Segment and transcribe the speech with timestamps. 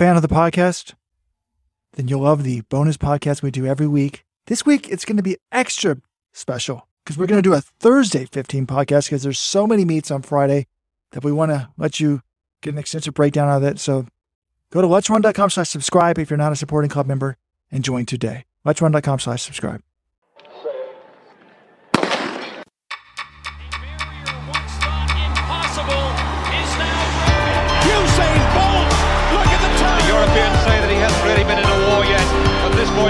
[0.00, 0.94] fan of the podcast,
[1.92, 4.24] then you'll love the bonus podcast we do every week.
[4.46, 5.98] This week, it's going to be extra
[6.32, 10.10] special because we're going to do a Thursday 15 podcast because there's so many meets
[10.10, 10.68] on Friday
[11.10, 12.22] that we want to let you
[12.62, 13.78] get an extensive breakdown of it.
[13.78, 14.06] So
[14.70, 17.36] go to let'srun.com slash subscribe if you're not a supporting club member
[17.70, 18.46] and join today.
[18.64, 19.82] Let'srun.com slash subscribe.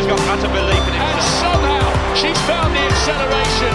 [0.01, 3.75] But this boy's got utter belief in And somehow she's found the acceleration.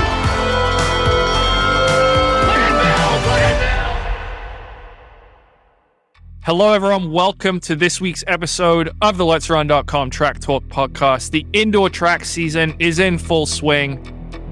[6.42, 7.12] Hello, everyone.
[7.12, 11.32] Welcome to this week's episode of the Let's Run.com Track Talk podcast.
[11.32, 13.98] The indoor track season is in full swing,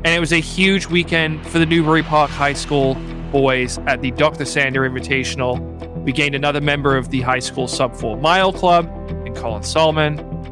[0.04, 2.96] and it was a huge weekend for the Newbury Park High School
[3.32, 4.46] boys at the Dr.
[4.46, 5.60] Sander Invitational.
[6.04, 8.86] We gained another member of the high school sub four mile club
[9.26, 10.43] in Colin Sahlman.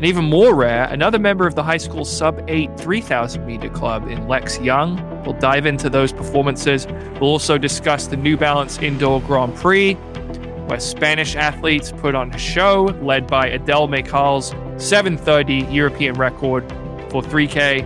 [0.00, 4.08] And even more rare, another member of the high school sub 8 3000 meter club
[4.08, 4.96] in Lex Young.
[5.24, 6.86] We'll dive into those performances.
[7.20, 12.38] We'll also discuss the New Balance Indoor Grand Prix, where Spanish athletes put on a
[12.38, 16.66] show led by Adel Mechaal's 730 European record
[17.10, 17.82] for 3K.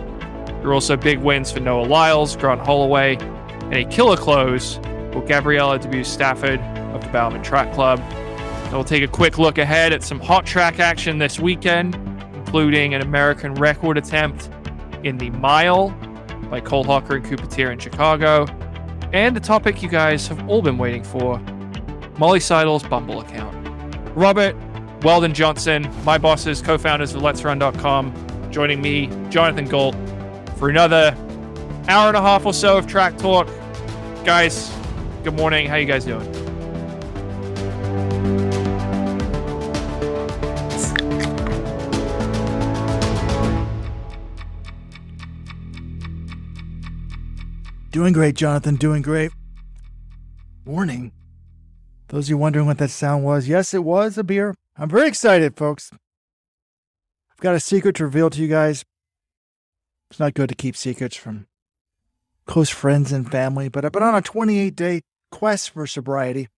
[0.46, 4.76] There were also big wins for Noah Lyles, Grant Holloway, and a killer close
[5.10, 6.60] for Gabriela DeBues-Stafford
[6.94, 7.98] of the Bowerman Track Club.
[8.74, 11.94] And we'll take a quick look ahead at some hot track action this weekend,
[12.34, 14.50] including an American record attempt
[15.04, 15.90] in the mile
[16.50, 18.46] by Cole Hocker and Cooper Teare in Chicago,
[19.12, 21.38] and a topic you guys have all been waiting for
[22.18, 23.56] Molly Seidel's Bumble account.
[24.16, 24.56] Robert,
[25.04, 29.94] Weldon Johnson, my bosses, co founders of Let'sRun.com, joining me, Jonathan Gault,
[30.56, 31.16] for another
[31.86, 33.46] hour and a half or so of track talk.
[34.24, 34.76] Guys,
[35.22, 35.68] good morning.
[35.68, 36.43] How you guys doing?
[47.94, 48.74] Doing great, Jonathan.
[48.74, 49.30] Doing great.
[50.64, 51.12] Warning.
[52.08, 54.56] Those of you wondering what that sound was, yes, it was a beer.
[54.76, 55.92] I'm very excited, folks.
[57.30, 58.84] I've got a secret to reveal to you guys.
[60.10, 61.46] It's not good to keep secrets from
[62.46, 66.48] close friends and family, but I've been on a 28 day quest for sobriety.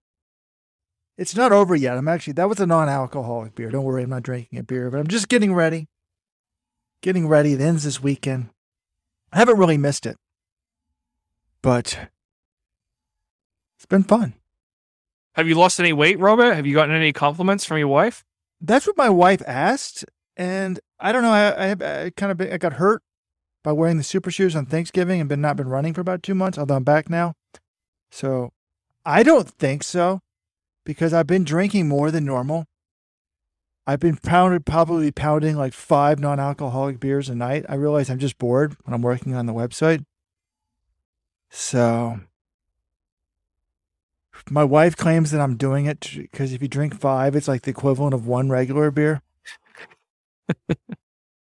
[1.18, 1.98] It's not over yet.
[1.98, 3.68] I'm actually, that was a non alcoholic beer.
[3.68, 5.88] Don't worry, I'm not drinking a beer, but I'm just getting ready.
[7.02, 7.52] Getting ready.
[7.52, 8.48] It ends this weekend.
[9.34, 10.16] I haven't really missed it,
[11.66, 11.98] but
[13.76, 14.34] it's been fun.
[15.34, 16.54] Have you lost any weight, Robert?
[16.54, 18.24] Have you gotten any compliments from your wife?
[18.60, 20.04] That's what my wife asked,
[20.36, 21.32] and I don't know.
[21.32, 23.02] I, I, I kind of been, I got hurt
[23.64, 26.36] by wearing the super shoes on Thanksgiving and been not been running for about two
[26.36, 26.56] months.
[26.56, 27.34] Although I'm back now,
[28.12, 28.52] so
[29.04, 30.20] I don't think so
[30.84, 32.66] because I've been drinking more than normal.
[33.88, 37.66] I've been pounded, probably pounding like five non-alcoholic beers a night.
[37.68, 40.04] I realize I'm just bored when I'm working on the website.
[41.58, 42.20] So
[44.50, 47.70] my wife claims that I'm doing it because if you drink five, it's like the
[47.70, 49.22] equivalent of one regular beer.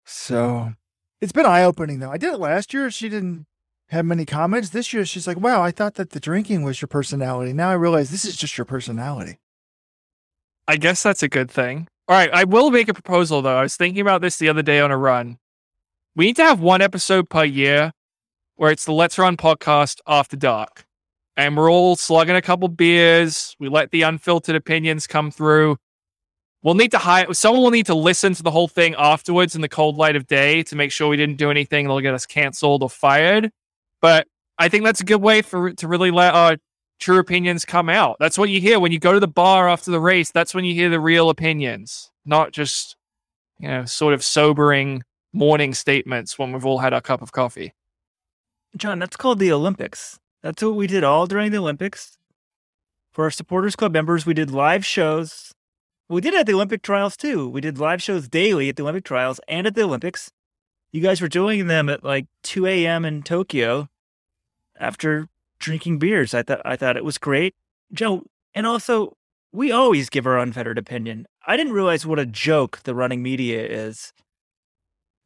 [0.04, 0.72] so
[1.20, 2.12] it's been eye opening though.
[2.12, 2.92] I did it last year.
[2.92, 3.46] She didn't
[3.88, 4.70] have many comments.
[4.70, 7.52] This year, she's like, wow, I thought that the drinking was your personality.
[7.52, 9.40] Now I realize this is just your personality.
[10.68, 11.88] I guess that's a good thing.
[12.08, 13.58] All right, I will make a proposal though.
[13.58, 15.38] I was thinking about this the other day on a run.
[16.14, 17.92] We need to have one episode per year
[18.56, 20.86] where it's the Let's Run podcast after dark.
[21.36, 23.56] And we're all slugging a couple beers.
[23.58, 25.78] We let the unfiltered opinions come through.
[26.62, 29.60] We'll need to hire someone will need to listen to the whole thing afterwards in
[29.60, 32.24] the cold light of day to make sure we didn't do anything that'll get us
[32.24, 33.50] canceled or fired.
[34.00, 34.26] But
[34.58, 36.56] I think that's a good way for to really let our
[37.00, 38.16] true opinions come out.
[38.18, 40.30] That's what you hear when you go to the bar after the race.
[40.30, 42.96] That's when you hear the real opinions, not just
[43.58, 45.02] you know sort of sobering
[45.34, 47.74] morning statements when we've all had our cup of coffee.
[48.76, 50.18] John, that's called the Olympics.
[50.42, 52.18] That's what we did all during the Olympics.
[53.12, 55.52] For our supporters club members, we did live shows.
[56.08, 57.48] We did at the Olympic trials too.
[57.48, 60.30] We did live shows daily at the Olympic trials and at the Olympics.
[60.92, 63.04] You guys were doing them at like 2 a.m.
[63.04, 63.88] in Tokyo
[64.78, 65.28] after
[65.58, 66.34] drinking beers.
[66.34, 67.54] I thought I thought it was great.
[67.92, 68.24] Joe,
[68.54, 69.16] and also
[69.52, 71.26] we always give our unfettered opinion.
[71.46, 74.12] I didn't realize what a joke the running media is.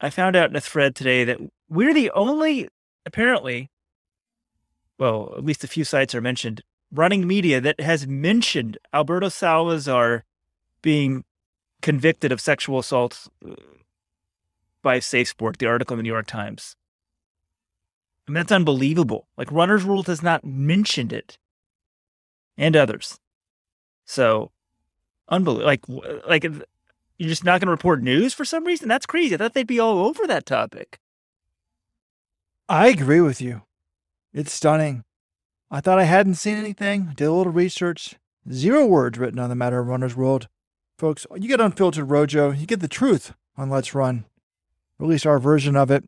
[0.00, 2.69] I found out in a thread today that we're the only
[3.06, 3.71] apparently
[4.99, 6.62] well, at least a few sites are mentioned,
[6.93, 10.25] running media that has mentioned Alberto Salazar
[10.83, 11.25] being
[11.83, 13.55] convicted of sexual assault uh,
[14.83, 16.75] by Safe Sport, the article in the New York Times.
[18.27, 19.29] I mean, that's unbelievable.
[19.37, 21.39] Like, Runner's World has not mentioned it,
[22.56, 23.21] and others.
[24.05, 24.50] So,
[25.29, 25.67] Unbelievable.
[25.67, 25.85] Like,
[26.27, 28.89] like you're just not going to report news for some reason?
[28.89, 29.35] That's crazy.
[29.35, 30.99] I thought they'd be all over that topic.
[32.69, 33.62] I agree with you.
[34.35, 35.05] It's stunning.
[35.70, 37.12] I thought I hadn't seen anything.
[37.17, 38.17] Did a little research.
[38.53, 40.49] Zero words written on the matter of Runner's World.
[40.99, 44.26] Folks, you get unfiltered Rojo, you get the truth on Let's Run.
[44.99, 46.05] Release our version of it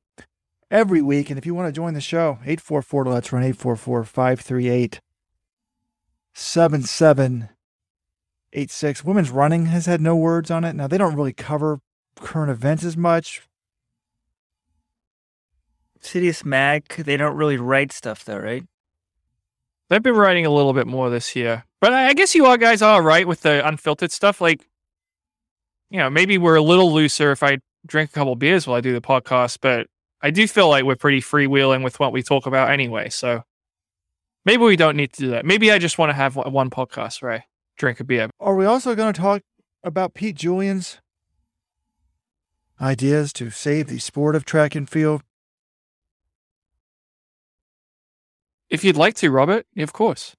[0.71, 1.31] every week.
[1.31, 5.01] And if you want to join the show, 844 Let's Run, 844 538
[6.35, 9.05] 7786.
[9.05, 10.75] Women's Running has had no words on it.
[10.75, 11.81] Now, they don't really cover
[12.17, 13.43] current events as much.
[16.03, 18.65] Citius Mag, they don't really write stuff though, right?
[19.89, 21.65] They've been writing a little bit more this year.
[21.81, 24.41] But I I guess you all guys are right with the unfiltered stuff.
[24.41, 24.67] Like,
[25.91, 28.81] you know, maybe we're a little looser if I drink a couple beers while I
[28.81, 29.87] do the podcast, but
[30.23, 33.09] I do feel like we're pretty freewheeling with what we talk about anyway.
[33.09, 33.43] So
[34.45, 35.45] maybe we don't need to do that.
[35.45, 37.45] Maybe I just want to have one one podcast where I
[37.77, 38.31] drink a beer.
[38.39, 39.43] Are we also going to talk
[39.83, 41.01] about Pete Julian's
[42.81, 45.23] ideas to save the sport of track and field?
[48.71, 50.37] If you'd like to, Robert, of course.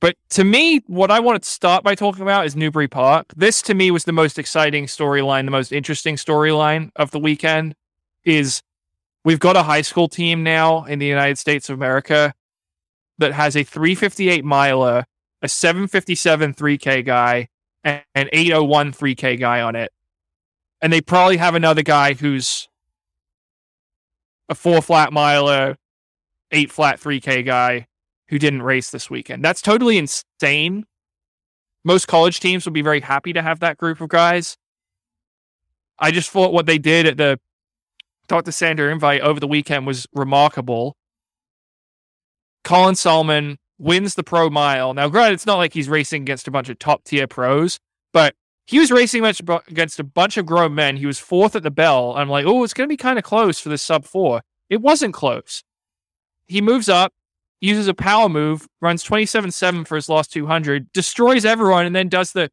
[0.00, 3.26] But to me, what I wanted to start by talking about is Newbury Park.
[3.36, 7.76] This to me was the most exciting storyline, the most interesting storyline of the weekend
[8.24, 8.62] is
[9.24, 12.34] we've got a high school team now in the United States of America
[13.18, 15.04] that has a 358 miler,
[15.40, 17.48] a 757 3K guy,
[17.84, 19.92] and an 801 3K guy on it.
[20.80, 22.68] And they probably have another guy who's
[24.48, 25.76] a four flat miler,
[26.52, 27.86] eight flat 3K guy
[28.28, 29.44] who didn't race this weekend.
[29.44, 30.86] That's totally insane.
[31.84, 34.56] Most college teams would be very happy to have that group of guys.
[35.98, 37.38] I just thought what they did at the
[38.28, 38.52] Dr.
[38.52, 40.96] Sander invite over the weekend was remarkable.
[42.64, 44.94] Colin Sahlman wins the pro mile.
[44.94, 47.78] Now, granted, it's not like he's racing against a bunch of top tier pros,
[48.12, 48.34] but
[48.66, 50.96] he was racing against a bunch of grown men.
[50.96, 52.14] He was fourth at the bell.
[52.16, 54.42] I'm like, oh, it's going to be kind of close for the sub four.
[54.70, 55.64] It wasn't close.
[56.48, 57.12] He moves up,
[57.60, 62.32] uses a power move, runs 27-7 for his last 200, destroys everyone, and then does
[62.32, 62.50] the,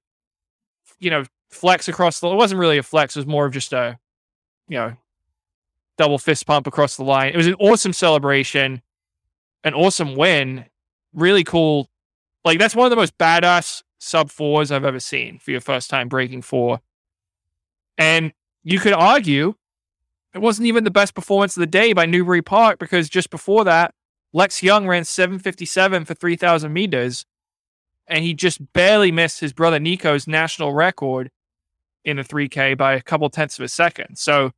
[0.99, 2.29] you know, flex across the.
[2.29, 3.97] It wasn't really a flex; it was more of just a,
[4.67, 4.95] you know,
[5.97, 7.33] double fist pump across the line.
[7.33, 8.81] It was an awesome celebration,
[9.63, 10.65] an awesome win,
[11.13, 11.89] really cool.
[12.45, 15.89] Like that's one of the most badass sub fours I've ever seen for your first
[15.89, 16.79] time breaking four.
[17.97, 18.31] And
[18.63, 19.55] you could argue
[20.33, 23.63] it wasn't even the best performance of the day by Newbury Park because just before
[23.63, 23.93] that,
[24.31, 27.25] Lex Young ran 757 for 3,000 meters,
[28.07, 31.31] and he just barely missed his brother Nico's national record
[32.05, 34.17] in the 3K by a couple tenths of a second.
[34.17, 34.51] So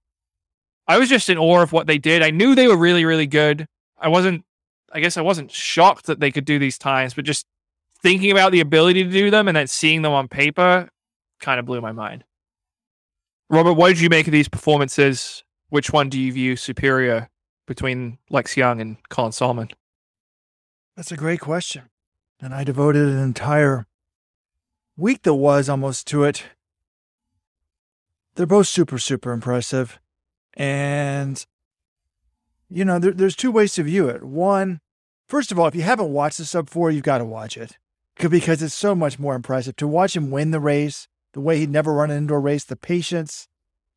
[0.88, 2.22] I was just in awe of what they did.
[2.22, 3.66] I knew they were really, really good.
[3.98, 4.44] I wasn't,
[4.92, 7.46] I guess I wasn't shocked that they could do these times, but just
[8.02, 10.90] thinking about the ability to do them and then seeing them on paper
[11.40, 12.24] kind of blew my mind.
[13.50, 15.44] Robert, what did you make of these performances?
[15.72, 17.30] Which one do you view superior
[17.66, 19.72] between Lex Young and Colin Sahlman?
[20.98, 21.84] That's a great question.
[22.42, 23.88] And I devoted an entire
[24.98, 26.44] week that was almost to it.
[28.36, 29.98] They're both super, super impressive.
[30.56, 31.46] And,
[32.70, 34.24] you know, there, there's two ways to view it.
[34.24, 34.82] One,
[35.26, 37.78] first of all, if you haven't watched the sub four, you've got to watch it
[38.18, 41.70] because it's so much more impressive to watch him win the race, the way he'd
[41.70, 43.48] never run an indoor race, the patience,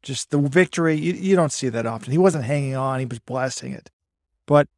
[0.05, 0.95] just the victory.
[0.95, 2.13] You, you don't see that often.
[2.13, 3.91] He wasn't hanging on, he was blasting it.
[4.47, 4.69] But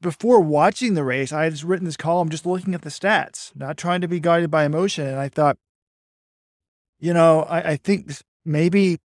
[0.00, 3.54] before watching the race, I had just written this column just looking at the stats,
[3.54, 5.06] not trying to be guided by emotion.
[5.06, 5.58] And I thought,
[6.98, 8.12] you know, I, I think
[8.44, 8.98] maybe,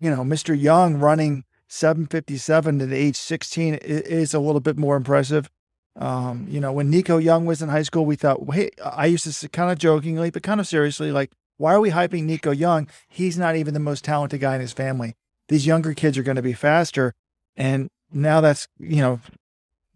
[0.00, 0.58] you know, Mr.
[0.58, 5.50] Young running 757 at age 16 is a little bit more impressive.
[5.96, 9.40] Um, you know, when Nico Young was in high school, we thought, hey, I used
[9.40, 12.88] to kind of jokingly, but kind of seriously, like, why are we hyping Nico Young?
[13.08, 15.14] He's not even the most talented guy in his family.
[15.48, 17.14] These younger kids are going to be faster.
[17.56, 19.20] And now that's, you know,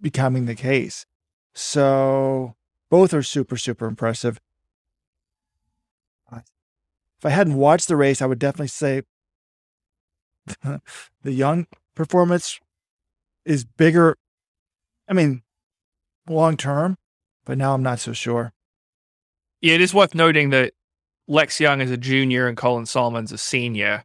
[0.00, 1.07] becoming the case.
[1.54, 2.54] So
[2.90, 4.40] both are super, super impressive.
[7.23, 9.02] If I hadn't watched the race, I would definitely say
[11.23, 12.59] the young performance
[13.45, 14.16] is bigger.
[15.09, 15.42] I mean,
[16.28, 16.99] long term,
[17.45, 18.52] but now I'm not so sure.
[19.61, 20.73] Yeah, it is worth noting that
[21.32, 24.04] Lex Young is a junior and Colin Sahlman's a senior.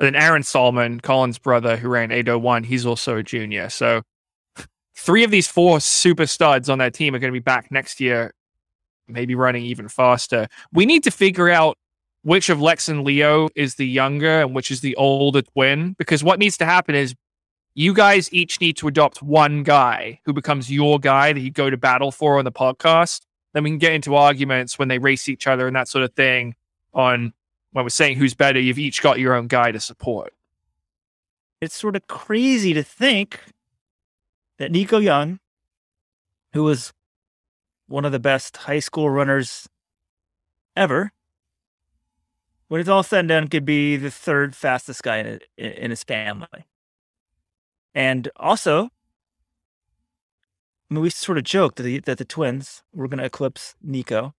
[0.00, 3.68] And then Aaron Sahlman, Colin's brother, who ran 801, he's also a junior.
[3.68, 4.02] So
[4.96, 8.00] three of these four super studs on that team are going to be back next
[8.00, 8.34] year,
[9.06, 10.48] maybe running even faster.
[10.72, 11.78] We need to figure out
[12.22, 16.24] which of Lex and Leo is the younger and which is the older twin, because
[16.24, 17.14] what needs to happen is
[17.74, 21.70] you guys each need to adopt one guy who becomes your guy that you go
[21.70, 23.20] to battle for on the podcast
[23.58, 26.14] then we can get into arguments when they race each other and that sort of
[26.14, 26.54] thing
[26.94, 27.32] on
[27.72, 30.32] when we're saying who's better, you've each got your own guy to support.
[31.60, 33.40] It's sort of crazy to think
[34.58, 35.40] that Nico Young,
[36.52, 36.92] who was
[37.88, 39.68] one of the best high school runners
[40.76, 41.10] ever,
[42.68, 46.04] when it's all said and done, could be the third fastest guy in, in his
[46.04, 46.68] family.
[47.92, 48.90] And also,
[50.90, 53.74] I mean, we sort of joked that the, that the twins were going to eclipse
[53.82, 54.34] Nico.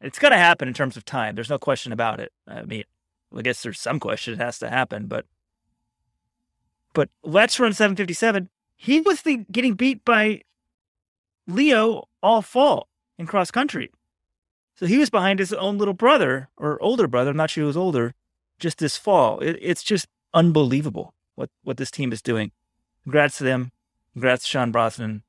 [0.00, 1.34] It's going to happen in terms of time.
[1.34, 2.32] There's no question about it.
[2.46, 2.84] I mean,
[3.36, 5.26] I guess there's some question it has to happen, but
[6.94, 8.50] but let's run 757.
[8.76, 10.42] He was the, getting beat by
[11.46, 13.90] Leo all fall in cross country.
[14.74, 17.30] So he was behind his own little brother or older brother.
[17.30, 18.14] I'm not sure who was older.
[18.58, 22.52] Just this fall, it, it's just unbelievable what what this team is doing.
[23.02, 23.72] Congrats to them.
[24.12, 25.22] Congrats to Sean Brosnan.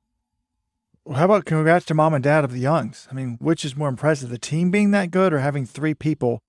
[1.11, 3.07] How about congrats to mom and dad of the Youngs?
[3.11, 6.41] I mean, which is more impressive, the team being that good or having three people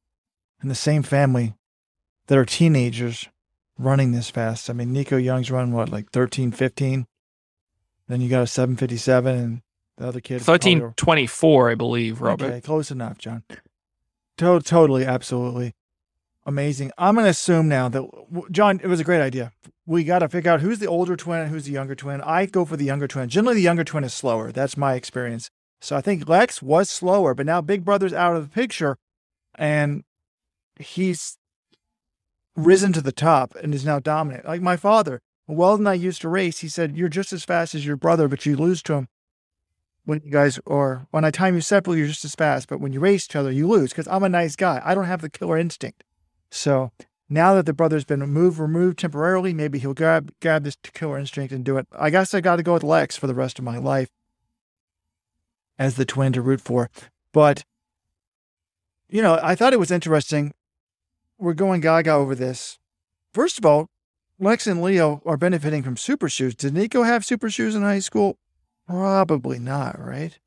[0.63, 1.55] in the same family
[2.29, 3.29] that are teenagers
[3.79, 4.71] running this fast?
[4.71, 7.07] I mean, Nico Young's run what, like 13, 15?
[8.07, 9.63] Then you got a 757 and
[9.97, 10.35] the other kid.
[10.47, 12.47] 1324, I believe, Robert.
[12.47, 13.43] Okay, close enough, John.
[14.39, 15.75] To- totally, absolutely.
[16.47, 16.93] Amazing.
[16.99, 18.05] I'm going to assume now that,
[18.51, 19.53] John, it was a great idea.
[19.87, 22.21] We got to figure out who's the older twin and who's the younger twin.
[22.23, 23.29] I go for the younger twin.
[23.29, 24.51] Generally, the younger twin is slower.
[24.51, 25.51] That's my experience.
[25.81, 28.97] So I think Lex was slower, but now Big Brother's out of the picture
[29.57, 30.05] and
[30.79, 31.37] he's
[32.57, 34.47] risen to the top and is now dominant.
[34.47, 37.85] Like my father, Weldon I used to race, he said, You're just as fast as
[37.85, 39.09] your brother, but you lose to him
[40.05, 42.69] when you guys, or when I time you separately, you're just as fast.
[42.69, 44.81] But when you race each other, you lose because I'm a nice guy.
[44.85, 46.05] I don't have the killer instinct.
[46.51, 46.93] So
[47.35, 51.53] now that the brother's been moved, removed temporarily, maybe he'll grab grab this killer instinct
[51.53, 51.87] and do it.
[51.93, 54.09] I guess I got to go with Lex for the rest of my life
[55.79, 56.89] as the twin to root for.
[57.33, 57.65] But
[59.09, 60.55] you know, I thought it was interesting.
[61.39, 62.79] We're going gaga over this.
[63.33, 63.89] First of all,
[64.39, 66.55] Lex and Leo are benefiting from super shoes.
[66.55, 68.39] Did Nico have super shoes in high school?
[68.89, 70.39] Probably not, right?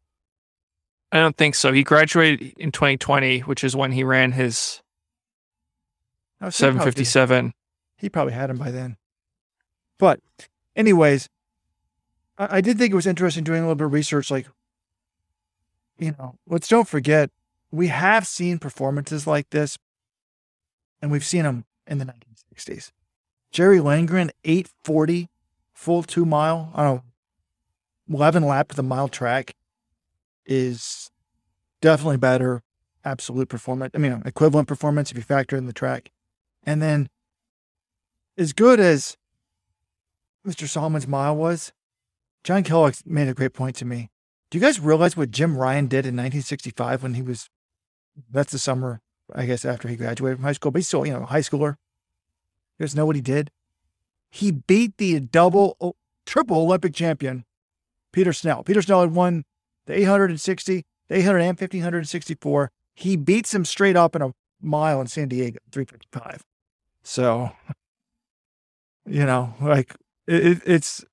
[1.11, 1.71] I don't think so.
[1.71, 4.81] He graduated in 2020, which is when he ran his
[6.39, 7.53] He probably- 757.
[7.97, 8.97] He probably had him by then.
[9.97, 10.19] But,
[10.75, 11.29] anyways,
[12.37, 14.29] I, I did think it was interesting doing a little bit of research.
[14.29, 14.47] Like,
[15.97, 17.31] you know, let's don't forget,
[17.71, 19.77] we have seen performances like this,
[21.01, 22.91] and we've seen them in the 1960s.
[23.51, 25.29] Gerry Lindgren, 840,
[25.73, 27.03] full two mile, I don't know,
[28.17, 29.55] 11 lap to the mile track
[30.45, 31.09] is
[31.81, 32.61] definitely better
[33.03, 33.91] absolute performance.
[33.95, 36.11] I mean, equivalent performance if you factor in the track.
[36.67, 37.07] And then,
[38.37, 39.15] as good as
[40.45, 40.67] Mr.
[40.67, 41.71] Sahlman's mile was,
[42.43, 44.09] John Kellogg made a great point to me.
[44.51, 47.49] Do you guys realize what Jim Ryun did in 1965 when he was,
[48.29, 48.99] that's the summer,
[49.33, 51.39] I guess, after he graduated from high school, but he's still, you know, a high
[51.39, 51.75] schooler.
[52.77, 53.49] You guys know what he did?
[54.29, 55.95] He beat the double,
[56.25, 57.45] triple Olympic champion,
[58.11, 58.63] Peter Snell.
[58.63, 59.45] Peter Snell had won
[59.85, 62.71] the 860, the 800 and 1564.
[62.93, 66.43] He beats him straight up in a mile in San Diego, 355.
[67.07, 67.51] So,
[69.05, 69.95] you know, like
[70.27, 71.05] it, it- it's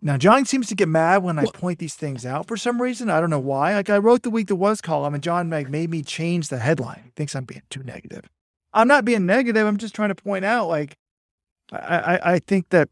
[0.00, 3.10] now John seems to get mad when I point these things out for some reason.
[3.10, 3.74] I don't know why.
[3.74, 6.58] Like I wrote the week that was column, and John like made me change the
[6.58, 7.02] headline.
[7.04, 8.24] He thinks I'm being too negative.
[8.72, 9.66] I'm not being negative.
[9.66, 10.96] I'm just trying to point out, like,
[11.70, 12.88] I I, I think that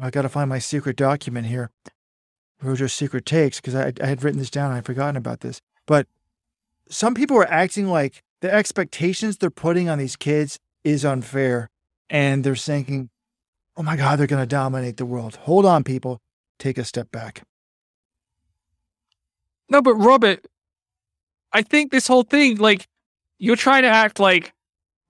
[0.00, 1.70] I got to find my secret document here.
[2.62, 4.72] Roger's secret takes because I, I had written this down.
[4.72, 5.60] I'd forgotten about this.
[5.86, 6.06] But
[6.88, 11.70] some people are acting like the expectations they're putting on these kids is unfair.
[12.10, 13.10] And they're thinking,
[13.76, 15.36] oh my God, they're going to dominate the world.
[15.42, 16.20] Hold on, people.
[16.58, 17.42] Take a step back.
[19.68, 20.46] No, but Robert,
[21.52, 22.86] I think this whole thing, like,
[23.38, 24.52] you're trying to act like,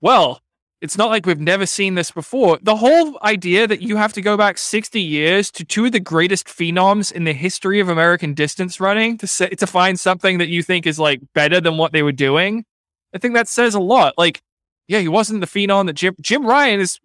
[0.01, 0.41] well,
[0.81, 2.59] it's not like we've never seen this before.
[2.61, 5.99] The whole idea that you have to go back 60 years to two of the
[5.99, 10.47] greatest phenoms in the history of American distance running to say, to find something that
[10.47, 12.63] you think is like better than what they were doing,
[13.13, 14.13] I think that says a lot.
[14.17, 14.41] Like,
[14.87, 16.99] yeah, he wasn't the phenom that Jim Jim Ryun is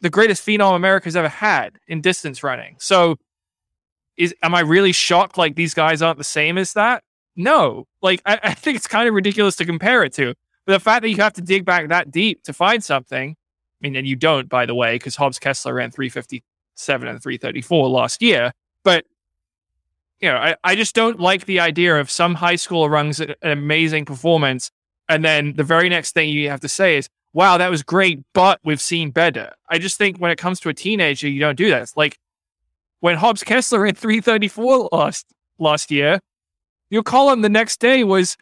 [0.00, 2.76] the greatest phenom America's ever had in distance running.
[2.78, 3.16] So
[4.16, 7.02] is am I really shocked like these guys aren't the same as that?
[7.36, 7.86] No.
[8.02, 10.34] Like I, I think it's kind of ridiculous to compare it to.
[10.66, 13.76] But the fact that you have to dig back that deep to find something, I
[13.80, 18.20] mean, and you don't, by the way, because Hobbs Kessler ran 357 and 334 last
[18.20, 18.52] year.
[18.84, 19.06] But
[20.20, 23.34] you know, I, I just don't like the idea of some high school runs an
[23.42, 24.70] amazing performance,
[25.08, 28.20] and then the very next thing you have to say is, wow, that was great,
[28.32, 29.52] but we've seen better.
[29.68, 31.82] I just think when it comes to a teenager, you don't do that.
[31.82, 32.18] It's like
[33.00, 35.26] when Hobbs Kessler in 334 last
[35.58, 36.20] last year.
[36.90, 38.36] Your column the next day was,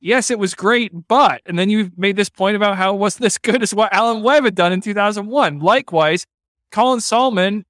[0.00, 3.24] yes, it was great, but, and then you made this point about how it wasn't
[3.26, 5.58] as good as what Alan Webb had done in 2001.
[5.58, 6.26] Likewise,
[6.70, 7.64] Colin Sahlman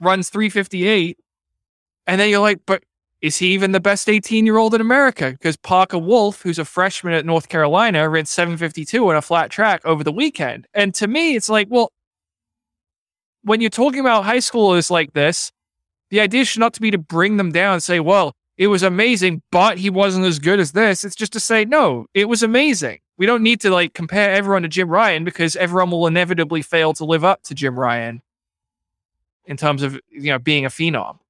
[0.00, 1.18] runs 358,
[2.06, 2.84] and then you're like, but
[3.24, 5.30] is he even the best 18 year old in America?
[5.30, 9.80] Because Parker Wolfe, who's a freshman at North Carolina, ran 752 on a flat track
[9.86, 10.66] over the weekend.
[10.74, 11.90] And to me, it's like, well,
[13.40, 15.50] when you're talking about high schoolers like this,
[16.10, 18.82] the idea should not to be to bring them down and say, well, it was
[18.82, 21.02] amazing, but he wasn't as good as this.
[21.02, 22.98] It's just to say, no, it was amazing.
[23.16, 26.92] We don't need to like compare everyone to Jim Ryun because everyone will inevitably fail
[26.92, 28.20] to live up to Jim Ryun
[29.46, 31.20] in terms of you know being a phenom.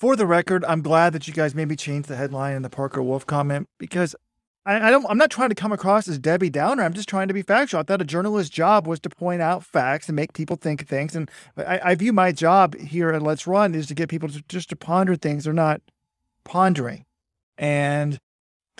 [0.00, 2.70] For the record, I'm glad that you guys made me change the headline in the
[2.70, 4.16] Parker Wolfe comment because
[4.64, 5.04] I, I don't.
[5.10, 6.82] I'm not trying to come across as Debbie Downer.
[6.82, 7.80] I'm just trying to be factual.
[7.80, 11.14] I thought a journalist's job was to point out facts and make people think things.
[11.14, 14.42] And I, I view my job here at Let's Run is to get people to
[14.48, 15.82] just to ponder things they're not
[16.44, 17.04] pondering,
[17.58, 18.18] and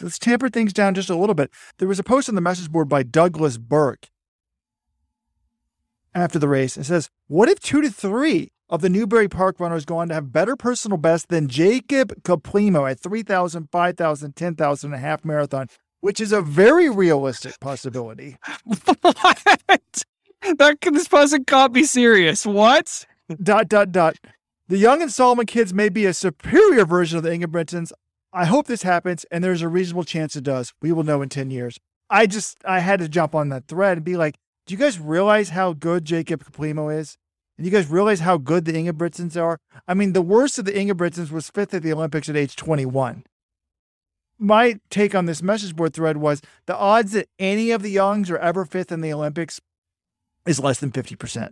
[0.01, 1.51] let's tamper things down just a little bit.
[1.77, 4.09] There was a post on the message board by Douglas Burke
[6.15, 6.79] after the race.
[6.79, 10.15] It says, "What if two to three of the Newbury Park runners go on to
[10.15, 15.67] have better personal best than Jacob Kiplimo at 3,000, 5,000, 10,000 and a half marathon,
[16.01, 18.37] which is a very realistic possibility.
[19.03, 20.05] what?
[20.57, 22.47] That this person can't be serious.
[22.47, 23.07] What?
[23.43, 24.17] Dot dot dot.
[24.69, 27.93] The Young and Sahlman kids may be a superior version of the Ingebrigtsens.
[28.33, 30.73] I hope this happens, and there's a reasonable chance it does.
[30.81, 31.79] We will know in 10 years.
[32.09, 34.37] I just I had to jump on that thread and be like,
[34.67, 37.19] do you guys realize how good Jacob Kiplimo is?
[37.61, 39.61] And you guys realize how good the Ingebrigtsens are?
[39.87, 43.23] I mean, the worst of the Ingebrigtsens was fifth at the Olympics at age 21.
[44.39, 48.31] My take on this message board thread was the odds that any of the Youngs
[48.31, 49.61] are ever fifth in the Olympics
[50.47, 51.51] is less than 50%.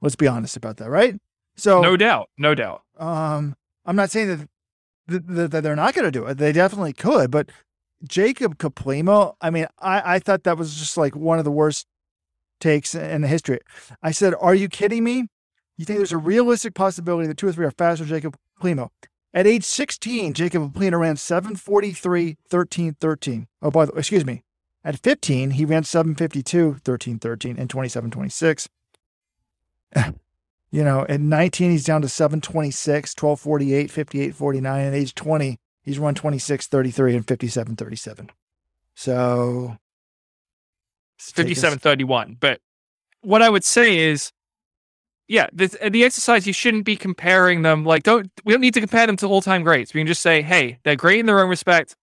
[0.00, 1.16] Let's be honest about that, right?
[1.56, 2.82] So, no doubt, no doubt.
[2.96, 4.28] Um, I'm not saying
[5.08, 6.38] that, that, that they're not going to do it.
[6.38, 7.50] They definitely could, but
[8.04, 11.88] Jacob Kiplimo, I mean, I, I thought that was just like one of the worst
[12.60, 13.58] takes in the history.
[14.00, 15.26] I said, Are you kidding me?
[15.80, 18.90] You think there's a realistic possibility that two or three are faster than Jacob Kiplimo?
[19.32, 23.46] At age 16, Jacob Kiplimo ran 743, 13, 13.
[23.62, 24.42] Oh, by the way, excuse me.
[24.84, 28.68] At 15, he ran 752, 13, 13, and 27, 26.
[30.70, 34.84] you know, at 19, he's down to 726, 12, 48, 58, 49.
[34.84, 38.30] At age 20, he's run 26, 33, and 57, 37.
[38.94, 39.78] So
[41.18, 42.36] 57, 31.
[42.38, 42.60] But
[43.22, 44.30] what I would say is
[45.30, 47.84] yeah, the, uh, the exercise you shouldn't be comparing them.
[47.84, 49.94] Like, don't we don't need to compare them to all time greats.
[49.94, 51.94] We can just say, hey, they're great in their own respect.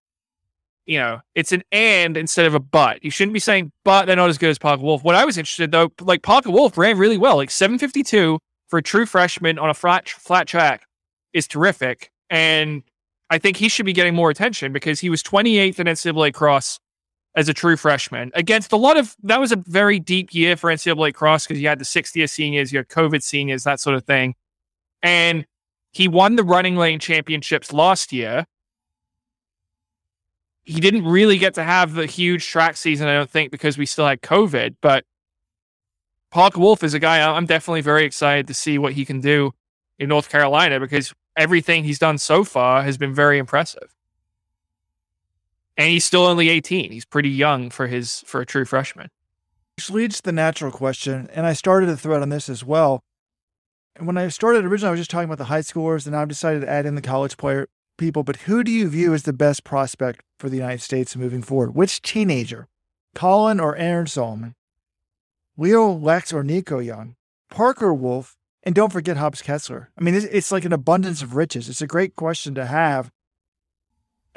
[0.86, 3.04] You know, it's an and instead of a but.
[3.04, 5.04] You shouldn't be saying, but they're not as good as Parker Wolfe.
[5.04, 8.82] What I was interested though, like Parker Wolfe ran really well, like 752 for a
[8.82, 10.88] true freshman on a flat flat track
[11.34, 12.82] is terrific, and
[13.30, 16.80] I think he should be getting more attention because he was 28th in NCAA cross
[17.38, 20.72] as a true freshman against a lot of that was a very deep year for
[20.72, 24.04] NCAA cross because you had the 60th seniors, you had COVID seniors, that sort of
[24.06, 24.34] thing.
[25.04, 25.46] And
[25.92, 28.48] he won the running lane championships last year.
[30.64, 33.86] He didn't really get to have the huge track season, I don't think, because we
[33.86, 34.76] still had COVID.
[34.82, 35.06] But
[36.32, 39.54] Parker Wolfe is a guy I'm definitely very excited to see what he can do
[40.00, 43.94] in North Carolina because everything he's done so far has been very impressive
[45.78, 46.92] and he's still only 18.
[46.92, 49.10] He's pretty young for his for a true freshman.
[49.78, 53.04] Which leads to the natural question, and I started a thread on this as well.
[53.96, 56.28] And when I started originally, I was just talking about the high schoolers, and I've
[56.28, 58.24] decided to add in the college player people.
[58.24, 61.76] But who do you view as the best prospect for the United States moving forward?
[61.76, 62.68] Which teenager,
[63.14, 64.54] Colin or Aaron Sahlman,
[65.58, 67.16] Leo Lex or Nico Young,
[67.50, 69.90] Parker Wolfe, and don't forget Hobbs Kessler.
[69.98, 71.70] I mean, it's, it's like an abundance of riches.
[71.70, 73.12] It's a great question to have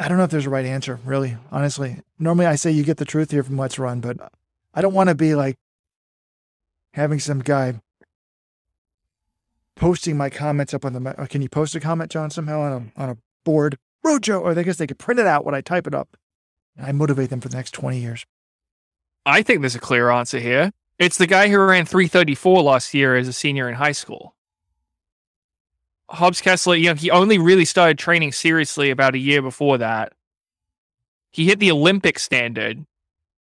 [0.00, 2.00] I don't know if there's a right answer, really, honestly.
[2.18, 4.16] Normally I say you get the truth here from Let's Run, but
[4.72, 5.58] I don't want to be like
[6.94, 7.74] having some guy
[9.76, 11.20] posting my comments up on the.
[11.20, 13.76] Uh, can you post a comment, John, somehow on a, on a board?
[14.02, 16.16] Rojo, or I guess they could print it out when I type it up.
[16.78, 18.24] And I motivate them for the next 20 years.
[19.26, 20.72] I think there's a clear answer here.
[20.98, 24.34] It's the guy who ran 334 last year as a senior in high school.
[26.10, 30.12] Hobbs Kessler, you know, he only really started training seriously about a year before that.
[31.30, 32.84] He hit the Olympic standard.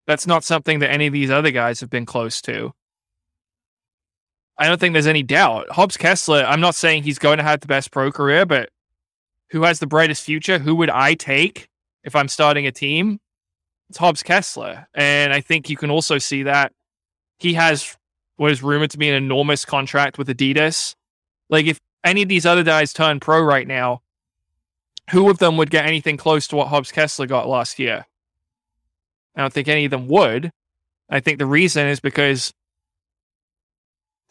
[0.06, 2.72] That's not something that any of these other guys have been close to.
[4.58, 5.70] I don't think there's any doubt.
[5.70, 8.70] Hobbs Kessler, I'm not saying he's going to have the best pro career, but
[9.50, 10.58] who has the brightest future?
[10.58, 11.68] Who would I take
[12.04, 13.20] if I'm starting a team?
[13.90, 14.88] It's Hobbs Kessler.
[14.94, 16.72] And I think you can also see that
[17.38, 17.96] he has
[18.36, 20.94] what is rumored to be an enormous contract with Adidas.
[21.48, 24.00] Like if any of these other guys turn pro right now,
[25.10, 28.06] who of them would get anything close to what Hobbs Kessler got last year?
[29.34, 30.50] I don't think any of them would.
[31.10, 32.52] I think the reason is because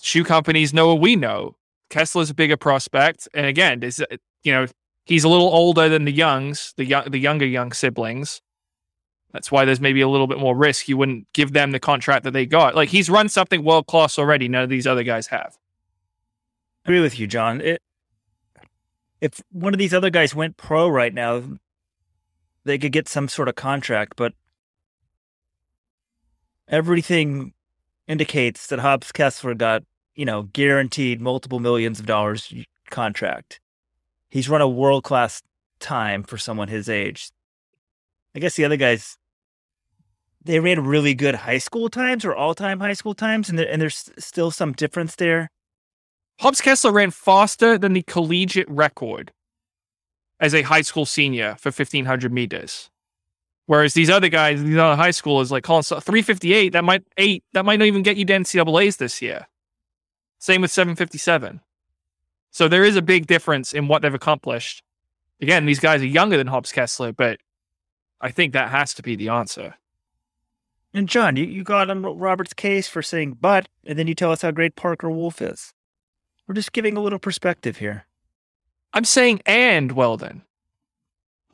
[0.02, 1.56] shoe companies know what we know.
[1.90, 4.04] Kessler's a bigger prospect, and again, is
[4.44, 4.66] you know
[5.06, 8.42] he's a little older than the youngs, the young, the younger young siblings.
[9.32, 10.88] That's why there's maybe a little bit more risk.
[10.88, 12.74] You wouldn't give them the contract that they got.
[12.74, 14.48] Like he's run something world class already.
[14.48, 15.58] None of these other guys have.
[16.86, 17.62] Agree with you, John.
[17.62, 17.82] It,
[19.20, 21.42] if one of these other guys went pro right now,
[22.64, 24.34] they could get some sort of contract, but
[26.68, 27.54] everything
[28.08, 32.54] indicates that Hobbs Kessler got, you know, guaranteed multiple millions of dollars
[32.92, 33.60] contract.
[34.30, 35.42] He's run a world class
[35.80, 37.32] time for someone his age.
[38.36, 39.18] I guess the other guys,
[40.44, 43.68] they ran really good high school times or all time high school times, and, there,
[43.68, 45.50] and there's still some difference there.
[46.40, 49.32] Hobbs Kessler ran faster than the collegiate record
[50.40, 52.90] as a high school senior for 1500 meters.
[53.68, 57.66] Whereas these other guys, these other high schoolers like Colin 358, that might eight, that
[57.66, 59.48] might not even get you to NCAA's this year.
[60.40, 61.62] Same with 757.
[62.52, 64.84] So there is a big difference in what they've accomplished.
[65.42, 67.40] Again, these guys are younger than Hobbs Kessler, but
[68.22, 69.76] I think that has to be the answer.
[70.94, 74.32] And John, you, you got on Robert's case for saying but, and then you tell
[74.32, 75.74] us how great Parker Wolfe is.
[76.48, 78.06] We're just giving a little perspective here.
[78.94, 80.44] I'm saying and Weldon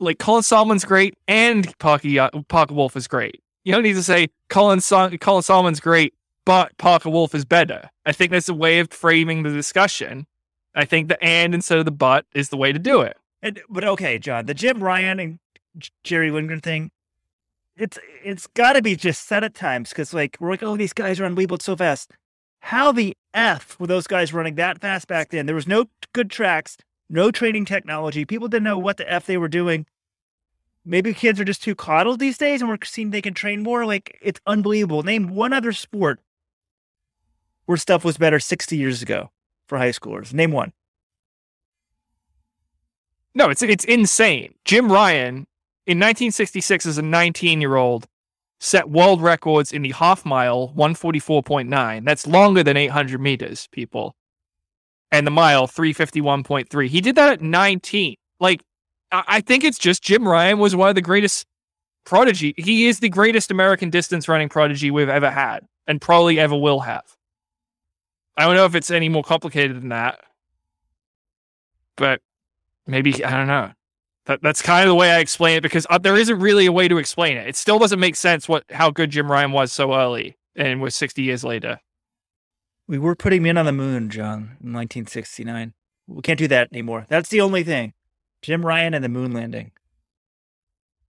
[0.02, 3.40] like Colin Sahlman's great and Parker, uh, Parker Wolfe is great.
[3.64, 7.88] You don't need to say Colin, Colin Sahlman's great, but Parker Wolfe is better.
[8.04, 10.26] I think that's a way of framing the discussion.
[10.74, 13.16] I think the and instead of the but is the way to do it.
[13.42, 15.38] And, but okay, John, the Jim Ryun and
[16.02, 16.90] Gerry Lindgren thing,
[17.76, 20.92] it's it's got to be just set at times because like we're like, oh, these
[20.92, 22.10] guys run Weebled so fast.
[22.62, 25.46] How the f were those guys running that fast back then?
[25.46, 26.76] There was no good tracks,
[27.08, 28.24] no training technology.
[28.24, 29.86] People didn't know what the f they were doing
[30.84, 33.86] maybe kids are just too coddled these days and we're seeing they can train more.
[33.86, 35.02] Like it's unbelievable.
[35.02, 36.20] Name one other sport
[37.66, 39.30] where stuff was better 60 years ago
[39.66, 40.32] for high schoolers.
[40.32, 40.72] Name one.
[43.34, 44.54] No, it's it's insane.
[44.64, 45.46] Jim Ryun
[45.86, 48.06] in 1966 as a 19 year old
[48.62, 52.04] set world records in the half mile 144.9.
[52.04, 54.14] That's longer than 800 meters, people.
[55.10, 56.88] And the mile 351.3.
[56.88, 58.14] He did that at 19.
[58.38, 58.62] Like
[59.10, 61.44] I think it's just Jim Ryun was one of the greatest
[62.04, 62.54] prodigy.
[62.56, 66.80] He is the greatest American distance running prodigy we've ever had and probably ever will
[66.80, 67.04] have.
[68.36, 70.20] I don't know if it's any more complicated than that,
[71.96, 72.20] but
[72.86, 73.72] maybe, I don't know.
[74.26, 76.72] That, that's kind of the way I explain it because uh, there isn't really a
[76.72, 77.48] way to explain it.
[77.48, 80.94] It still doesn't make sense what how good Jim Ryun was so early and was
[80.94, 81.80] 60 years later.
[82.86, 85.72] We were putting men on the moon, John, in 1969.
[86.06, 87.06] We can't do that anymore.
[87.08, 87.94] That's the only thing.
[88.42, 89.72] Jim Ryun and the moon landing.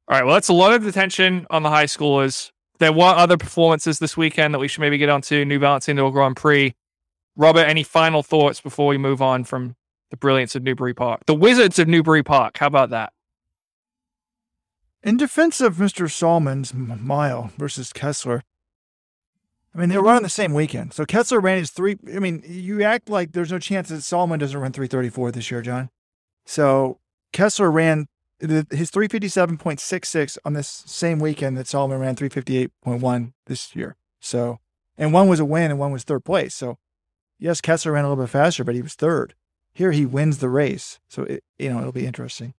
[0.08, 0.26] All right.
[0.26, 2.52] Well, that's a lot of attention on the high schoolers.
[2.80, 5.45] There were other performances this weekend that we should maybe get onto.
[5.45, 6.76] New Balance Indoor Grand Prix.
[7.36, 9.76] Robert, any final thoughts before we move on from
[10.10, 11.26] the brilliance of Newbury Park?
[11.26, 12.58] The Wizards of Newbury Park.
[12.58, 13.13] How about that?
[15.04, 16.06] In defense of Mr.
[16.10, 18.44] Sahlman's mile versus Kessler,
[19.76, 20.94] I mean, they were running the same weekend.
[20.94, 21.98] So Kessler ran his three.
[22.16, 25.62] I mean, you act like there's no chance that Sahlman doesn't run 334 this year,
[25.62, 25.89] John.
[26.46, 27.00] So
[27.32, 28.08] Kessler ran
[28.39, 33.96] his 357.66 on this same weekend that Sahlman ran 358.1 this year.
[34.20, 34.60] So,
[34.98, 36.54] and one was a win and one was third place.
[36.54, 36.78] So,
[37.39, 39.34] yes, Kessler ran a little bit faster, but he was third.
[39.74, 41.00] Here he wins the race.
[41.08, 42.54] So, it, you know, it'll be interesting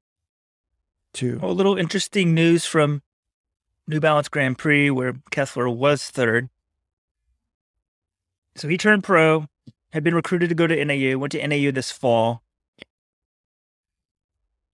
[1.14, 1.40] too.
[1.42, 3.04] Well, a little interesting news from
[3.88, 6.50] New Balance Grand Prix where Kessler was third.
[8.56, 9.48] So he turned pro,
[9.92, 12.44] had been recruited to go to NAU, went to NAU this fall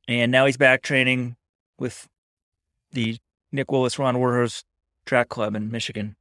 [0.09, 1.35] and now he's back training
[1.77, 2.09] with
[2.91, 3.19] the
[3.51, 4.65] Nick Willis Ron Warhurst
[5.05, 6.15] track club in Michigan.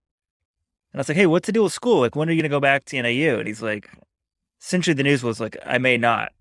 [0.92, 2.00] And I was like, hey, what's the deal with school?
[2.00, 3.38] Like, when are you going to go back to NAU?
[3.38, 3.88] And he's like,
[4.60, 6.32] essentially, the news was like, I may not.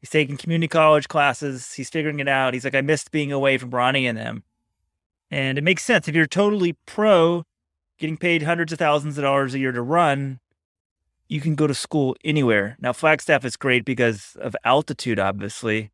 [0.00, 1.74] He's taking community college classes.
[1.74, 2.54] He's figuring it out.
[2.54, 4.44] He's like, I missed being away from Ronnie and them.
[5.30, 6.08] And it makes sense.
[6.08, 7.44] If you're totally pro,
[7.98, 10.40] getting paid hundreds of thousands of dollars a year to run,
[11.28, 12.76] you can go to school anywhere.
[12.80, 15.90] Now, Flagstaff is great because of altitude, obviously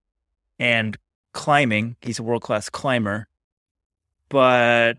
[0.59, 0.96] and
[1.33, 1.96] climbing.
[2.00, 3.29] He's a world class climber.
[4.29, 4.98] But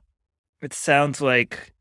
[0.61, 1.73] it sounds like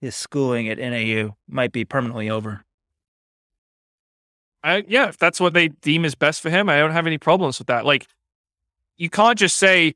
[0.00, 2.64] his schooling at NAU might be permanently over.
[4.62, 7.18] I, yeah, if that's what they deem is best for him, I don't have any
[7.18, 7.86] problems with that.
[7.86, 8.06] Like,
[8.96, 9.94] you can't just say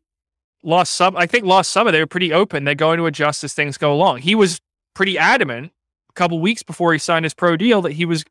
[0.62, 1.18] last summer.
[1.18, 2.64] I think last summer they were pretty open.
[2.64, 4.18] They're going to adjust as things go along.
[4.18, 4.60] He was
[4.94, 5.72] pretty adamant
[6.08, 8.24] a couple weeks before he signed his pro deal that he was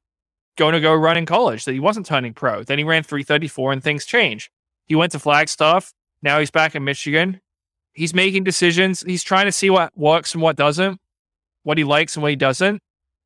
[0.57, 2.63] going to go run in college, that he wasn't turning pro.
[2.63, 4.49] Then he ran 334 and things changed.
[4.85, 5.93] He He went to Flagstaff.
[6.21, 7.41] Now he's back in Michigan.
[7.93, 9.01] He's making decisions.
[9.01, 10.99] He's trying to see what works and what doesn't,
[11.63, 12.81] what he likes and what he doesn't.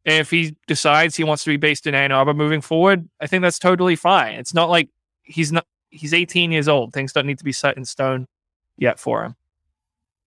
[0.08, 3.42] If he decides he wants to be based in Ann Arbor moving forward, I think
[3.42, 4.36] that's totally fine.
[4.36, 4.90] It's not like
[5.24, 6.94] he's not he's 18 years old.
[6.94, 8.28] Things don't need to be set in stone
[8.78, 9.36] yet for him.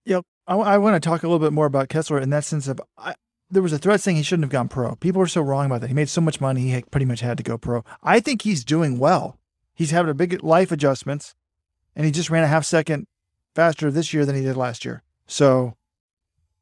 [0.05, 0.27] Yep.
[0.47, 2.81] I, I want to talk a little bit more about Kessler in that sense of
[2.99, 3.14] I,
[3.51, 4.95] there was a thread saying he shouldn't have gone pro.
[4.97, 5.88] People were so wrong about that.
[5.88, 7.85] He made so much money, he pretty much had to go pro.
[8.03, 9.38] I think he's doing well.
[9.75, 11.35] He's having a big life adjustments,
[11.97, 13.07] and he just ran a half second
[13.55, 15.03] faster this year than he did last year.
[15.27, 15.75] So,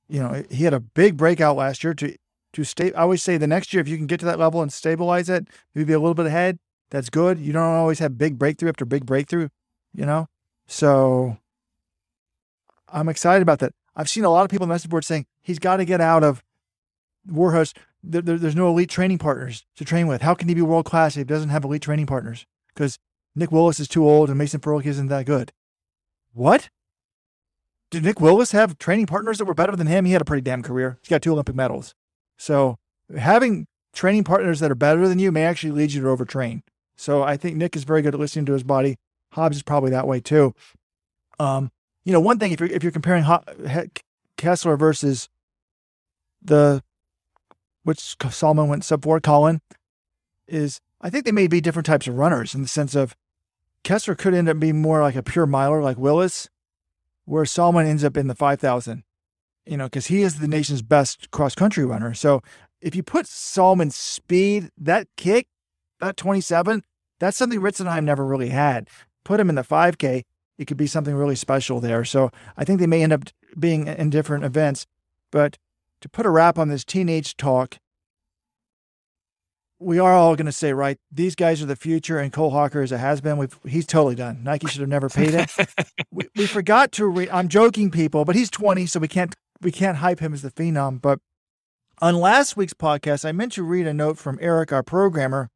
[0.09, 1.95] you know, he had a big breakout last year.
[1.95, 2.17] To
[2.53, 4.63] to stay, I always say the next year if you can get to that level
[4.63, 6.59] and stabilize it, maybe be a little bit ahead.
[6.91, 7.39] That's good.
[7.39, 9.49] You don't always have big breakthrough after big breakthrough,
[9.93, 10.29] you know.
[10.67, 11.39] So,
[12.91, 13.75] I'm excited about that.
[13.95, 16.01] I've seen a lot of people on the message board saying he's got to get
[16.01, 16.43] out of
[17.27, 17.77] Warhurst.
[18.03, 20.23] There, there, there's no elite training partners to train with.
[20.23, 22.47] How can he be world class if he doesn't have elite training partners?
[22.73, 22.99] Because
[23.35, 25.53] Nick Willis is too old and Mason Ferlic isn't that good.
[26.33, 26.71] What?
[27.91, 30.05] Did Nick Willis have training partners that were better than him?
[30.05, 30.99] He had a pretty damn career.
[31.03, 31.95] He's got two Olympic medals.
[32.39, 32.79] So
[33.17, 36.63] having training partners that are better than you may actually lead you to overtrain.
[36.97, 38.97] So I think Nick is very good at listening to his body.
[39.33, 40.55] Hobbs is probably that way too.
[41.39, 41.71] Um,
[42.05, 43.25] you know, one thing if you're if you're comparing
[44.37, 45.29] Kessler versus
[46.41, 46.83] the
[47.85, 49.61] which Sahlman went sub four, Colin,
[50.47, 53.17] is I think they may be different types of runners in the sense of
[53.85, 56.49] Kessler could end up being more like a pure miler like Willis,
[57.25, 59.05] where Sahlman ends up in the 5,000,
[59.69, 62.15] you know, because he is the nation's best cross country runner.
[62.15, 62.43] So
[62.81, 65.47] if you put Sahlman's speed, that kick,
[66.01, 66.83] that 27,
[67.19, 68.89] that's something Ritzenhein never really had.
[69.25, 70.23] Put him in the 5K,
[70.59, 72.05] it could be something really special there.
[72.05, 73.25] So I think they may end up
[73.59, 74.87] being in different events.
[75.31, 75.59] But
[76.01, 77.79] to put a wrap on this teenage talk,
[79.81, 82.83] we are all going to say, right, these guys are the future, and Cole Hocker
[82.83, 83.37] is a has been.
[83.37, 84.43] We've, he's totally done.
[84.43, 85.47] Nike should have never paid him.
[86.11, 87.07] we, we forgot to.
[87.07, 90.43] Re- I'm joking, people, but he's 20, so we can't we can't hype him as
[90.43, 91.01] the phenom.
[91.01, 91.21] But
[92.01, 95.51] on last week's podcast, I meant to read a note from Eric, our programmer.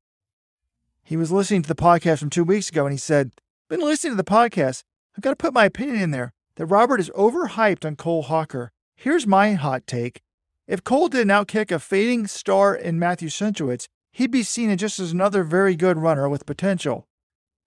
[1.03, 3.33] He was listening to the podcast from two weeks ago, and he said,
[3.69, 4.83] "Been listening to the podcast.
[5.17, 8.73] I've got to put my opinion in there that Robert is overhyped on Cole Hocker.
[8.95, 10.23] Here's my hot take."
[10.69, 15.01] If Cole didn't outkick a fading star in Matthew Centrowitz, he'd be seen as just
[15.01, 17.09] as another very good runner with potential.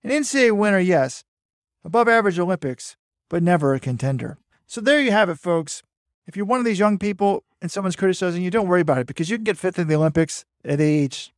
[0.03, 1.23] An NCAA winner, yes,
[1.83, 2.95] above average Olympics,
[3.29, 4.37] but never a contender.
[4.65, 5.83] So there you have it, folks.
[6.27, 9.07] If you're one of these young people and someone's criticizing you, don't worry about it
[9.07, 11.33] because you can get fifth in the Olympics at age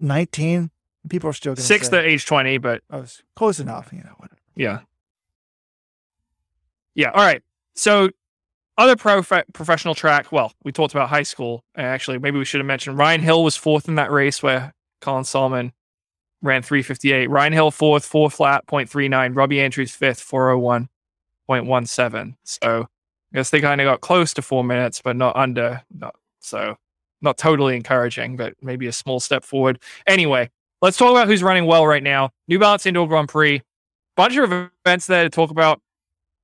[0.00, 0.70] 19.
[1.08, 3.90] People are still going sixth at age 20, but oh, close enough.
[3.92, 4.38] You know, whatever.
[4.54, 4.80] yeah,
[6.94, 7.10] yeah.
[7.10, 7.42] All right.
[7.74, 8.10] So
[8.76, 11.64] other prof- professional track, well, we talked about high school.
[11.76, 15.24] Actually, maybe we should have mentioned Ryan Hill was fourth in that race where Colin
[15.24, 15.72] Sahlman
[16.42, 17.30] ran 358.
[17.30, 19.36] Ryan Hill fourth, four flat, 0.39.
[19.36, 22.34] Robbie Andrews fifth, 401.17.
[22.44, 22.88] So
[23.32, 25.82] I guess they kind of got close to four minutes, but not under.
[25.96, 26.76] Not, so
[27.22, 29.78] not totally encouraging, but maybe a small step forward.
[30.06, 30.50] Anyway,
[30.82, 32.30] let's talk about who's running well right now.
[32.48, 33.62] New Balance Indoor Grand Prix.
[34.16, 35.80] Bunch of events there to talk about.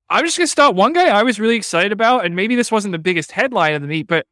[0.09, 2.71] I'm just going to start one guy I was really excited about, and maybe this
[2.71, 4.27] wasn't the biggest headline of the meet, but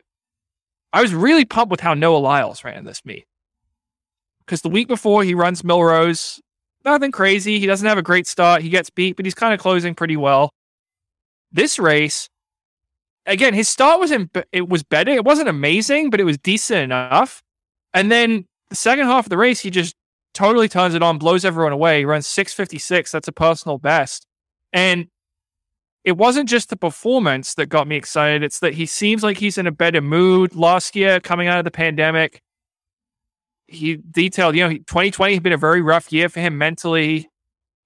[0.93, 3.27] I was really pumped with how Noah Lyles ran this meet.
[4.47, 6.41] Because the week before, he runs Millrose.
[6.85, 7.59] Nothing crazy.
[7.59, 8.63] He doesn't have a great start.
[8.63, 10.51] He gets beat, but he's kind of closing pretty well.
[11.51, 12.29] This race,
[13.27, 15.11] again, his start wasn't, it was better.
[15.11, 17.43] It wasn't amazing, but it was decent enough.
[17.93, 19.95] And then the second half of the race, he just
[20.35, 22.01] totally turns it on, blows everyone away.
[22.01, 23.13] He runs 656.
[23.13, 24.27] That's a personal best.
[24.73, 25.09] And
[26.03, 28.43] it wasn't just the performance that got me excited.
[28.43, 30.55] It's that he seems like he's in a better mood.
[30.55, 32.43] Last year, coming out of the pandemic,
[33.67, 37.31] he detailed, you know, 2020 had been a very rough year for him mentally.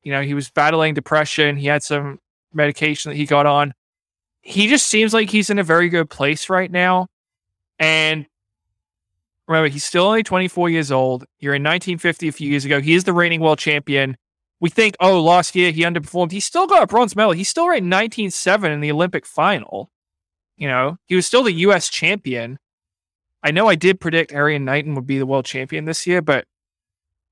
[0.03, 1.57] You know, he was battling depression.
[1.57, 2.19] He had some
[2.53, 3.73] medication that he got on.
[4.49, 7.09] He just seems like he's in a very good place right now.
[7.79, 8.27] And
[9.47, 11.25] remember, he's still only 24 years old.
[11.39, 12.81] You're in 1950 a few years ago.
[12.81, 14.17] He is the reigning world champion
[14.61, 16.33] we think, oh, last year he underperformed.
[16.33, 17.33] He still got a bronze medal.
[17.33, 19.91] He still ran 19.7 in the Olympic final.
[20.57, 21.89] You know, he was still the U.S.
[21.89, 22.59] champion.
[23.43, 26.47] I know I did predict Erriyon Knighton would be the world champion this year, but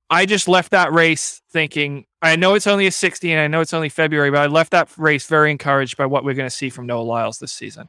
[0.09, 3.61] I just left that race thinking, I know it's only a 60 and I know
[3.61, 6.55] it's only February, but I left that race very encouraged by what we're going to
[6.55, 7.89] see from Noah Lyles this season.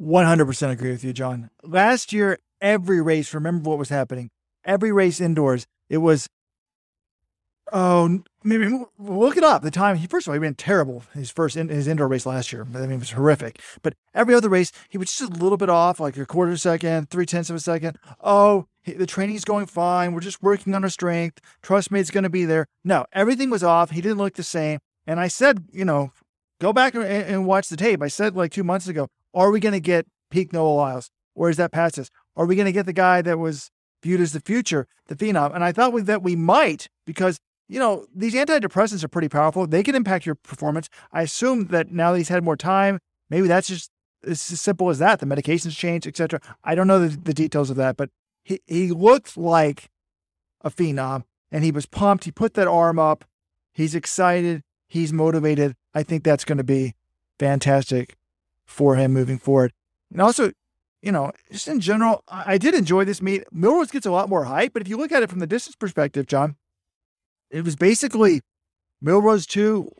[0.00, 1.50] 100% agree with you, John.
[1.64, 4.30] Last year, every race, remember what was happening.
[4.64, 6.28] Every race indoors, it was
[7.72, 9.62] Oh, maybe look it up.
[9.62, 12.24] The time he first of all he ran terrible his first in, his indoor race
[12.24, 12.66] last year.
[12.74, 13.60] I mean, it was horrific.
[13.82, 17.10] But every other race, he was just a little bit off, like a quarter second,
[17.10, 17.98] three tenths of a second.
[18.22, 20.12] Oh, the training's going fine.
[20.12, 21.40] We're just working on our strength.
[21.62, 22.66] Trust me, it's going to be there.
[22.84, 23.90] No, everything was off.
[23.90, 24.80] He didn't look the same.
[25.06, 26.12] And I said, you know,
[26.60, 28.02] go back and, and watch the tape.
[28.02, 31.10] I said like two months ago, are we going to get peak Noah Lyles?
[31.34, 32.10] Or is that past us?
[32.36, 33.70] Are we going to get the guy that was
[34.02, 35.54] viewed as the future, the phenom?
[35.54, 39.66] And I thought we, that we might because, you know, these antidepressants are pretty powerful.
[39.66, 40.88] They can impact your performance.
[41.12, 42.98] I assume that now that he's had more time,
[43.30, 43.90] maybe that's just
[44.22, 45.20] it's as simple as that.
[45.20, 46.40] The medications change, etc.
[46.64, 48.10] I don't know the, the details of that, but
[48.48, 49.90] he, he looked like
[50.62, 52.24] a phenom and he was pumped.
[52.24, 53.26] He put that arm up.
[53.74, 54.62] He's excited.
[54.88, 55.76] He's motivated.
[55.94, 56.94] I think that's going to be
[57.38, 58.16] fantastic
[58.64, 59.74] for him moving forward.
[60.10, 60.52] And also,
[61.02, 63.44] you know, just in general, I did enjoy this meet.
[63.54, 65.76] Millrose gets a lot more hype, but if you look at it from the distance
[65.76, 66.56] perspective, John,
[67.50, 68.40] it was basically
[69.04, 69.92] Millrose 2,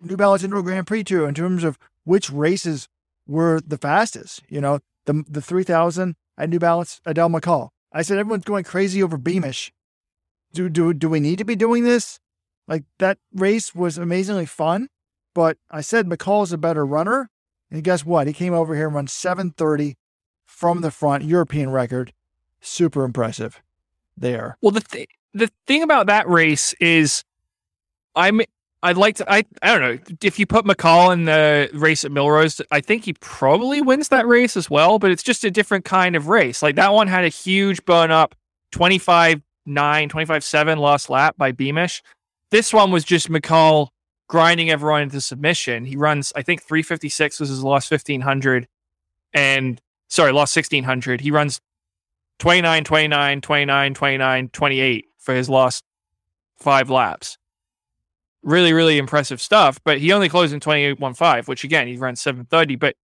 [0.00, 2.88] New Balance Indoor Grand Prix 2 in terms of which races
[3.28, 4.42] were the fastest.
[4.48, 7.70] You know, the the 3000 at New Balance, Adel Mechaal.
[7.92, 9.72] I said everyone's going crazy over Beamish.
[10.52, 12.20] Do do do we need to be doing this?
[12.68, 14.88] Like that race was amazingly fun,
[15.34, 17.30] but I said Mechaal's a better runner.
[17.70, 18.26] And guess what?
[18.26, 19.96] He came over here and run 730
[20.44, 22.12] from the front, European record.
[22.60, 23.62] Super impressive
[24.16, 24.56] there.
[24.60, 27.24] Well, the th- the thing about that race is,
[28.14, 28.42] I'm
[28.82, 29.32] I'd like to.
[29.32, 32.60] I I don't know if you put Mechaal in the race at Millrose.
[32.70, 34.98] I think he probably wins that race as well.
[34.98, 36.62] But it's just a different kind of race.
[36.62, 38.34] Like that one had a huge burn up,
[38.72, 42.02] 25 9, 25 7 lost lap by Beamish.
[42.50, 43.88] This one was just Mechaal
[44.28, 45.84] grinding everyone into submission.
[45.84, 48.66] He runs, I think 356 was his last 1500,
[49.32, 51.20] and sorry, lost 1600.
[51.20, 51.60] He runs
[52.38, 55.84] 29, 29, 29, 29, 28 for his last
[56.56, 57.38] five laps
[58.42, 59.80] really, really impressive stuff.
[59.84, 62.76] But he only closed in 28.15, which again, he ran 730.
[62.76, 62.96] But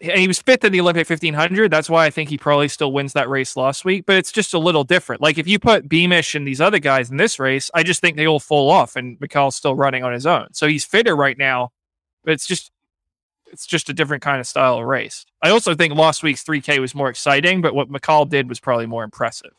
[0.00, 1.70] and he was fifth in the Olympic 1500.
[1.70, 4.06] That's why I think he probably still wins that race last week.
[4.06, 5.20] But it's just a little different.
[5.20, 8.16] Like if you put Beamish and these other guys in this race, I just think
[8.16, 10.48] they all fall off, and Mechaal's still running on his own.
[10.52, 11.70] So he's fitter right now,
[12.24, 12.72] but it's just
[13.52, 15.26] it's just a different kind of style of race.
[15.42, 18.86] I also think last week's 3K was more exciting, but what Mechaal did was probably
[18.86, 19.52] more impressive.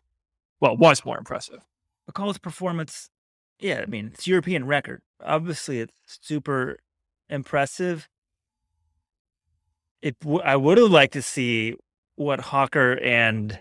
[0.59, 1.59] Well, was more impressive.
[2.09, 3.09] Mechaal's performance
[3.61, 5.01] yeah, I mean, it's European record.
[5.23, 6.79] Obviously, it's super
[7.29, 8.09] impressive.
[10.01, 11.75] It w- I would have liked to see
[12.15, 13.59] what Hocker and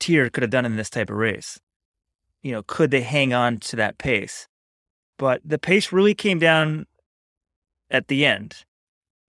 [0.00, 1.58] Teare could have done in this type of race.
[2.42, 4.48] You know, could they hang on to that pace?
[5.18, 6.86] But the pace really came down
[7.90, 8.64] at the end.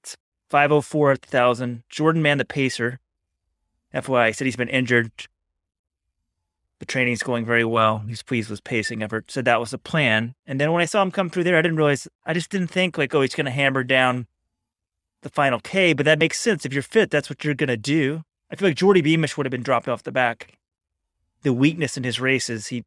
[0.01, 0.17] It's
[0.49, 1.83] 504 at the thousand.
[1.89, 2.99] Jordan Mann, the pacer,
[3.93, 5.11] FYI, said he's been injured
[6.79, 7.99] the training's going very well.
[7.99, 9.31] He's pleased with pacing effort.
[9.31, 10.35] So that was the plan.
[10.45, 12.67] And then when I saw him come through there, I didn't realize, I just didn't
[12.67, 14.27] think like, oh, he's going to hammer down
[15.21, 16.65] the final K, but that makes sense.
[16.65, 18.23] If you're fit, that's what you're going to do.
[18.51, 20.57] I feel like Jordy Beamish would have been dropped off the back.
[21.43, 22.83] The weakness in his races, he,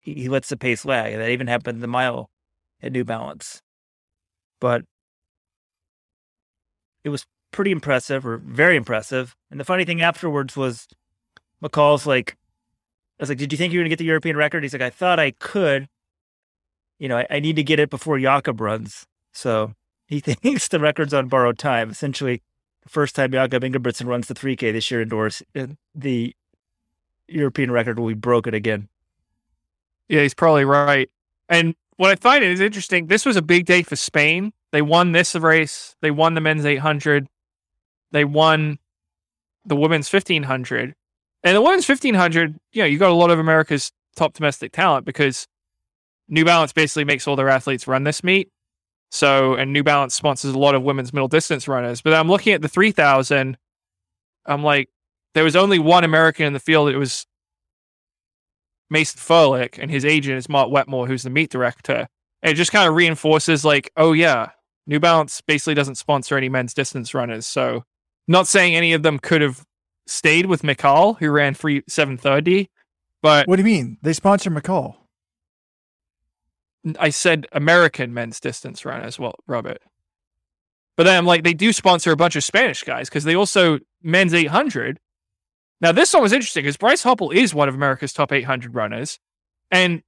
[0.00, 1.16] he, lets the pace lag.
[1.16, 2.30] That even happened the mile
[2.82, 3.62] at New Balance.
[4.60, 4.84] But
[7.04, 9.36] it was pretty impressive or very impressive.
[9.50, 10.88] And the funny thing afterwards was
[11.62, 12.36] Mechaal's like,
[13.20, 14.72] I was like, "Did you think you were going to get the European record?" He's
[14.72, 15.88] like, "I thought I could.
[16.98, 19.74] You know, I, I need to get it before Jakob runs." So
[20.06, 21.90] he thinks the record's on borrowed time.
[21.90, 22.42] Essentially,
[22.82, 26.34] the first time Jakob Ingebrigtsen runs the 3K this year indoors, uh, the
[27.28, 28.88] European record will be broken again.
[30.08, 31.08] Yeah, he's probably right.
[31.48, 33.06] And what I find is interesting.
[33.06, 34.52] This was a big day for Spain.
[34.72, 35.94] They won this race.
[36.00, 37.28] They won the men's 800.
[38.10, 38.78] They won
[39.64, 40.94] the women's 1500.
[41.42, 45.06] And the women's 1500, you know, you got a lot of America's top domestic talent
[45.06, 45.46] because
[46.28, 48.50] New Balance basically makes all their athletes run this meet.
[49.10, 52.00] So, and New Balance sponsors a lot of women's middle distance runners.
[52.02, 53.56] But I'm looking at the 3000.
[54.46, 54.88] I'm like,
[55.34, 56.90] there was only one American in the field.
[56.90, 57.26] It was
[58.88, 62.08] Mason Ferlic, and his agent is Mark Wetmore, who's the meet director.
[62.42, 64.50] And it just kind of reinforces, like, oh, yeah,
[64.86, 67.46] New Balance basically doesn't sponsor any men's distance runners.
[67.46, 67.84] So,
[68.28, 69.64] not saying any of them could have
[70.06, 72.68] stayed with Mechaal, who ran free 730.
[73.22, 73.98] But what do you mean?
[74.02, 74.96] They sponsor Mechaal.
[76.98, 79.82] I said American men's distance run as well, Robert.
[80.96, 83.78] But then I'm like, they do sponsor a bunch of Spanish guys because they also
[84.02, 84.98] men's 800.
[85.80, 89.18] Now this one was interesting because Bryce Hoppel is one of America's top 800 runners,
[89.70, 90.02] and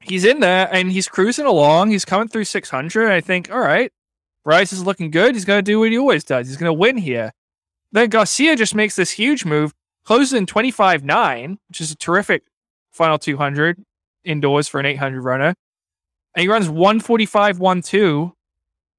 [0.00, 1.90] he's in there and he's cruising along.
[1.90, 3.10] He's coming through 600.
[3.10, 3.92] I think, all right,
[4.44, 5.34] Bryce is looking good.
[5.34, 6.46] He's going to do what he always does.
[6.46, 7.32] He's going to win here.
[7.92, 9.72] Then Garcia just makes this huge move,
[10.04, 12.44] closes in 25 9, which is a terrific
[12.90, 13.82] final 200
[14.24, 15.54] indoors for an 800 runner.
[16.34, 18.32] And he runs 145 1 2,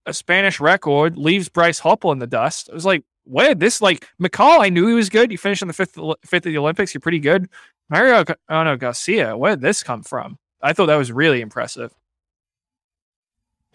[0.05, 2.69] a Spanish record, leaves Bryce Hoppel in the dust.
[2.71, 5.31] I was like, where this, like, Mechaal, I knew he was good.
[5.31, 6.93] You finished in the fifth, fifth of the Olympics.
[6.93, 7.47] You're pretty good.
[7.89, 10.37] Mario oh no, Garcia, where did this come from?
[10.61, 11.93] I thought that was really impressive.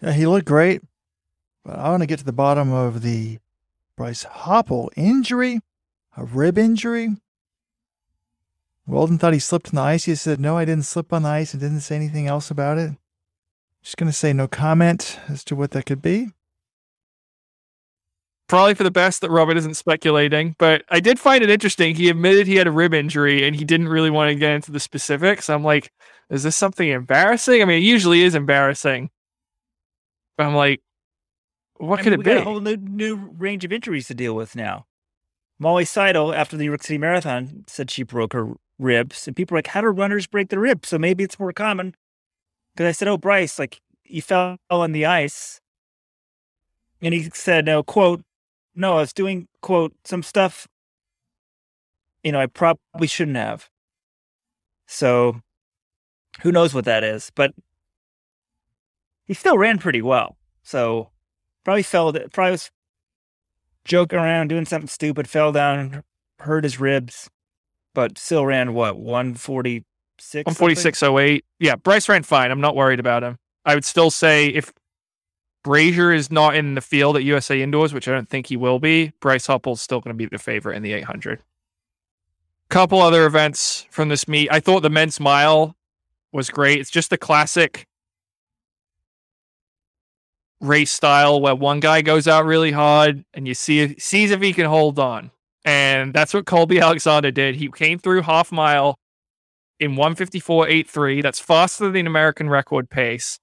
[0.01, 0.81] Yeah, he looked great.
[1.63, 3.39] But I want to get to the bottom of the
[3.95, 5.61] Bryce Hoppel injury,
[6.17, 7.15] a rib injury.
[8.87, 10.05] Weldon thought he slipped on the ice.
[10.05, 12.77] He said, No, I didn't slip on the ice and didn't say anything else about
[12.77, 12.91] it.
[13.81, 16.29] Just going to say no comment as to what that could be.
[18.47, 21.95] Probably for the best that Robert isn't speculating, but I did find it interesting.
[21.95, 24.71] He admitted he had a rib injury and he didn't really want to get into
[24.71, 25.49] the specifics.
[25.49, 25.91] I'm like,
[26.29, 27.61] is this something embarrassing?
[27.61, 29.09] I mean, it usually is embarrassing.
[30.37, 30.81] But I'm like,
[31.77, 32.29] what I could mean, it we be?
[32.31, 34.85] got a whole new, new range of injuries to deal with now.
[35.59, 39.55] Molly Seidel, after the New York City Marathon, said she broke her ribs, and people
[39.55, 41.95] are like, "How do runners break their ribs?" So maybe it's more common.
[42.73, 45.61] Because I said, "Oh, Bryce, like you fell on the ice,"
[47.01, 48.23] and he said, "No, quote,
[48.75, 50.67] no, I was doing quote some stuff.
[52.23, 53.69] You know, I probably shouldn't have."
[54.87, 55.41] So,
[56.41, 57.31] who knows what that is?
[57.33, 57.53] But
[59.25, 60.37] he still ran pretty well.
[60.63, 61.11] So
[61.65, 62.13] probably fell.
[62.13, 62.71] Probably was
[63.83, 66.03] joking around, doing something stupid, fell down,
[66.39, 67.29] hurt his ribs,
[67.93, 69.83] but still ran what one forty
[70.17, 70.49] six.
[70.49, 71.41] 146.08.
[71.59, 72.51] Yeah, Bryce ran fine.
[72.51, 73.37] I'm not worried about him.
[73.65, 74.71] I would still say if
[75.63, 78.79] Brazier is not in the field at USA Indoors, which I don't think he will
[78.79, 81.41] be, Bryce Hoppel's still going to be the favorite in the 800.
[82.69, 84.47] Couple other events from this meet.
[84.51, 85.75] I thought the men's mile
[86.31, 86.79] was great.
[86.79, 87.87] It's just the classic
[90.61, 94.41] race style where one guy goes out really hard and you see if, sees if
[94.41, 95.31] he can hold on.
[95.63, 97.55] And that's what Colby Alexander did.
[97.55, 98.99] He came through half mile
[99.79, 101.23] in 154.83.
[101.23, 103.39] That's faster than American record pace.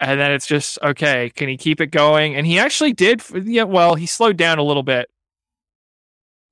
[0.00, 1.30] And then it's just okay.
[1.30, 2.34] Can he keep it going?
[2.34, 3.22] And he actually did.
[3.34, 5.08] Yeah, well, he slowed down a little bit.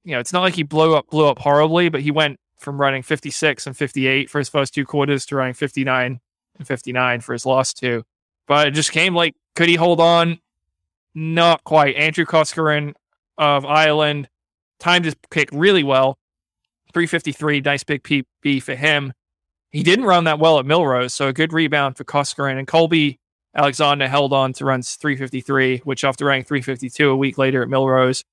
[0.04, 2.80] You know, it's not like he blew up blew up horribly, but he went from
[2.80, 6.20] running 56 and 58 for his first two quarters to running 59
[6.58, 8.04] and 59 for his last two.
[8.50, 10.40] But it just came like, could he hold on?
[11.14, 11.94] Not quite.
[11.94, 12.94] Andrew Coscoran
[13.38, 14.28] of Ireland
[14.80, 16.18] timed his kick really well.
[16.92, 19.12] 353, nice big PB for him.
[19.70, 22.58] He didn't run that well at Millrose, so a good rebound for Coscoran.
[22.58, 23.20] And Colby
[23.54, 28.24] Alexander held on to runs 353, which after running 352 a week later at Millrose,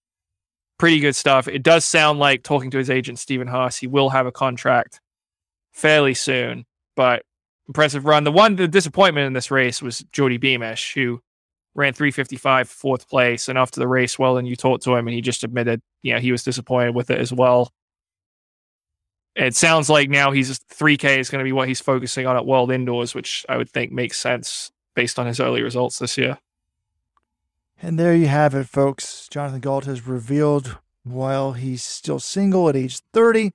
[0.79, 1.47] pretty good stuff.
[1.47, 4.99] It does sound like talking to his agent, Stephen Haas, he will have a contract
[5.73, 6.65] fairly soon,
[6.95, 7.21] but
[7.67, 8.23] impressive run.
[8.23, 11.21] The one, the disappointment in this race was Jordy Beamish, who
[11.75, 13.47] ran 355 fourth place.
[13.47, 16.13] And after the race, well, and you talked to him and he just admitted, you
[16.13, 17.71] know, he was disappointed with it as well.
[19.35, 22.45] It sounds like now he's 3K is going to be what he's focusing on at
[22.47, 26.39] World Indoors, which I would think makes sense based on his early results this year.
[27.79, 29.27] And there you have it, folks.
[29.29, 33.53] Jonathan Gault has revealed while he's still single at age 30,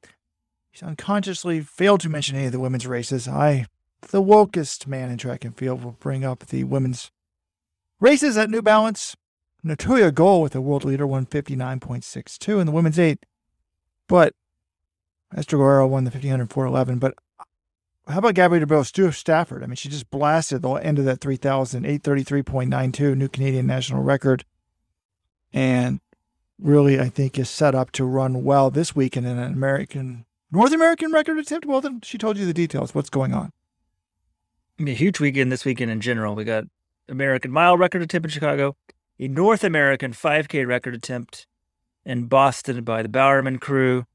[0.71, 3.29] he's unconsciously failed to mention any of the women's races.
[3.29, 3.67] I,
[4.03, 7.11] the wokest man in track and field, will bring up the women's
[8.01, 9.17] races at New Balance.
[9.65, 13.25] Natoya Goule with a world leader, 159.62 in the women's eight.
[14.09, 14.35] But
[15.37, 16.99] Esther Guerrero won the 1500 411.
[16.99, 17.15] But
[18.09, 19.63] how about Gabrielle DeBues Stu Stafford?
[19.63, 24.45] I mean, she just blasted the end of that 3000, 833.92, new Canadian national record.
[25.53, 26.01] And
[26.59, 30.73] really, I think, is set up to run well this weekend in an American, North
[30.73, 31.67] American record attempt.
[31.67, 32.95] Well, then she told you the details.
[32.95, 33.53] What's going on?
[34.79, 36.35] I mean, a huge weekend this weekend in general.
[36.35, 36.65] We got
[37.09, 38.77] American mile record attempt in Chicago,
[39.19, 41.47] a North American 5K record attempt
[42.05, 44.07] in Boston by the Bowerman crew.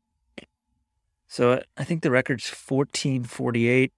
[1.27, 3.91] So uh, I think the record's 1448.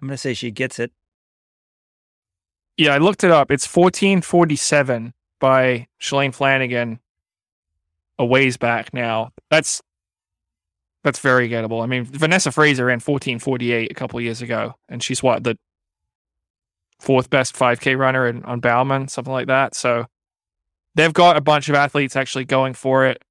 [0.00, 0.92] I'm going to say she gets it.
[2.76, 3.50] Yeah, I looked it up.
[3.50, 7.00] It's 1447 by Shalane Flanagan
[8.18, 9.30] a ways back now.
[9.50, 9.82] That's
[11.02, 11.82] that's very gettable.
[11.82, 15.56] I mean, Vanessa Fraser ran 1448 a couple of years ago, and she's what the
[16.98, 19.74] fourth best 5K runner in, on Bowerman, something like that.
[19.74, 20.06] So
[20.94, 23.22] they've got a bunch of athletes actually going for it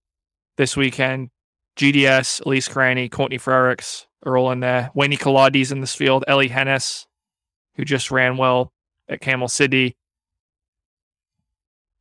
[0.58, 1.30] this weekend.
[1.76, 4.92] GDS, Elise Cranny, Courtney Frericks are all in there.
[4.96, 6.26] Weini Kelati's in this field.
[6.28, 7.06] Elly Henes,
[7.76, 8.74] who just ran well
[9.08, 9.96] at Camel City.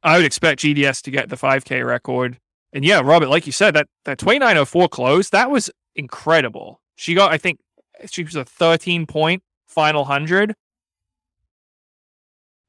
[0.03, 2.39] I would expect GDS to get the 5K record.
[2.79, 6.81] And yeah, Robert, like you said, that, that 2904 close, that was incredible.
[6.95, 7.59] She got, I think,
[8.09, 10.55] she was a 13 point final 100.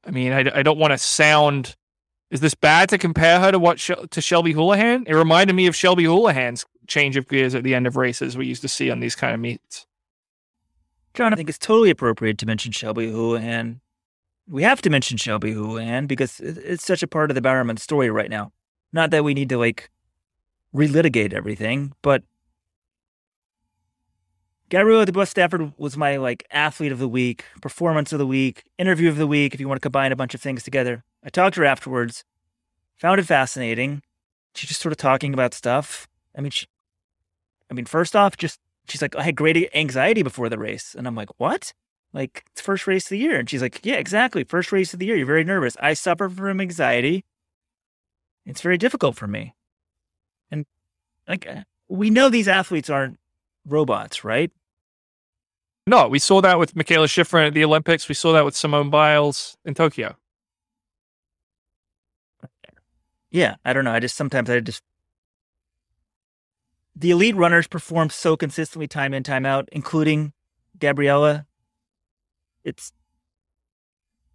[0.04, 1.76] I mean, I, I don't want to sound.
[2.32, 5.04] Is this bad to compare her to what to Shelby Houlihan?
[5.06, 8.46] It reminded me of Shelby Houlihan's change of gears at the end of races we
[8.46, 9.86] used to see on these kind of meets.
[11.14, 13.80] John, I think it's totally appropriate to mention Shelby Houlihan.
[14.48, 18.10] We have to mention Shelby Houlihan because it's such a part of the Bowerman story
[18.10, 18.50] right now.
[18.92, 19.88] Not that we need to like
[20.74, 22.22] relitigate everything, but
[24.70, 29.08] Gabriella DeBues Stafford was my like athlete of the week, performance of the week, interview
[29.08, 31.02] of the week, if you want to combine a bunch of things together.
[31.24, 32.24] I talked to her afterwards,
[32.96, 34.02] found it fascinating.
[34.54, 36.08] She's just sort of talking about stuff.
[36.36, 36.66] I mean, she,
[37.70, 40.94] I mean, first off, just she's like, I had great anxiety before the race.
[40.96, 41.72] And I'm like, what?
[42.12, 43.38] Like, it's first race of the year.
[43.38, 44.44] And she's like, yeah, exactly.
[44.44, 45.16] First race of the year.
[45.16, 45.76] You're very nervous.
[45.80, 47.24] I suffer from anxiety.
[48.46, 49.54] It's very difficult for me.
[51.30, 53.16] Like, uh, we know these athletes aren't
[53.64, 54.50] robots, right?
[55.86, 58.08] No, we saw that with Mikaela Shiffrin at the Olympics.
[58.08, 60.16] We saw that with Simone Biles in Tokyo.
[63.30, 63.92] Yeah, I don't know.
[63.92, 64.82] I just sometimes I just
[66.96, 70.32] the elite runners perform so consistently time in time out, including
[70.80, 71.46] Gabriella.
[72.64, 72.92] It's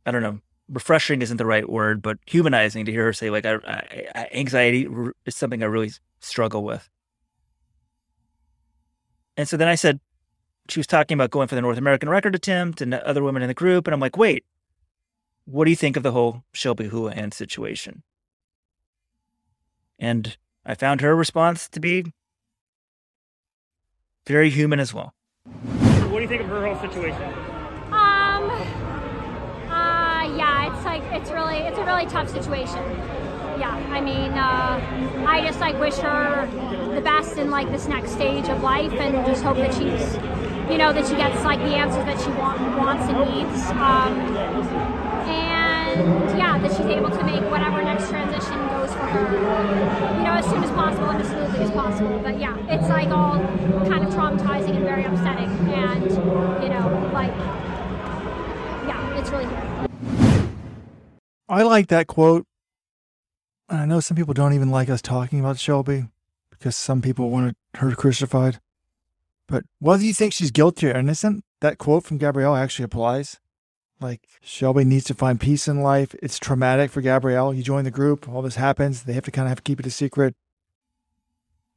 [0.05, 0.39] I don't know.
[0.67, 3.59] Refreshing isn't the right word, but humanizing to hear her say like, I,
[4.15, 4.87] I, "Anxiety
[5.25, 6.89] is something I really struggle with."
[9.37, 9.99] And so then I said,
[10.67, 13.47] she was talking about going for the North American record attempt and other women in
[13.47, 14.43] the group, and I'm like, "Wait,
[15.45, 18.01] what do you think of the whole Shelby Houlihan situation?"
[19.99, 22.11] And I found her response to be
[24.25, 25.13] very human as well.
[25.43, 27.44] What do you think of her whole situation?
[30.85, 32.83] Like it's really it's a really tough situation.
[33.57, 36.45] Yeah, I mean, uh, I just like wish her
[36.93, 40.15] the best in like this next stage of life, and just hope that she's,
[40.69, 43.65] you know, that she gets like the answers that she want, wants and needs.
[43.71, 44.19] Um,
[45.27, 50.33] and yeah, that she's able to make whatever next transition goes for her, you know,
[50.33, 52.19] as soon as possible and as smoothly as possible.
[52.19, 53.39] But yeah, it's like all
[53.87, 56.11] kind of traumatizing and very upsetting, and
[56.61, 57.31] you know, like,
[58.85, 59.47] yeah, it's really.
[61.47, 62.45] I like that quote.
[63.69, 66.05] And I know some people don't even like us talking about Shelby
[66.49, 68.59] because some people want her crucified.
[69.47, 73.39] But whether you think she's guilty or innocent, that quote from Gabrielle actually applies.
[73.99, 76.15] Like Shelby needs to find peace in life.
[76.21, 77.53] It's traumatic for Gabrielle.
[77.53, 79.03] You join the group, all this happens.
[79.03, 80.35] They have to kind of have to keep it a secret,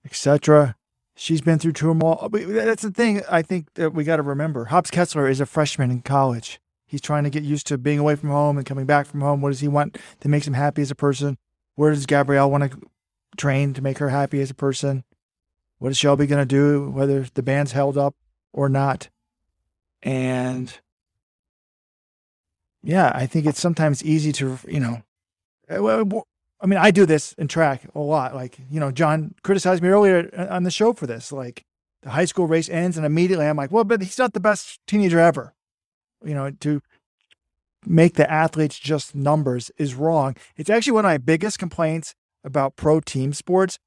[0.04, 0.76] etc.
[1.14, 2.28] She's been through turmoil.
[2.32, 4.66] That's the thing I think that we got to remember.
[4.66, 6.60] Hobbs Kessler is a freshman in college.
[6.88, 9.40] He's trying to get used to being away from home and coming back from home.
[9.40, 11.36] What does he want that makes him happy as a person?
[11.76, 12.80] Where does Gabrielle want to
[13.36, 15.04] train to make her happy as a person?
[15.78, 18.16] What is Shelby going to do, whether the band's held up
[18.52, 19.10] or not?
[20.02, 20.76] And
[22.82, 25.02] yeah, I think it's sometimes easy to, you know,
[25.70, 26.04] uh,
[26.60, 28.34] I mean, I do this in track a lot.
[28.34, 31.30] Like, you know, John criticized me earlier uh, on the show for this.
[31.30, 31.64] Like,
[32.02, 34.80] the high school race ends, and immediately I'm like, well, but he's not the best
[34.86, 35.54] teenager ever.
[36.24, 36.82] You know, to
[37.86, 40.36] make the athletes just numbers is wrong.
[40.56, 42.14] It's actually one of my biggest complaints
[42.44, 43.78] about pro team sports.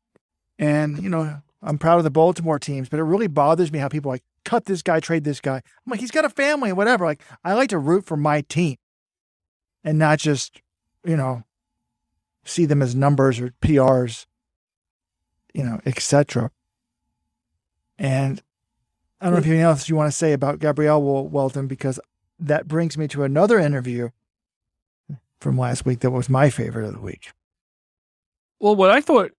[0.57, 3.89] And, you know, I'm proud of the Baltimore teams, but it really bothers me how
[3.89, 5.55] people like cut this guy, trade this guy.
[5.55, 7.05] I'm like, he's got a family and whatever.
[7.05, 8.77] Like, I like to root for my team
[9.83, 10.61] and not just,
[11.03, 11.43] you know,
[12.43, 14.25] see them as numbers or PRs,
[15.53, 16.51] you know, etc.
[17.99, 18.41] And
[19.19, 21.99] I don't know if anything else you want to say about Gabrielle Welton because
[22.41, 24.09] that brings me to another interview
[25.39, 27.31] from last week that was my favorite of the week.
[28.59, 29.31] Well, what I thought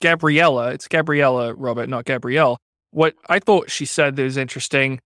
[0.00, 2.58] Gabriella, it's Gabriella Robert, not Gabrielle.
[2.90, 5.00] What I thought she said that was interesting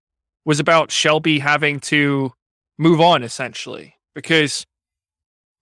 [0.44, 2.32] was about Shelby having to
[2.78, 4.66] move on essentially because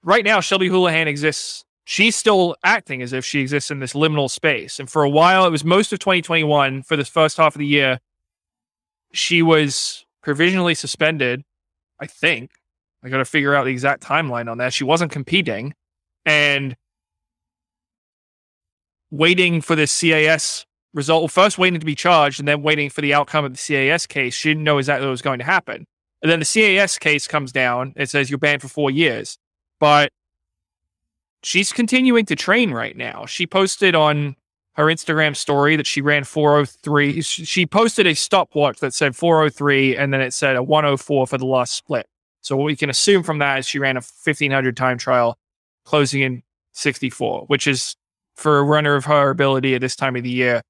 [0.03, 1.65] right now Shelby Houlihan exists.
[1.87, 4.79] She's still acting as if she exists in this liminal space.
[4.79, 7.67] And for a while, it was most of 2021 for the first half of the
[7.67, 8.01] year.
[9.13, 11.45] She was provisionally suspended,
[12.01, 12.51] I think.
[13.05, 14.73] I got to figure out the exact timeline on that.
[14.73, 15.75] She wasn't competing
[16.25, 16.75] and
[19.11, 20.65] waiting for the CAS
[20.95, 21.21] result.
[21.21, 24.07] Well, first waiting to be charged and then waiting for the outcome of the CAS
[24.07, 24.35] case.
[24.35, 25.87] She didn't know exactly what was going to happen.
[26.23, 27.93] And then the CAS case comes down.
[27.95, 29.37] It says you're banned for four years.
[29.79, 30.11] But
[31.43, 33.27] she's continuing to train right now.
[33.27, 34.37] She posted on
[34.75, 37.23] her Instagram story that she ran 403.
[37.23, 41.47] She posted a stopwatch that said 403 and then it said a 104 for the
[41.47, 42.07] last split.
[42.41, 45.39] So what we can assume from that is she ran a 1500 time trial
[45.85, 47.97] closing in 64, which is
[48.35, 50.63] for a runner of her ability at this time of the year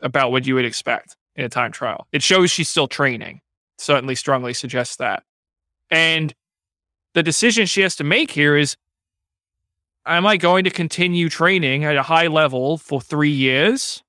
[0.00, 2.06] about what you would expect in a time trial.
[2.12, 3.40] It shows she's still training
[3.78, 5.22] certainly strongly suggests that.
[5.90, 6.34] And
[7.14, 8.76] the decision she has to make here is
[10.06, 14.02] Am I going to continue training at a high level for three years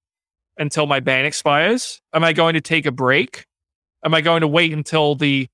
[0.57, 2.01] until my ban expires?
[2.13, 3.45] Am I going to take a break?
[4.03, 5.47] Am I going to wait until the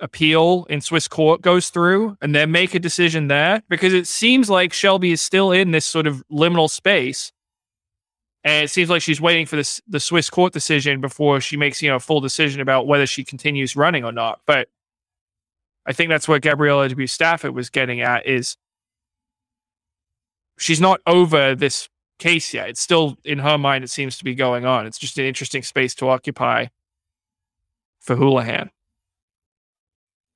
[0.00, 3.62] appeal in Swiss court goes through and then make a decision there?
[3.68, 7.32] Because it seems like Shelby is still in this sort of liminal space
[8.44, 11.82] And it seems like she's waiting for this the Swiss court decision before she makes,
[11.82, 14.40] you know, a full decision about whether she continues running or not.
[14.46, 14.68] But
[15.86, 17.06] I think that's what Gabriella W.
[17.08, 18.56] Stafford was getting at is
[20.58, 21.88] she's not over this
[22.18, 22.68] case yet.
[22.68, 24.86] It's still in her mind it seems to be going on.
[24.86, 26.66] It's just an interesting space to occupy
[28.00, 28.70] for Houlihan.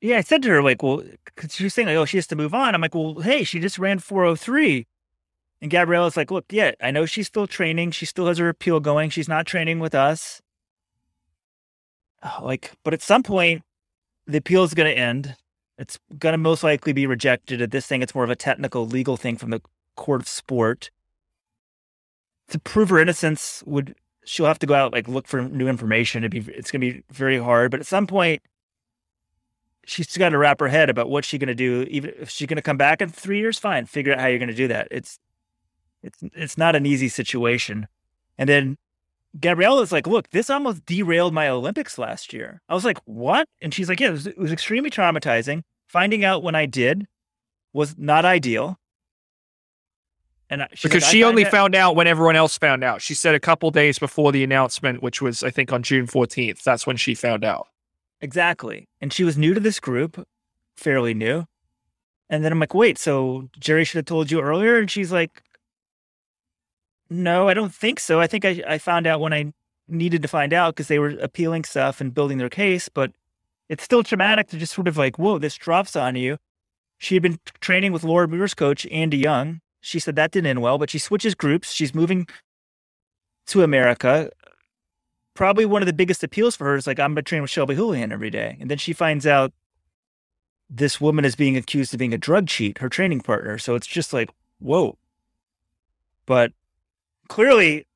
[0.01, 2.27] Yeah, I said to her, like, well, because she was saying, like, oh, she has
[2.29, 2.75] to move on.
[2.75, 4.87] I'm like, well, hey, she just ran 403.
[5.61, 7.91] And Gabriella's like, look, yeah, I know she's still training.
[7.91, 9.11] She still has her appeal going.
[9.11, 10.41] She's not training with us.
[12.23, 13.63] Oh, like, but at some point,
[14.27, 15.37] the appeal is going to end.
[15.77, 17.61] It's going to most likely be rejected.
[17.61, 19.61] At this thing, it's more of a technical legal thing from the
[19.97, 20.91] court of sport.
[22.49, 26.25] To prove her innocence, would she'll have to go out like look for new information.
[26.25, 27.71] It'd be it's going to be very hard.
[27.71, 28.43] But at some point,
[29.85, 31.87] she's got to wrap her head about what she's going to do.
[31.89, 33.87] Even if she's going to come back in three years, fine.
[33.87, 34.89] Figure out how you're going to do that.
[34.91, 35.19] It's
[36.03, 37.87] it's it's not an easy situation.
[38.37, 38.79] And then
[39.39, 42.63] Gabriella's like, look, this almost derailed my Olympics last year.
[42.69, 43.49] I was like, what?
[43.63, 45.63] And she's like, yeah, it was, it was extremely traumatizing.
[45.87, 47.07] Finding out when I did
[47.73, 48.80] was not ideal.
[50.51, 53.01] And because like, she only found out when everyone else found out.
[53.01, 56.65] She said a couple days before the announcement, which was, I think, on June 14th.
[56.65, 57.69] That's when she found out.
[58.21, 58.89] Exactly.
[59.01, 60.27] And she was new to this group,
[60.77, 61.47] fairly new.
[62.29, 64.79] And then I'm like, wait, so Jerry should have told you earlier?
[64.79, 65.43] And she's like,
[67.09, 68.21] no, I don't think so.
[68.21, 69.53] I think I, I found out when I
[69.89, 73.13] needed to find out because they were appealing stuff and building their case, but
[73.69, 76.39] it's still traumatic to just sort of like, whoa, this drops on you.
[76.99, 79.61] She had been training with Laura Muir's coach, Andy Young.
[79.81, 81.73] She said that didn't end well, but she switches groups.
[81.73, 82.27] She's moving
[83.47, 84.31] to America.
[85.35, 87.51] Probably one of the biggest appeals for her is like, I'm going to train with
[87.51, 88.57] Shelby Houlihan every day.
[88.61, 89.53] And then she finds out
[90.69, 93.59] this woman is being accused of being a drug cheat, her training partner.
[93.59, 94.99] So it's just like, whoa.
[96.27, 96.53] But
[97.29, 97.87] clearly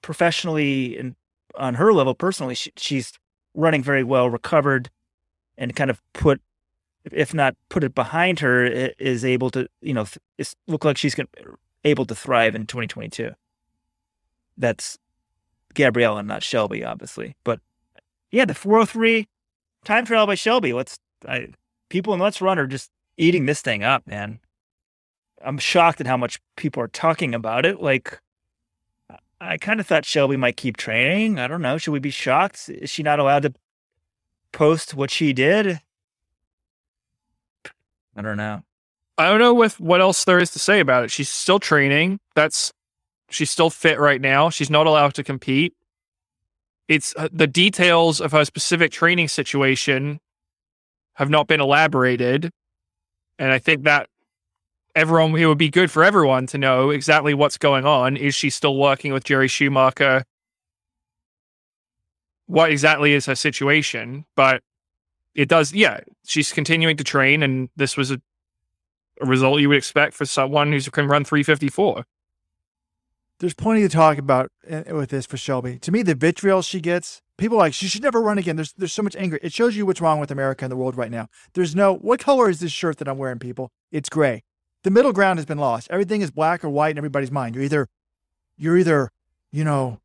[0.00, 1.14] professionally and
[1.56, 3.12] on her level personally she, she's
[3.54, 4.90] running very well recovered
[5.58, 6.40] and kind of put
[7.10, 10.06] if not put it behind her is able to you know
[10.66, 11.28] look like she's going
[11.84, 13.30] able to thrive in 2022
[14.56, 14.98] that's
[15.74, 17.60] gabriella not shelby obviously but
[18.30, 19.26] yeah the 403
[19.84, 21.48] time trial by shelby let's I,
[21.88, 24.38] people in let's run are just eating this thing up man
[25.44, 27.80] I'm shocked at how much people are talking about it.
[27.80, 28.20] Like,
[29.40, 31.38] I kind of thought Shelby might keep training.
[31.38, 31.78] I don't know.
[31.78, 32.68] Should we be shocked?
[32.68, 33.54] Is she not allowed to
[34.52, 35.80] post what she did?
[38.16, 38.62] I don't know.
[39.18, 41.10] I don't know with what else there is to say about it.
[41.10, 42.18] She's still training.
[42.34, 42.72] That's
[43.30, 44.50] she's still fit right now.
[44.50, 45.74] She's not allowed to compete.
[46.88, 50.20] It's uh, the details of her specific training situation
[51.14, 52.50] have not been elaborated,
[53.38, 54.08] and I think that
[54.94, 58.16] everyone it would be good for everyone to know exactly what's going on.
[58.16, 60.24] Is she still working with Jerry Schumacher?
[62.46, 64.24] What exactly is her situation?
[64.36, 64.62] But
[65.34, 66.00] it does, yeah.
[66.26, 68.20] She's continuing to train, and this was a,
[69.20, 72.04] a result you would expect for someone who can run 354.
[73.38, 75.78] There's plenty to talk about eh, with this for Shelby.
[75.80, 78.54] To me, the vitriol she gets, people like she should never run again.
[78.56, 79.38] There's there's so much anger.
[79.42, 81.26] It shows you what's wrong with America and the world right now.
[81.54, 83.72] There's no what color is this shirt that I'm wearing, people?
[83.90, 84.44] It's gray
[84.82, 85.88] the middle ground has been lost.
[85.90, 87.54] Everything is black or white in everybody's mind.
[87.54, 87.88] You're either
[88.56, 89.10] you're either,
[89.50, 90.00] you know,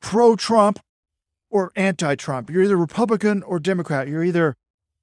[0.00, 0.80] pro Trump
[1.50, 2.50] or anti Trump.
[2.50, 4.08] You're either Republican or Democrat.
[4.08, 4.56] You're either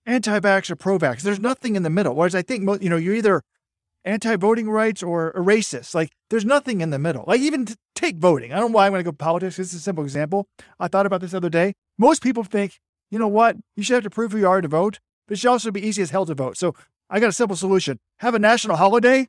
[0.05, 1.21] anti vax or pro vax.
[1.21, 2.15] There's nothing in the middle.
[2.15, 3.41] Whereas I think, you know, you're either
[4.03, 5.95] anti voting rights or a racist.
[5.95, 7.25] Like there's nothing in the middle.
[7.27, 8.53] Like even to take voting.
[8.53, 9.57] I don't know why I'm going to go politics.
[9.57, 10.47] This is a simple example.
[10.79, 11.73] I thought about this other day.
[11.97, 12.79] Most people think,
[13.09, 13.57] you know what?
[13.75, 15.85] You should have to prove who you are to vote, but it should also be
[15.85, 16.57] easy as hell to vote.
[16.57, 16.75] So
[17.09, 17.99] I got a simple solution.
[18.19, 19.27] Have a national holiday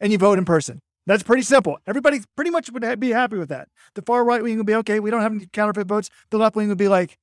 [0.00, 0.80] and you vote in person.
[1.06, 1.78] That's pretty simple.
[1.86, 3.68] Everybody pretty much would be happy with that.
[3.94, 5.00] The far right wing would be okay.
[5.00, 6.08] We don't have any counterfeit votes.
[6.30, 7.18] The left wing would be like,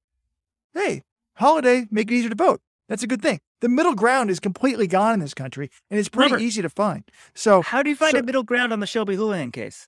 [0.74, 1.04] hey,
[1.36, 2.62] holiday, make it easier to vote.
[2.88, 3.40] That's a good thing.
[3.62, 6.70] The middle ground is completely gone in this country, and it's pretty Remember, easy to
[6.70, 7.04] find.
[7.34, 9.88] So, how do you find so, a middle ground on the Shelby Houlihan case?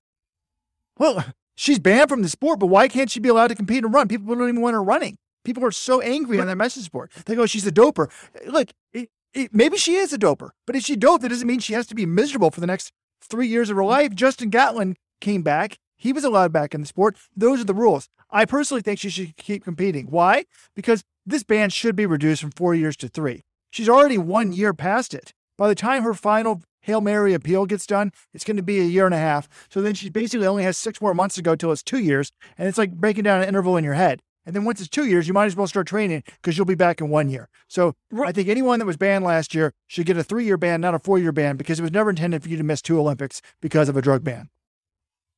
[0.97, 1.25] Well,
[1.55, 4.07] she's banned from the sport, but why can't she be allowed to compete and run?
[4.07, 5.17] People don't even want her running.
[5.43, 7.11] People are so angry on that message board.
[7.25, 8.09] They go, she's a doper.
[8.47, 11.59] Look, it, it, maybe she is a doper, but if she doped, that doesn't mean
[11.59, 12.93] she has to be miserable for the next
[13.23, 14.13] three years of her life.
[14.13, 15.77] Justin Gatlin came back.
[15.95, 17.17] He was allowed back in the sport.
[17.35, 18.09] Those are the rules.
[18.29, 20.07] I personally think she should keep competing.
[20.07, 20.45] Why?
[20.75, 23.43] Because this ban should be reduced from four years to three.
[23.71, 25.33] She's already one year past it.
[25.57, 28.83] By the time her final Hail Mary appeal gets done, it's going to be a
[28.83, 29.47] year and a half.
[29.69, 32.31] So then she basically only has six more months to go till it's two years.
[32.57, 34.21] And it's like breaking down an interval in your head.
[34.45, 36.75] And then once it's two years, you might as well start training because you'll be
[36.75, 37.49] back in one year.
[37.67, 40.81] So I think anyone that was banned last year should get a three year ban,
[40.81, 42.99] not a four year ban, because it was never intended for you to miss two
[42.99, 44.49] Olympics because of a drug ban.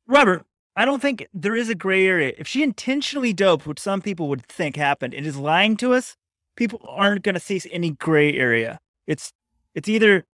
[0.08, 0.45] Robert,
[0.76, 2.34] I don't think there is a gray area.
[2.38, 6.18] If she intentionally doped, which some people would think happened, and is lying to us,
[6.56, 8.80] people aren't going to see any gray area.
[9.08, 9.32] It's
[9.74, 10.26] it's either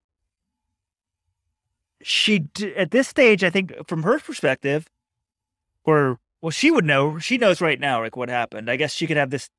[2.01, 4.87] she at this stage, I think from her perspective,
[5.83, 7.19] or well, she would know.
[7.19, 8.69] She knows right now, like what happened.
[8.69, 9.49] I guess she could have this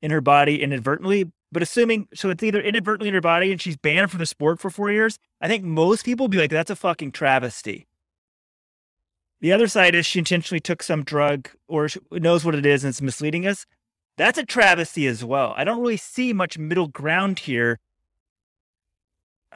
[0.00, 3.76] in her body inadvertently, but assuming so, it's either inadvertently in her body and she's
[3.76, 5.18] banned from the sport for four years.
[5.40, 7.86] I think most people would be like, "That's a fucking travesty."
[9.40, 12.90] The other side is she intentionally took some drug or knows what it is and
[12.90, 13.66] it's misleading us.
[14.16, 15.52] That's a travesty as well.
[15.56, 17.80] I don't really see much middle ground here.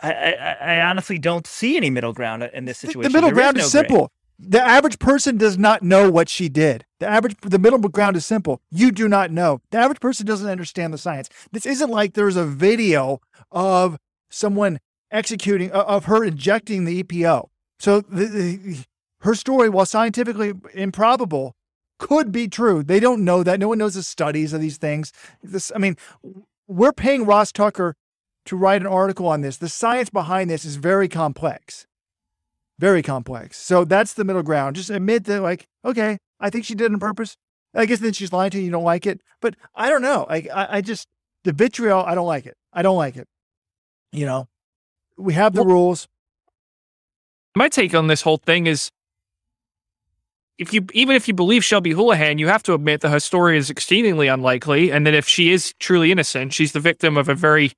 [0.03, 3.13] I, I, I honestly don't see any middle ground in this situation.
[3.13, 4.11] The middle There ground no is simple.
[4.39, 6.85] The average person does not know what she did.
[7.01, 8.61] The average, the middle ground is simple.
[8.71, 9.61] You do not know.
[9.71, 11.29] The average person doesn't understand the science.
[11.53, 13.21] This isn't like there's a video
[13.51, 13.99] of
[14.31, 14.79] someone
[15.11, 17.49] executing of her injecting the EPO.
[17.79, 18.85] So the, the,
[19.21, 21.55] her story, while scientifically improbable,
[21.99, 22.83] could be true.
[22.83, 23.59] They don't know that.
[23.59, 25.13] No one knows the studies of these things.
[25.43, 25.97] This, I mean,
[26.69, 27.95] we're paying Ross Tucker
[28.45, 29.57] to write an article on this.
[29.57, 31.87] The science behind this is very complex
[32.79, 33.59] very complex.
[33.59, 34.77] So that's the middle ground.
[34.77, 37.37] Just admit that, like, okay, I think she did it on purpose.
[37.75, 38.65] I guess then she's lying to you.
[38.65, 40.27] You don't like it, but I don't know.
[40.29, 41.07] I, I, I just
[41.45, 42.03] the vitriol.
[42.07, 42.57] I don't like it.
[42.73, 43.29] I don't like it.
[44.13, 44.49] You know,
[45.17, 46.09] we have the Well- rules.
[47.55, 48.91] my take on this whole thing is
[50.59, 53.59] if you even if you believe Shelby Houlihan, you have to admit that her story
[53.59, 57.35] is exceedingly unlikely, and that if she is truly innocent, she's the victim of a
[57.35, 57.73] very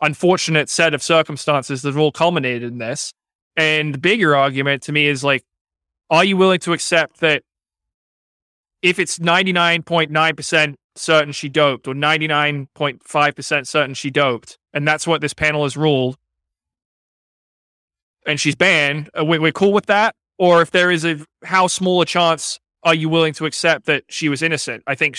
[0.00, 3.12] unfortunate set of circumstances that have all culminated in this.
[3.56, 5.44] And the bigger argument to me is like,
[6.10, 7.42] are you willing to accept that
[8.82, 13.34] if it's ninety nine point nine percent certain she doped, or ninety nine point five
[13.34, 16.16] percent certain she doped, and that's what this panel has ruled,
[18.26, 20.14] and she's banned, we, we're cool with that?
[20.38, 24.04] Or if there is a how small a chance are you willing to accept that
[24.08, 24.82] she was innocent?
[24.86, 25.18] I think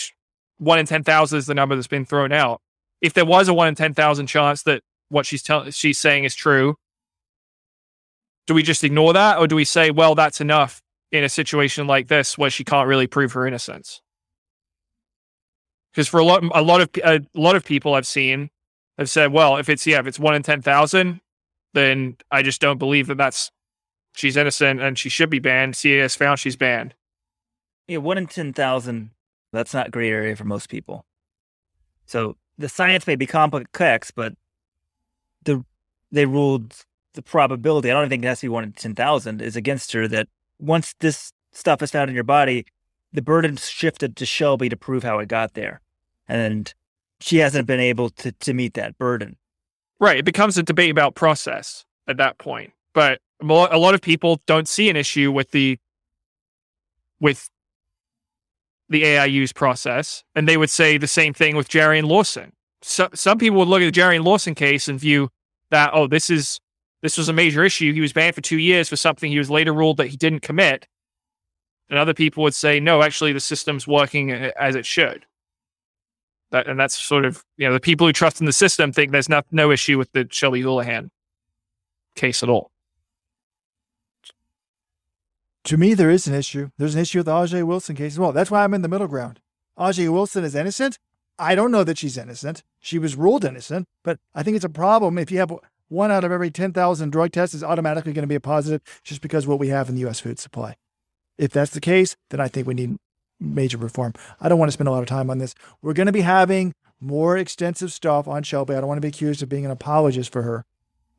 [0.58, 2.62] one in ten thousand is the number that's been thrown out.
[3.02, 6.26] If there was a one in ten thousand chance that what she's telling she's saying
[6.26, 6.76] is true,
[8.48, 10.82] do we just ignore that, or do we say, well, that's enough
[11.12, 14.02] in a situation like this where she can't really prove her innocence?
[15.92, 18.50] Because for a lot, a lot of a lot of people I've seen
[18.98, 21.22] have said, well, if it's yeah, if it's one in ten thousand,
[21.74, 23.52] then I just don't believe that that's
[24.16, 25.76] she's innocent and she should be banned.
[25.76, 26.96] CAS found she's banned.
[27.88, 29.12] Yeah, one in 10,000,
[29.54, 31.06] that's not gray area for most people.
[32.08, 34.34] So the science may be complex, but
[35.44, 35.64] the
[36.12, 36.86] they ruled
[37.16, 40.08] the probability, I don't think it has to be one in 10,000, is against her
[40.08, 40.28] that
[40.60, 42.66] once this stuff is found in your body,
[43.12, 45.82] the burden shifted to Shelby to prove how it got there.
[46.28, 46.74] And
[47.20, 49.38] she hasn't been able to, to meet that burden.
[50.00, 50.18] Right.
[50.18, 52.74] It becomes a debate about process at that point.
[52.94, 55.78] But a lot of people don't see an issue with the
[57.20, 57.50] with
[58.90, 62.52] the AIU's process, and they would say the same thing with Jarrion Lawson.
[62.82, 65.30] So, some people would look at the Jarrion Lawson case and view
[65.72, 66.60] that oh, this is
[67.06, 67.94] this was a major issue.
[67.94, 70.42] He was banned for two years for something he was later ruled that he didn't
[70.42, 70.88] commit.
[71.88, 75.26] And other people would say no, actually, the system's working as it should.
[76.50, 79.12] That, and that's sort of you know the people who trust in the system think
[79.12, 81.12] there's not no issue with the Shelby Houlihan
[82.16, 82.72] case at all.
[85.66, 86.70] To me, there is an issue.
[86.78, 88.32] There's an issue with the Ajeé Wilson case as well.
[88.32, 89.42] That's why I'm in the middle ground.
[89.78, 90.98] Ajeé Wilson is innocent.
[91.38, 92.64] I don't know that she's innocent.
[92.80, 95.52] She was ruled innocent, but I think it's a problem if you have
[95.90, 99.22] one out of every 10,000 drug tests is automatically going to be a positive just
[99.22, 100.20] because what we have in the U.S.
[100.20, 100.76] food supply.
[101.38, 102.98] If that's the case, then I think we need
[103.40, 104.14] major reform.
[104.40, 105.54] I don't want to spend a lot of time on this.
[105.82, 108.74] We're going to be having more extensive stuff on Shelby.
[108.74, 110.66] I don't want to be accused of being an apologist for her.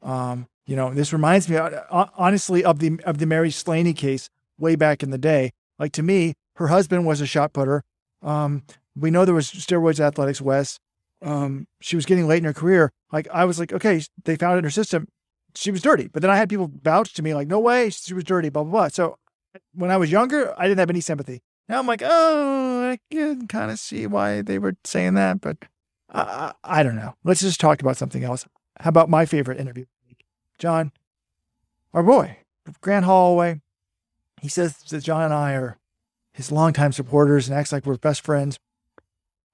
[0.03, 4.29] Um, you know, this reminds me uh, honestly of the of the Mary Slaney case
[4.59, 5.53] way back in the day.
[5.79, 7.83] Like to me, her husband was a shot putter.
[8.23, 8.65] Um,
[8.97, 10.81] we know there was steroids athletics West.
[11.23, 12.93] Um, she was getting late in her career.
[13.13, 15.09] Like I was like, okay, they found it in her system.
[15.55, 16.09] She was dirty.
[16.09, 18.63] But then I had people vouch to me like, no way, she was dirty, blah,
[18.63, 18.89] blah, blah.
[18.89, 19.19] So
[19.75, 21.43] when I was younger, I didn't have any sympathy.
[21.69, 25.57] Now I'm like, oh, I can kind of see why they were saying that, but
[26.11, 27.15] I, I, I don't know.
[27.25, 28.47] Let's just talk about something else.
[28.81, 29.87] How about my favorite interview?
[30.59, 30.93] John,
[31.93, 32.39] our boy,
[32.81, 33.61] Grant Holloway,
[34.41, 35.79] he says that John and I are
[36.33, 38.59] his longtime supporters and acts like we're best friends.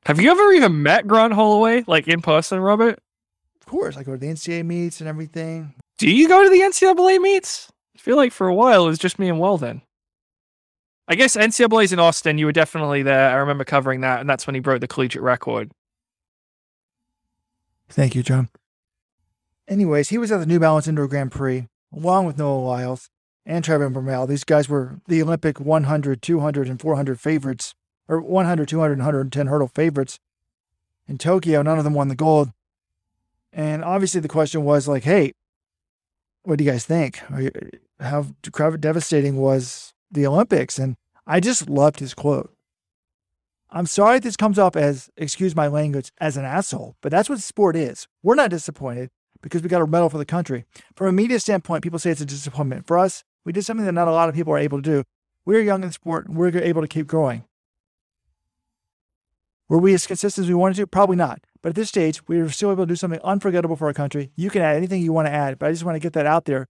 [0.06, 2.98] Have you ever even met Grant Holloway, like in person, Robert?
[3.60, 5.74] Of course, I go to the NCAA meets and everything.
[5.98, 7.70] Do you go to the NCAA meets?
[7.94, 9.82] I feel like for a while it was just me and Weldon.
[11.06, 13.30] I guess NCAA's in Austin, you were definitely there.
[13.30, 15.70] I remember covering that, and that's when he broke the collegiate record.
[17.88, 18.48] Thank you, John.
[19.68, 23.10] Anyways, he was at the New Balance Indoor Grand Prix along with Noah Lyles
[23.44, 24.26] and Trayvon Bromell.
[24.26, 27.74] These guys were the Olympic 100, 200, and 400 favorites,
[28.12, 30.18] or 100, 200, 110 hurdle favorites.
[31.08, 32.52] In Tokyo, none of them won the gold.
[33.52, 35.32] And obviously, the question was like, hey,
[36.42, 37.20] what do you guys think?
[38.00, 38.26] How
[38.78, 40.78] devastating was the Olympics?
[40.78, 40.96] And
[41.26, 42.54] I just loved his quote.
[43.70, 47.40] I'm sorry this comes off as, excuse my language, as an asshole, but that's what
[47.40, 48.06] sport is.
[48.22, 49.10] We're not disappointed
[49.40, 50.66] because we got a medal for the country.
[50.94, 52.86] From a media standpoint, people say it's a disappointment.
[52.86, 55.04] For us, we did something that not a lot of people are able to do.
[55.44, 56.28] We're young in sport.
[56.28, 57.44] We're able to keep growing.
[59.72, 60.86] Were we as consistent as we wanted to?
[60.86, 61.40] Probably not.
[61.62, 64.30] But at this stage, we were still able to do something unforgettable for our country.
[64.36, 66.26] You can add anything you want to add, but I just want to get that
[66.26, 66.68] out there.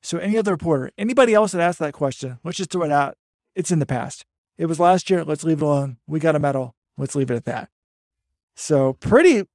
[0.00, 3.18] So, any other reporter, anybody else that asked that question, let's just throw it out.
[3.54, 4.24] It's in the past.
[4.56, 5.24] It was last year.
[5.24, 5.98] Let's leave it alone.
[6.06, 6.74] We got a medal.
[6.96, 7.68] Let's leave it at that.
[8.56, 9.46] So, pretty a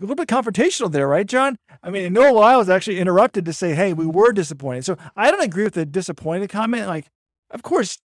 [0.00, 1.58] little bit confrontational there, right, John?
[1.80, 4.84] I mean, Noah was actually interrupted to say, hey, we were disappointed.
[4.84, 6.88] So I don't agree with the disappointed comment.
[6.88, 7.06] Like,
[7.52, 7.98] of course,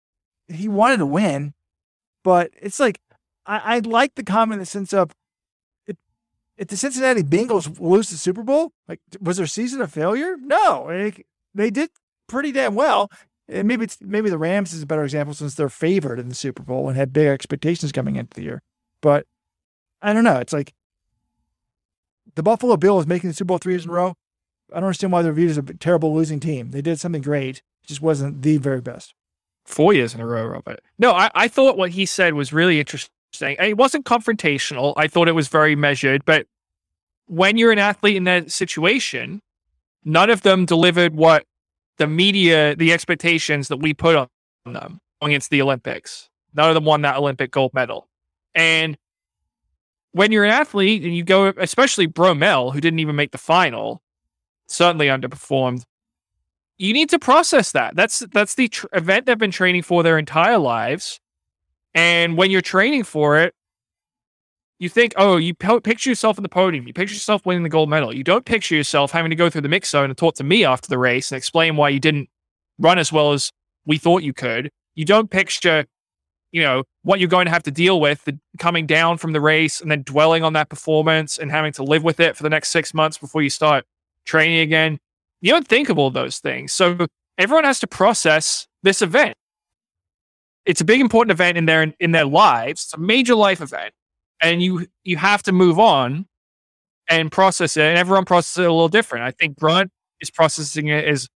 [0.47, 1.55] he wanted to win,
[2.23, 2.99] but it's like,
[3.45, 5.11] I, I like the comment in the sense of,
[5.87, 10.35] if, the Cincinnati Bengals lose the Super Bowl, like, was their season a failure?
[10.39, 11.11] No,
[11.53, 11.89] they did
[12.27, 13.09] pretty damn well.
[13.47, 16.35] And maybe it's, maybe the Rams is a better example since they're favored in the
[16.35, 18.63] Super Bowl and had big expectations coming into the year.
[19.01, 19.27] But
[20.01, 20.37] I don't know.
[20.37, 20.73] It's like
[22.33, 24.15] the Buffalo Bills making the Super Bowl three years in a row.
[24.71, 26.71] I don't understand why they're viewed as a terrible losing team.
[26.71, 27.57] They did something great.
[27.83, 29.13] It just wasn't the very best.
[29.63, 30.79] Four years in a row, Robert.
[30.97, 33.11] No, I, I thought what he said was really interesting.
[33.41, 34.93] It wasn't confrontational.
[34.97, 36.25] I thought it was very measured.
[36.25, 36.47] But
[37.27, 39.41] when you're an athlete in that situation,
[40.03, 41.45] none of them delivered what
[41.97, 44.27] the media, the expectations that we put on
[44.65, 46.29] them against the Olympics.
[46.53, 48.07] None of them won that Olympic gold medal.
[48.53, 48.97] And
[50.11, 54.01] when you're an athlete and you go, especially Bromell, who didn't even make the final,
[54.67, 55.83] certainly underperformed.
[56.77, 57.95] You need to process that.
[57.95, 61.19] That's that's the tr- event they've been training for their entire lives,
[61.95, 63.53] and when you're training for it,
[64.77, 66.85] you think, oh, you picture yourself in the podium.
[66.85, 68.13] You picture yourself winning the gold medal.
[68.13, 70.65] You don't picture yourself having to go through the mix zone and talk to me
[70.65, 72.29] after the race and explain why you didn't
[72.77, 73.51] run as well as
[73.85, 74.69] we thought you could.
[74.93, 75.85] You don't picture
[76.55, 79.41] you know, what you're going to have to deal with the, coming down from the
[79.41, 82.49] race and then dwelling on that performance and having to live with it for the
[82.49, 83.83] next six months before you start
[84.23, 84.97] training again.
[85.41, 86.71] You don't think of all those things.
[86.71, 89.35] So everyone has to process this event.
[90.66, 92.86] It's a big important event in their in their lives.
[92.86, 93.93] It's a major life event.
[94.41, 96.26] And you you have to move on
[97.09, 97.84] and process it.
[97.84, 99.26] And everyone processes it a little different.
[99.26, 99.91] I think Brunt
[100.22, 101.28] is processing it as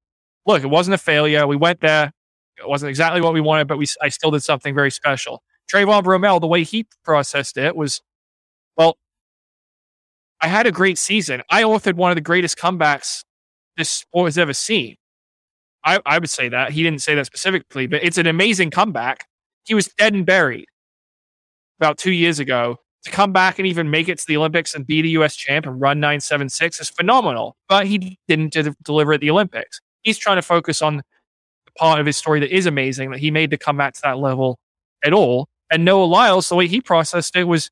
[0.45, 1.45] look, it wasn't a failure.
[1.47, 2.11] We went there.
[2.57, 5.43] It wasn't exactly what we wanted, but we I still did something very special.
[5.71, 8.01] Trayvon Bromell, the way he processed it was,
[8.75, 8.97] well,
[10.41, 11.43] I had a great season.
[11.49, 13.23] I authored one of the greatest comebacks
[13.77, 14.95] this sport has ever seen.
[15.83, 16.71] I, I would say that.
[16.71, 19.25] He didn't say that specifically, but it's an amazing comeback.
[19.65, 20.65] He was dead and buried
[21.79, 22.77] about two years ago.
[23.05, 25.65] To come back and even make it to the Olympics and be the US champ
[25.65, 29.79] and run 976 is phenomenal, but he didn't de- deliver at the Olympics.
[30.01, 31.03] He's trying to focus on the
[31.77, 34.59] part of his story that is amazing that he made the comeback to that level
[35.01, 35.47] at all.
[35.71, 37.69] And Noah Lyles, the way he processed it was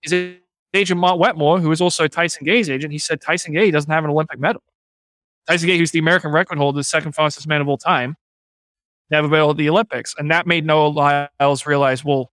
[0.00, 0.38] his
[0.72, 4.04] agent Mark Wetmore, who was also Tyson Gay's agent, he said Tyson Gay doesn't have
[4.04, 4.62] an Olympic medal.
[5.46, 8.16] Tyson Gay, who's the American record holder, the second fastest man of all time,
[9.10, 10.14] never been at the Olympics.
[10.18, 12.30] And that made Noah Lyles realize, well,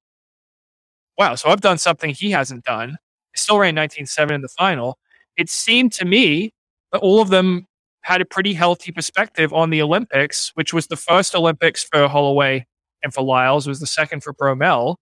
[1.18, 2.92] wow, so I've done something he hasn't done.
[3.34, 4.98] He still ran 19.7 in the final.
[5.38, 6.52] It seemed to me
[6.92, 7.68] that all of them
[8.02, 12.66] had a pretty healthy perspective on the Olympics, which was the first Olympics for Holloway
[13.04, 14.96] and for Lyles, was the second for Bromell.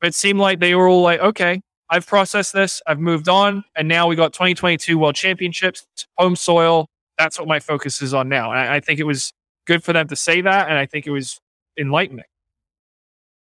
[0.00, 1.60] But it seemed like they were all like, okay,
[1.90, 6.88] I've processed this, I've moved on, and now we got 2022 World Championships, home soil.
[7.18, 8.52] That's what my focus is on now.
[8.52, 9.32] And I, I think it was
[9.66, 11.40] good for them to say that, and I think it was
[11.78, 12.24] enlightening.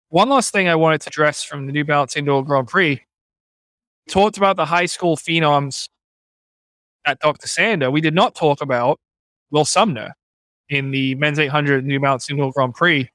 [0.09, 3.03] One last thing I wanted to address from the New Balance Indoor Grand Prix
[4.09, 5.89] talked about the high school phenoms
[7.05, 7.47] at Dr.
[7.47, 8.99] Sander, we did not talk about
[9.51, 10.14] Will Sumner
[10.68, 13.11] in the men's 800 New Balance Indoor Grand Prix.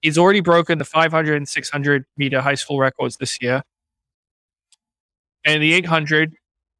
[0.00, 3.62] He's already broken the 500 and 600 meter high school records this year.
[5.44, 6.34] And the 800,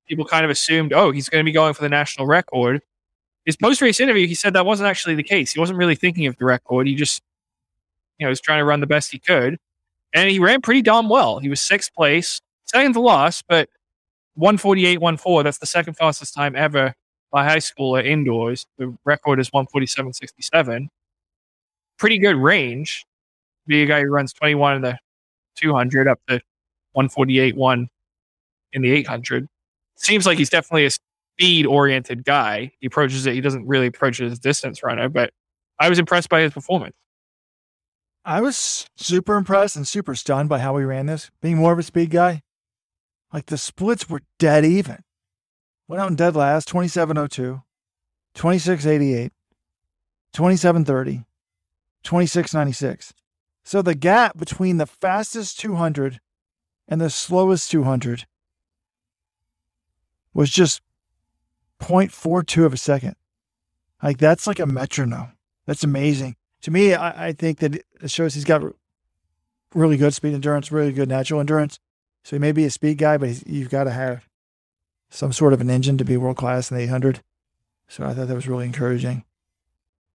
[0.08, 2.82] people kind of assumed, oh, he's going to be going for the national record.
[3.44, 5.52] His post race interview, he said that wasn't actually the case.
[5.52, 6.86] He wasn't really thinking of the record.
[6.86, 7.22] He just,
[8.18, 9.58] you know, was trying to run the best he could.
[10.14, 11.40] And he ran pretty damn well.
[11.40, 13.68] He was sixth place, second to last, but
[14.34, 15.44] 148 14.
[15.44, 16.94] That's the second fastest time ever
[17.30, 18.66] by high schooler indoors.
[18.78, 20.88] The record is 147.67.
[21.98, 23.04] pretty good range.
[23.66, 24.98] Be a guy who runs 21 in the
[25.56, 26.40] 200 up to
[26.92, 27.88] 148 one
[28.72, 29.48] in the 800.
[29.96, 30.90] Seems like he's definitely a
[31.34, 32.72] speed oriented guy.
[32.80, 33.34] He approaches it.
[33.34, 35.32] He doesn't really approach a distance runner, but
[35.78, 36.94] I was impressed by his performance.
[38.24, 41.30] I was super impressed and super stunned by how he ran this.
[41.42, 42.42] Being more of a speed guy,
[43.32, 44.98] like the splits were dead even.
[45.88, 47.62] Went out in dead last, 2702,
[48.34, 49.32] 2688,
[50.32, 51.24] 2730,
[52.02, 53.12] 2696.
[53.64, 56.20] So the gap between the fastest 200
[56.88, 58.26] and the slowest 200
[60.32, 60.80] was just
[61.84, 63.16] 0.42 of a second.
[64.02, 65.32] Like that's like a metronome.
[65.66, 66.36] That's amazing.
[66.62, 68.62] To me, I, I think that it shows he's got
[69.74, 71.78] really good speed endurance, really good natural endurance.
[72.22, 74.28] So he may be a speed guy, but you've got to have
[75.10, 77.22] some sort of an engine to be world class in the 800.
[77.88, 79.24] So I thought that was really encouraging.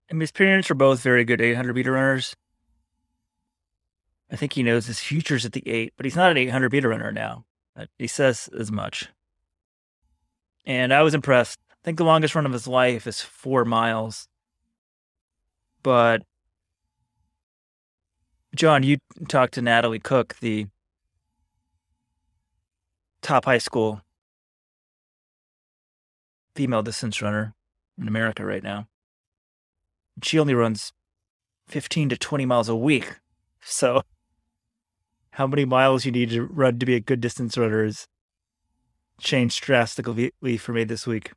[0.09, 2.35] And his parents are both very good 800 meter runners.
[4.31, 6.89] I think he knows his future's at the eight, but he's not an 800 meter
[6.89, 7.45] runner now.
[7.97, 9.07] He says as much.
[10.69, 11.57] And I was impressed.
[11.71, 14.27] I think the longest run of his life is four miles.
[15.81, 16.21] But
[18.55, 18.97] John, you
[19.27, 20.67] talked to Natalie Cook, the
[23.23, 24.01] top high school
[26.53, 27.55] female distance runner
[27.99, 28.87] in America right now.
[30.21, 30.93] She only runs
[31.67, 33.15] 15 to 20 miles a week.
[33.61, 34.03] So,
[35.31, 38.07] how many miles you need to run to be a good distance runner is
[39.19, 41.31] changed drastically for me this week.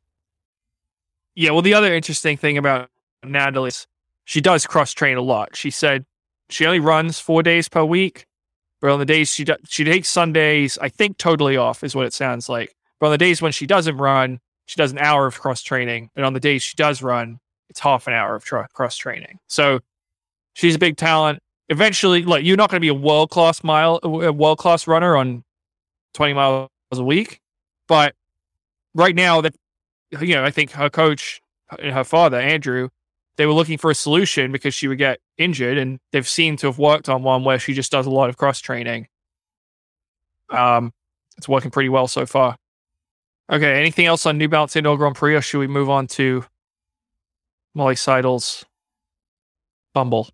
[1.34, 2.90] Yeah, well, the other interesting thing about
[3.24, 3.86] Natalie is
[4.24, 5.56] she does cross train a lot.
[5.56, 6.04] She said
[6.48, 8.26] she only runs four days per week,
[8.80, 12.06] but on the days she do, she takes Sundays, I think totally off is what
[12.06, 12.74] it sounds like.
[13.00, 16.10] But on the days when she doesn't run, she does an hour of cross training,
[16.16, 19.38] and on the days she does run, it's half an hour of cross training.
[19.48, 19.80] So
[20.54, 21.40] she's a big talent.
[21.68, 25.16] Eventually, like you're not going to be a world class mile, a world class runner
[25.16, 25.42] on
[26.14, 27.40] 20 miles a week,
[27.88, 28.14] but
[28.94, 29.54] right now that
[30.20, 31.40] you know, I think her coach
[31.78, 32.88] and her father Andrew
[33.36, 36.66] they were looking for a solution because she would get injured, and they've seemed to
[36.66, 39.08] have worked on one where she just does a lot of cross training.
[40.50, 40.92] Um,
[41.38, 42.56] it's working pretty well so far.
[43.50, 46.44] Okay, anything else on New Balance Indoor Grand Prix, or should we move on to
[47.74, 48.64] Molly Seidel's
[49.94, 50.28] Bumble?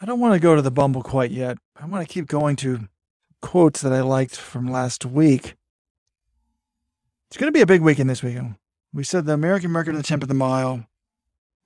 [0.00, 1.58] I don't want to go to the Bumble quite yet.
[1.80, 2.88] I want to keep going to
[3.42, 5.54] quotes that I liked from last week.
[7.28, 8.56] It's going to be a big weekend this weekend.
[8.92, 10.86] We said the American Record in the 10th of the mile,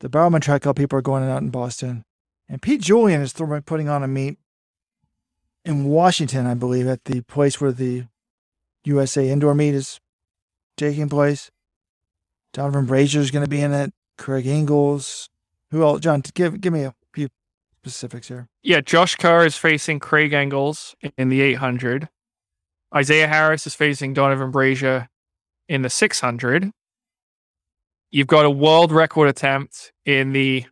[0.01, 2.05] the Bowerman Track Club people are going out in Boston.
[2.49, 4.39] And Pete Julian is throwing, putting on a meet
[5.65, 8.09] in Washington, I believe, at the place where the
[8.85, 10.01] USA indoor meet is
[10.77, 11.53] taking place.
[12.53, 13.93] Donovan Brazier is going to be in it.
[14.19, 15.31] Craig Engels.
[15.71, 16.01] Who else?
[16.01, 17.29] John, give give me a few
[17.79, 18.49] specifics here.
[18.63, 22.09] Yeah, Josh Kerr is facing Craig Engels in the 800.
[22.95, 25.09] Isaiah Harris is facing Donovan Brazier
[25.73, 26.71] in the 600.
[28.11, 30.67] You've got a world record attempt in the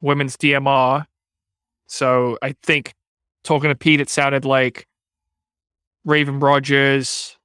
[0.00, 1.04] women's DMR.
[1.86, 2.94] So I think
[3.44, 4.88] talking to Pete, it sounded like
[6.06, 7.36] Raven Rogers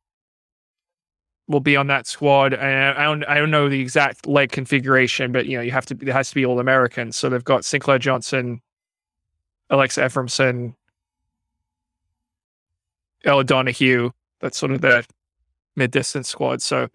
[1.49, 2.53] will be on that squad.
[2.53, 5.85] And I don't, I don't know the exact leg configuration, but you know, you have
[5.87, 7.17] to, it has to be all Americans.
[7.17, 8.61] So they've got Sinclair Johnson,
[9.69, 10.75] Alexa Efraimson,
[13.25, 14.11] Ella Donaghu.
[14.39, 15.05] That's sort of the
[15.75, 16.61] mid distance squad.
[16.61, 16.87] So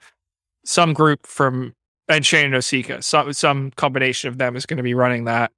[0.64, 1.74] some group from
[2.08, 3.04] and Shannon Osika.
[3.04, 5.52] Some some combination of them is going to be running that.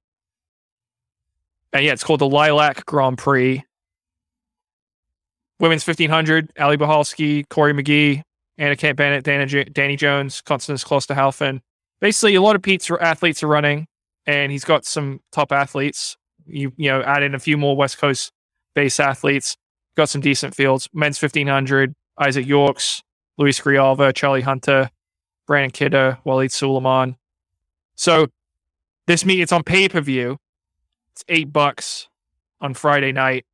[1.73, 3.63] And yeah, it's called the Lilac Grand Prix.
[5.59, 8.23] Women's 1500, Allie Buchalski, Cory McGee,
[8.57, 11.61] Anna Camp Bennett, Dana, Dani Jones, Konstanze Klosterhalfen.
[11.99, 13.87] Basically, a lot of Pete's athletes are running,
[14.25, 16.17] and he's got some top athletes.
[16.47, 18.31] You you know, add in a few more West Coast
[18.75, 19.55] based athletes.
[19.95, 20.89] Got some decent fields.
[20.93, 23.03] Men's 1500, Izaic Yorks,
[23.41, 24.91] Luis Grijalva, Charlie Hunter,
[25.47, 27.15] Brannon Kidder, Waleed Suliman.
[27.95, 28.27] So
[29.07, 30.37] this meet it's on pay per view.
[31.13, 32.07] It's eight bucks
[32.61, 33.45] on Friday night.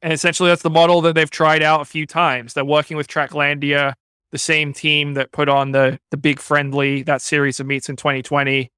[0.00, 2.54] And essentially that's the model that they've tried out a few times.
[2.54, 3.92] They're working with Tracklandia,
[4.30, 7.96] the same team that put on the the big friendly, that series of meets in
[7.96, 8.70] 2020.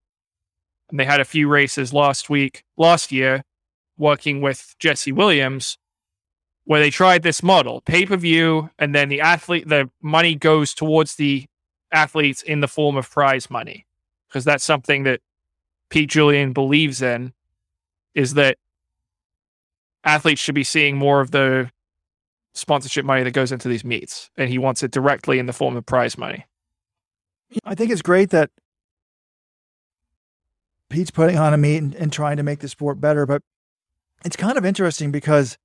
[0.90, 3.44] And they had a few races last week, last year,
[3.96, 5.78] working with Jesse Williams,
[6.64, 10.74] where they tried this model pay per view, and then the athlete, the money goes
[10.74, 11.46] towards the
[11.92, 13.86] athletes in the form of prize money,
[14.28, 15.20] because that's something that
[15.90, 17.32] Pete Julian believes in,
[18.14, 18.58] is that
[20.02, 21.70] athletes should be seeing more of the
[22.54, 25.76] sponsorship money that goes into these meets, and he wants it directly in the form
[25.76, 26.46] of prize money.
[27.64, 28.50] I think it's great that
[30.88, 33.26] Pete's putting on a meet and, and trying to make the sport better.
[33.26, 33.42] But
[34.24, 35.58] it's kind of interesting because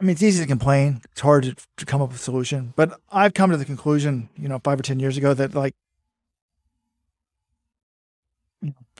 [0.00, 1.00] I mean, it's easy to complain.
[1.10, 2.72] It's hard to, to come up with a solution.
[2.76, 5.74] But I've come to the conclusion, you know, five or 10 years ago that like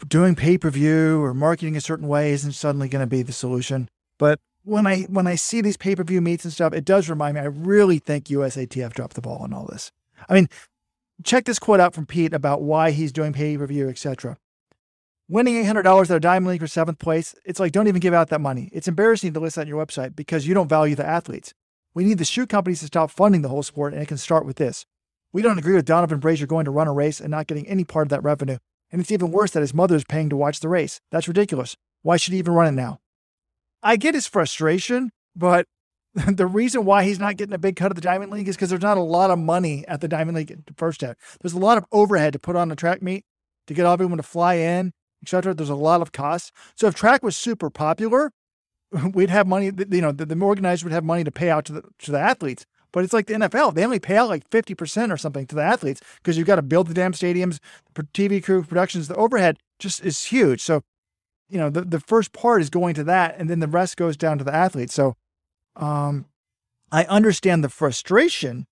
[0.08, 3.32] doing pay per view or marketing a certain way isn't suddenly going to be the
[3.32, 3.88] solution.
[4.18, 7.08] But when I when I see these pay per view meets and stuff, it does
[7.08, 7.40] remind me.
[7.40, 9.92] I really think USATF dropped the ball on all this.
[10.28, 10.48] I mean,
[11.24, 14.36] check this quote out from Pete about why he's doing pay per view, etc.
[15.30, 18.30] Winning $800 at a Diamond League for seventh place, it's like don't even give out
[18.30, 18.70] that money.
[18.72, 21.52] It's embarrassing to list that on your website because you don't value the athletes.
[21.92, 24.46] We need the shoe companies to stop funding the whole sport, and it can start
[24.46, 24.86] with this.
[25.34, 27.84] We don't agree with Donovan Brazier going to run a race and not getting any
[27.84, 28.56] part of that revenue.
[28.90, 30.98] And it's even worse that his mother is paying to watch the race.
[31.10, 31.76] That's ridiculous.
[32.00, 33.00] Why should he even run it now?
[33.82, 35.66] I get his frustration, but
[36.14, 38.70] the reason why he's not getting a big cut of the Diamond League is because
[38.70, 41.16] there's not a lot of money at the Diamond League first half.
[41.42, 43.26] There's a lot of overhead to put on a track meet
[43.66, 45.54] to get everyone to fly in, etc.
[45.54, 46.52] There's a lot of costs.
[46.74, 48.32] So if track was super popular,
[49.12, 49.66] we'd have money.
[49.90, 52.20] You know, the, the organizers would have money to pay out to the to the
[52.20, 52.66] athletes.
[52.90, 55.54] But it's like the NFL; they only pay out like fifty percent or something to
[55.54, 57.58] the athletes because you've got to build the damn stadiums,
[57.94, 59.08] TV crew, productions.
[59.08, 60.62] The overhead just is huge.
[60.62, 60.82] So,
[61.50, 64.16] you know, the the first part is going to that, and then the rest goes
[64.16, 64.94] down to the athletes.
[64.94, 65.16] So,
[65.76, 66.26] um,
[66.90, 68.66] I understand the frustration,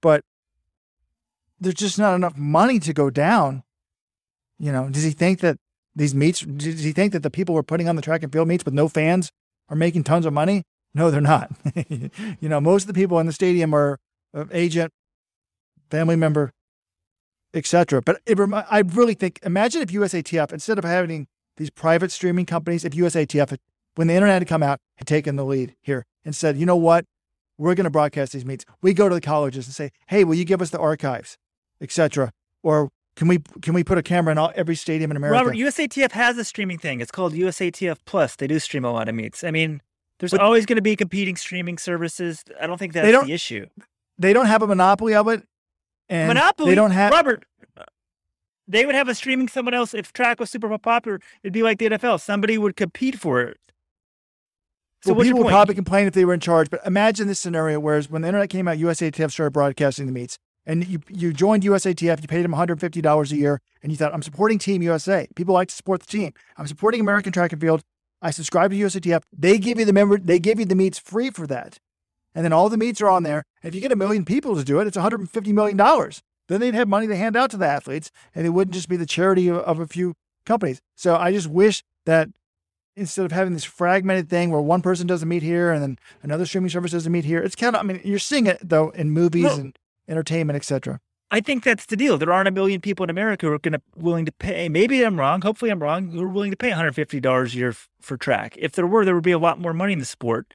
[0.00, 0.24] but
[1.60, 3.64] there's just not enough money to go down.
[4.58, 5.58] You know, does he think that
[5.98, 6.40] these meets?
[6.40, 8.64] Does he think that the people who are putting on the track and field meets
[8.64, 9.30] with no fans
[9.68, 10.62] are making tons of money?
[10.94, 11.50] No, they're not.
[11.88, 13.98] you know, most of the people in the stadium are
[14.34, 14.92] uh, agent,
[15.90, 16.52] family member,
[17.52, 18.00] etc.
[18.00, 21.26] But it, I really think, imagine if USATF, instead of having
[21.56, 23.58] these private streaming companies, if USATF,
[23.96, 26.76] when the internet had come out, had taken the lead here and said, you know
[26.76, 27.04] what,
[27.58, 28.64] we're going to broadcast these meets.
[28.80, 31.36] We go to the colleges and say, hey, will you give us the archives,
[31.80, 32.30] etc.
[32.62, 35.36] Or can we can we put a camera in all, every stadium in America?
[35.36, 37.00] Robert, USATF has a streaming thing.
[37.00, 38.36] It's called USATF Plus.
[38.36, 39.42] They do stream a lot of meets.
[39.42, 39.82] I mean,
[40.20, 42.44] there's but, always going to be competing streaming services.
[42.60, 43.66] I don't think that's don't, the issue.
[44.20, 45.42] They don't have a monopoly of it.
[46.08, 46.70] And monopoly.
[46.70, 47.44] They don't have Robert.
[48.68, 49.94] They would have a streaming someone else.
[49.94, 52.20] If track was super popular, it'd be like the NFL.
[52.20, 53.58] Somebody would compete for it.
[55.02, 56.70] So well, people would probably complain if they were in charge.
[56.70, 60.38] But imagine this scenario: whereas when the internet came out, USATF started broadcasting the meets
[60.68, 64.22] and you, you joined USATF, you paid them $150 a year, and you thought, I'm
[64.22, 65.26] supporting Team USA.
[65.34, 66.34] People like to support the team.
[66.58, 67.82] I'm supporting American Track and Field.
[68.20, 69.22] I subscribe to USATF.
[69.36, 71.78] They give you the member, they give you the meets free for that.
[72.34, 73.44] And then all the meets are on there.
[73.62, 75.78] And if you get a million people to do it, it's $150 million.
[76.48, 78.96] Then they'd have money to hand out to the athletes, and it wouldn't just be
[78.96, 80.14] the charity of, of a few
[80.44, 80.82] companies.
[80.94, 82.28] So I just wish that
[82.94, 85.98] instead of having this fragmented thing where one person does a meet here and then
[86.22, 88.58] another streaming service does a meet here, it's kind of, I mean, you're seeing it
[88.62, 89.54] though in movies no.
[89.54, 89.78] and
[90.08, 91.00] entertainment, etc.
[91.30, 92.16] I think that's the deal.
[92.16, 94.68] There aren't a million people in America who are going to willing to pay.
[94.68, 95.42] Maybe I'm wrong.
[95.42, 96.10] Hopefully, I'm wrong.
[96.10, 98.56] Who are willing to pay 150 dollars a year f- for track.
[98.58, 100.54] If there were, there would be a lot more money in the sport.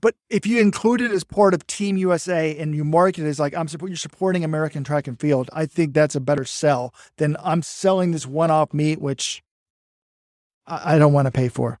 [0.00, 3.40] But if you include it as part of Team USA and you market it as
[3.40, 6.92] like I'm support, you're supporting American track and field, I think that's a better sell
[7.16, 9.42] than I'm selling this one-off meet, which
[10.66, 11.78] I, I don't want to pay for.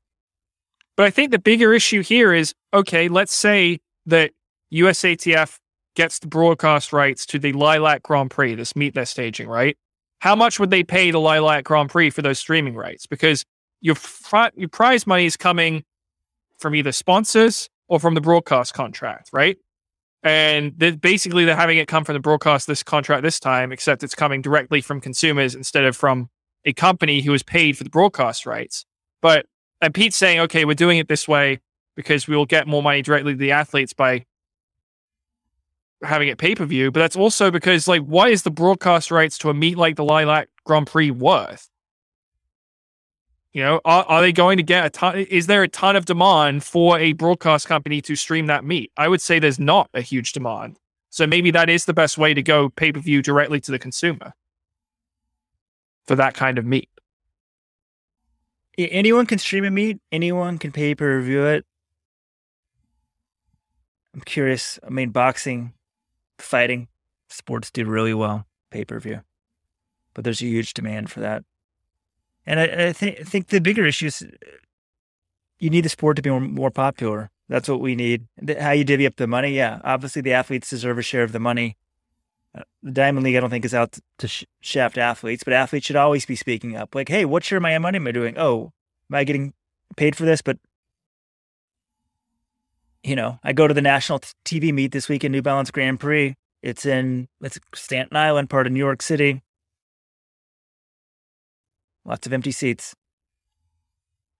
[0.96, 3.08] But I think the bigger issue here is okay.
[3.08, 4.30] Let's say that
[4.72, 5.58] USATF
[5.94, 9.76] gets the broadcast rights to the Lilac Grand Prix, this meet they're staging, right?
[10.20, 13.06] How much would they pay the Lilac Grand Prix for those streaming rights?
[13.06, 13.44] Because
[13.80, 15.84] your fr- your prize money is coming
[16.58, 19.58] from either sponsors or from the broadcast contract, right?
[20.22, 24.02] And they're basically they're having it come from the broadcast this contract this time, except
[24.02, 26.30] it's coming directly from consumers instead of from
[26.64, 28.86] a company who is paid for the broadcast rights.
[29.20, 29.46] But
[29.82, 31.60] and Pete's saying, okay, we're doing it this way
[31.94, 34.24] because we will get more money directly to the athletes by
[36.02, 39.38] having it pay per view, but that's also because like, why is the broadcast rights
[39.38, 41.68] to a meet like the Lilac Grand Prix worth?
[43.52, 45.16] You know, are, are they going to get a ton?
[45.16, 48.90] Is there a ton of demand for a broadcast company to stream that meet?
[48.96, 50.78] I would say there's not a huge demand.
[51.10, 53.78] So maybe that is the best way to go pay per view directly to the
[53.78, 54.34] consumer
[56.06, 56.90] for that kind of meet.
[58.76, 60.00] Anyone can stream a meet.
[60.10, 61.64] Anyone can pay per view it.
[64.12, 64.80] I'm curious.
[64.84, 65.74] I mean, boxing
[66.38, 66.88] fighting
[67.28, 69.22] sports do really well pay per view,
[70.14, 71.44] but there's a huge demand for that.
[72.46, 74.26] And I, I think think the bigger issue is
[75.58, 77.30] you need the sport to be more, more popular.
[77.48, 78.26] That's what we need.
[78.58, 79.80] How you divvy up the money, yeah.
[79.84, 81.76] Obviously, the athletes deserve a share of the money.
[82.56, 85.86] Uh, the Diamond League, I don't think, is out to sh- shaft athletes, but athletes
[85.86, 86.94] should always be speaking up.
[86.94, 88.38] Like, hey, what share of my money am I doing?
[88.38, 88.72] Oh,
[89.10, 89.52] am I getting
[89.96, 90.40] paid for this?
[90.40, 90.58] But
[93.04, 96.00] you know, I go to the national TV meet this week in New Balance Grand
[96.00, 96.34] Prix.
[96.62, 99.42] It's in it's Staten Island, part of New York City.
[102.06, 102.94] Lots of empty seats.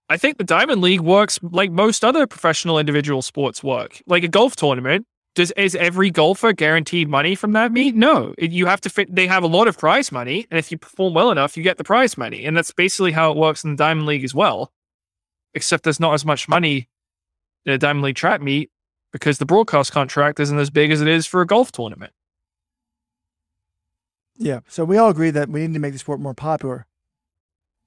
[0.09, 4.28] I think the Diamond League works like most other professional individual sports work, like a
[4.28, 5.07] golf tournament.
[5.35, 7.95] Does is every golfer guaranteed money from that meet?
[7.95, 9.15] No, you have to fit.
[9.15, 11.77] They have a lot of prize money, and if you perform well enough, you get
[11.77, 14.73] the prize money, and that's basically how it works in the Diamond League as well.
[15.53, 16.89] Except there's not as much money
[17.66, 18.70] a Diamond League track meet
[19.12, 22.12] because the broadcast contract isn't as big as it is for a golf tournament.
[24.36, 24.61] Yeah.
[24.69, 26.86] So we all agree that we need to make the sport more popular.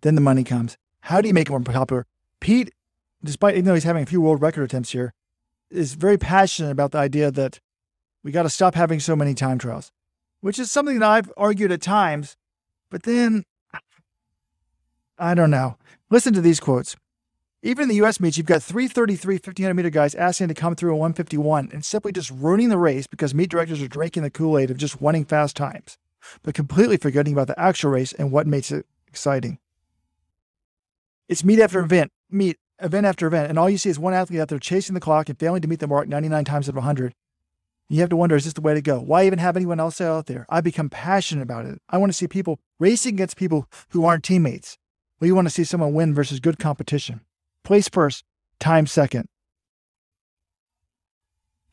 [0.01, 0.77] Then the money comes.
[1.01, 2.05] How do you make it more popular?
[2.39, 2.71] Pete,
[3.23, 5.13] despite even though he's having a few world record attempts here,
[5.69, 7.59] is very passionate about the idea that
[8.23, 9.91] we got to stop having so many time trials,
[10.41, 12.37] which is something that I've argued at times.
[12.89, 13.43] But then,
[15.17, 15.77] I don't know.
[16.09, 16.95] Listen to these quotes.
[17.63, 18.19] Even in the U.S.
[18.19, 22.11] meets, you've got 333 1500 meter guys asking to come through a 151 and simply
[22.11, 25.25] just ruining the race because meet directors are drinking the Kool Aid of just wanting
[25.25, 25.97] fast times,
[26.43, 29.57] but completely forgetting about the actual race and what makes it exciting.
[31.27, 34.39] It's meet after event, meet, event after event, and all you see is one athlete
[34.39, 36.75] out there chasing the clock and failing to meet the mark 99 times out of
[36.75, 37.13] 100.
[37.89, 38.99] You have to wonder, is this the way to go?
[38.99, 40.45] Why even have anyone else out there?
[40.49, 41.81] I become passionate about it.
[41.89, 44.77] I want to see people racing against people who aren't teammates.
[45.19, 47.21] We want to see someone win versus good competition.
[47.67, 48.23] Place first,
[48.61, 49.27] time second.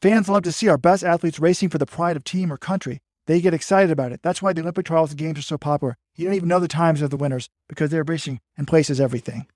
[0.02, 3.00] Fans love to see our best athletes racing for the pride of team or country.
[3.26, 4.18] They get excited about it.
[4.20, 5.96] That's why the Olympic trials and games are so popular.
[6.16, 9.00] You don't even know the times of the winners because they're racing and place is
[9.00, 9.46] everything.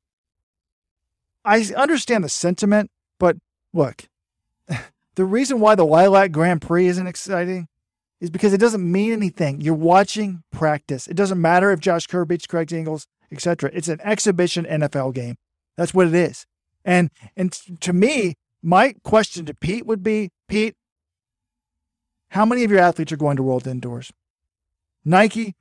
[1.45, 3.37] I understand the sentiment, but
[3.73, 4.09] look,
[5.17, 7.67] the reason why the Lilac Grand Prix isn't exciting
[8.21, 9.61] is because it doesn't mean anything.
[9.61, 11.09] You're watching practice.
[11.09, 13.73] It doesn't matter if Josh Kerr beats Craig Engels, etc.
[13.75, 15.37] It's an exhibition NFL game.
[15.79, 16.45] That's what it is.
[16.85, 20.75] And and to me, my question to Pete would be, Pete,
[22.31, 24.13] how many of your athletes are going to World Indoors?
[25.05, 25.55] Nike,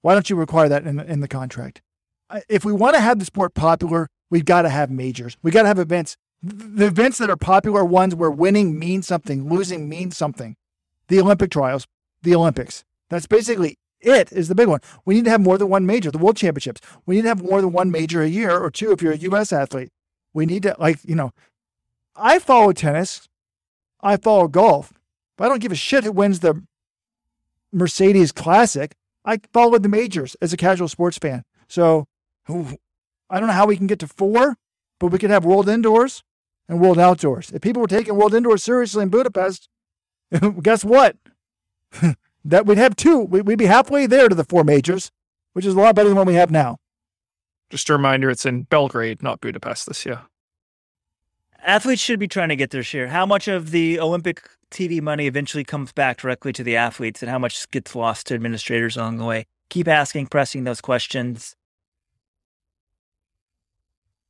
[0.00, 1.82] why don't you require that in the, in the contract?
[2.48, 5.36] If we want to have the sport popular, we've got to have majors.
[5.42, 6.16] We got to have events.
[6.40, 10.56] The events that are popular ones where winning means something, losing means something.
[11.08, 11.86] The Olympic trials,
[12.22, 12.84] the Olympics.
[13.10, 14.80] That's basically it is the big one.
[15.04, 16.80] We need to have more than one major, the world championships.
[17.06, 19.18] We need to have more than one major a year or two if you're a
[19.18, 19.90] US athlete.
[20.34, 21.32] We need to like, you know,
[22.16, 23.28] I follow tennis,
[24.00, 24.92] I follow golf,
[25.36, 26.62] but I don't give a shit who wins the
[27.72, 28.94] Mercedes Classic.
[29.24, 31.44] I follow the majors as a casual sports fan.
[31.68, 32.06] So
[32.48, 34.56] I don't know how we can get to four,
[34.98, 36.22] but we could have World Indoors
[36.68, 37.50] and World Outdoors.
[37.52, 39.68] If people were taking World Indoors seriously in Budapest,
[40.62, 41.16] guess what?
[42.44, 43.20] that we'd have two.
[43.20, 45.10] We'd be halfway there to the four majors,
[45.52, 46.78] which is a lot better than what we have now.
[47.70, 50.22] Just a reminder, it's in Belgrade, not Budapest this year.
[51.64, 53.08] Athletes should be trying to get their share.
[53.08, 57.30] How much of the Olympic TV money eventually comes back directly to the athletes and
[57.30, 59.46] how much gets lost to administrators along the way?
[59.70, 61.54] Keep asking, pressing those questions.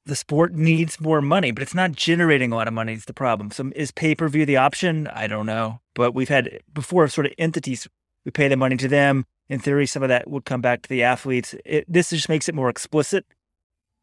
[0.05, 2.93] The sport needs more money, but it's not generating a lot of money.
[2.93, 3.51] Is the problem.
[3.51, 5.07] So is pay per view the option?
[5.07, 5.81] I don't know.
[5.95, 7.89] But we've had before sort of entities
[8.25, 9.27] we pay the money to them.
[9.49, 11.55] In theory, some of that would come back to the athletes.
[11.65, 13.27] It, this just makes it more explicit.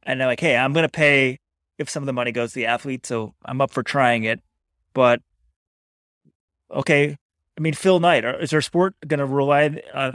[0.04, 1.40] And they're like, hey, I'm going to pay
[1.78, 3.06] if some of the money goes to the athlete.
[3.06, 4.42] So I'm up for trying it.
[4.94, 5.22] But
[6.72, 7.18] okay,
[7.58, 9.82] I mean, Phil Knight, is our sport going to rely?
[9.94, 10.12] Uh,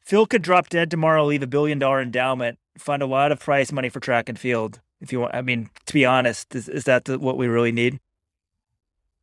[0.00, 3.72] Phil could drop dead tomorrow, leave a billion dollar endowment, fund a lot of prize
[3.72, 4.80] money for track and field.
[5.00, 7.72] If you want, I mean, to be honest, is, is that the, what we really
[7.72, 8.00] need?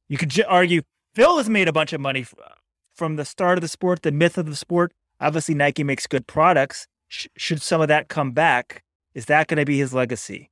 [0.08, 0.82] You could argue
[1.16, 2.26] Phil has made a bunch of money
[2.94, 4.94] from the start of the sport, the myth of the sport.
[5.20, 6.88] Obviously, Nike makes good products.
[7.08, 8.84] Sh- should some of that come back,
[9.14, 10.50] is that going to be his legacy?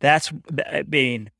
[0.00, 0.32] That's,
[0.66, 1.30] I mean,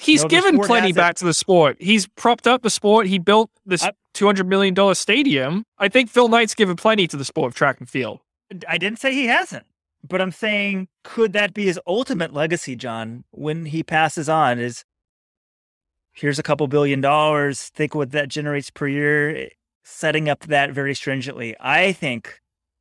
[0.00, 1.76] he's no given plenty back to the sport.
[1.80, 3.06] He's propped up the sport.
[3.06, 5.64] He built this $200 million stadium.
[5.78, 8.20] I think Phil Knight's given plenty to the sport of track and field.
[8.68, 9.66] I didn't say he hasn't,
[10.06, 14.58] but I'm saying, could that be his ultimate legacy, John, when he passes on?
[14.58, 14.84] Is
[16.12, 19.48] here's a couple billion dollars, think what that generates per year
[19.88, 21.56] setting up that very stringently.
[21.58, 22.40] I think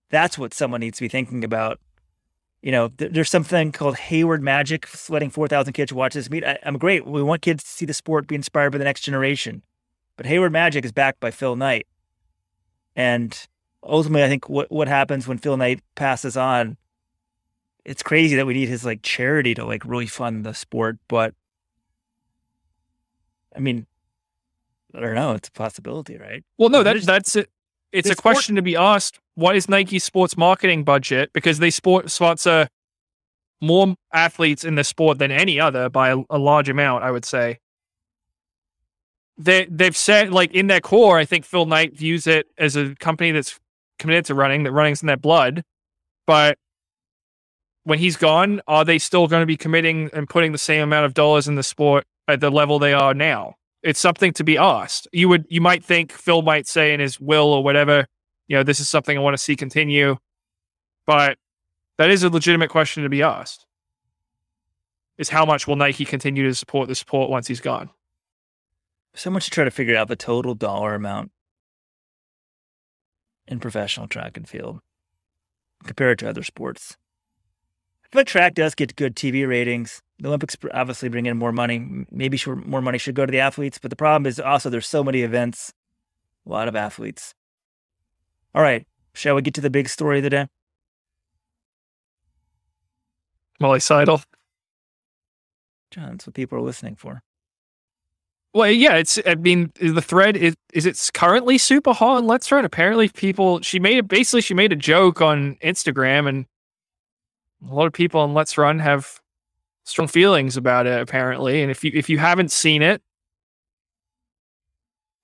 [0.10, 1.80] that's what someone needs to be thinking about.
[2.62, 6.44] You know, th- there's something called Hayward Magic, letting 4,000 kids watch this meet.
[6.44, 7.08] I- I'm great.
[7.08, 9.64] We want kids to see the sport be inspired by the next generation.
[10.18, 11.88] But Hayward Magic is backed by Phil Knight.
[12.96, 13.48] And
[13.82, 16.76] ultimately, I think what, what happens when Phil Knight passes on,
[17.86, 20.98] it's crazy that we need his like charity to like really fund the sport.
[21.08, 21.34] But
[23.56, 23.88] I mean,
[24.96, 25.34] I don't know.
[25.34, 26.44] It's a possibility, right?
[26.58, 27.50] Well, no, that, that's it.
[27.92, 29.20] It's a question sport- to be asked.
[29.36, 31.32] What is Nike's sports marketing budget?
[31.34, 32.68] Because they sport sponsor
[33.62, 37.26] more athletes in the sport than any other by a, a large amount, I would
[37.26, 37.60] say.
[39.38, 42.96] They they've said like in their core, I think Phil Knight views it as a
[42.96, 43.60] company that's
[44.00, 45.64] committed to running, that running's in their blood.
[46.26, 46.58] but
[47.84, 51.06] when he's gone, are they still going to be committing and putting the same amount
[51.06, 53.56] of dollars in the sport at the level they are now?
[53.88, 55.08] It's something to be asked.
[55.14, 58.06] You would, you might think Phil might say in his will or whatever,
[58.50, 60.18] you know, this is something I want to see continue,
[61.06, 61.38] but
[61.98, 63.66] that is a legitimate question to be asked.
[65.18, 67.90] Is how much will Nike continue to support the sport once he's gone?
[69.16, 71.32] So much to try to figure out the total dollar amount
[73.48, 74.82] in professional track and field
[75.86, 76.98] compared to other sports.
[78.12, 82.06] If a track does get good TV ratings, the Olympics obviously bring in more money.
[82.10, 85.04] Maybe more money should go to the athletes, but the problem is also there's so
[85.04, 85.74] many events,
[86.46, 87.34] a lot of athletes.
[88.56, 90.48] All right, shall we get to the big story of the day?
[93.60, 94.22] Molly Seidel.
[95.92, 97.22] John, that's what people are listening for.
[98.54, 99.20] Well, yeah, it's.
[99.26, 102.66] I mean, the thread is is it's currently super hot on Let's Run.
[102.66, 104.08] Apparently, people she made it.
[104.08, 106.46] Basically, she made a joke on Instagram, and
[107.66, 109.20] a lot of people on Let's Run have
[109.84, 111.00] strong feelings about it.
[111.00, 113.02] Apparently, and if you if you haven't seen it,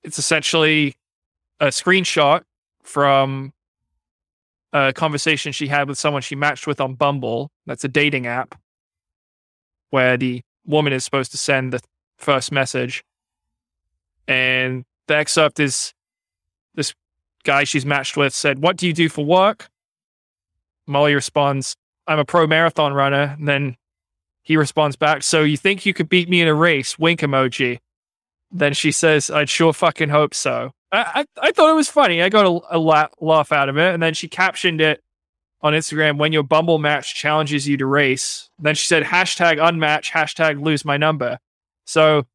[0.03, 0.95] it's essentially
[1.59, 2.41] a screenshot
[2.81, 3.53] from
[4.71, 7.51] a conversation she had with someone she matched with on Bumble.
[7.65, 8.55] That's a dating app
[9.91, 11.81] where the woman is supposed to send the
[12.17, 13.03] first message
[14.27, 15.93] and the excerpt is
[16.75, 16.93] this
[17.43, 19.69] guy she's matched with said, What do you do for work?
[20.87, 21.75] Molly responds,
[22.07, 23.35] I'm a pro marathon runner.
[23.37, 23.77] And then
[24.41, 26.99] he responds back, So you think you could beat me in a race?
[26.99, 27.79] Wink emoji.
[28.51, 30.71] Then she says, I'd sure fucking hope so.
[30.91, 32.21] I, I, I thought it was funny.
[32.21, 33.93] I got a, a la- laugh out of it.
[33.93, 35.01] And then she captioned it
[35.61, 38.49] on Instagram when your Bumble match challenges you to race.
[38.59, 41.39] Then she said, hashtag unmatch, hashtag lose my number.
[41.85, 42.25] So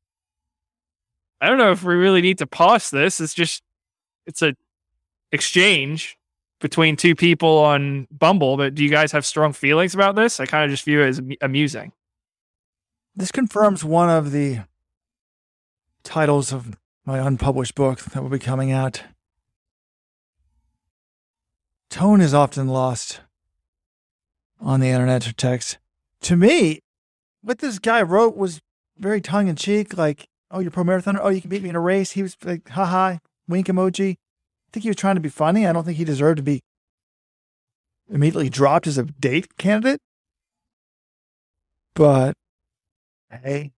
[1.40, 3.20] I don't know if we really need to pause this.
[3.20, 3.62] It's just
[4.26, 4.54] it's a
[5.30, 6.17] exchange
[6.60, 10.40] between two people on Bumble, but do you guys have strong feelings about this?
[10.40, 11.92] I kind of just view it as amusing.
[13.14, 14.60] This confirms one of the
[16.02, 19.02] titles of my unpublished book that will be coming out.
[21.90, 23.20] Tone is often lost
[24.60, 25.78] on the internet or text.
[26.22, 26.80] To me,
[27.40, 28.60] what this guy wrote was
[28.98, 31.20] very tongue in cheek, like Oh, you're pro marathoner?
[31.20, 32.12] Oh, you can beat me in a race.
[32.12, 34.16] He was like, haha, wink emoji.
[34.68, 35.66] I think he was trying to be funny.
[35.66, 36.60] I don't think he deserved to be
[38.10, 40.00] immediately dropped as a date candidate.
[41.94, 42.34] But
[43.30, 43.72] hey,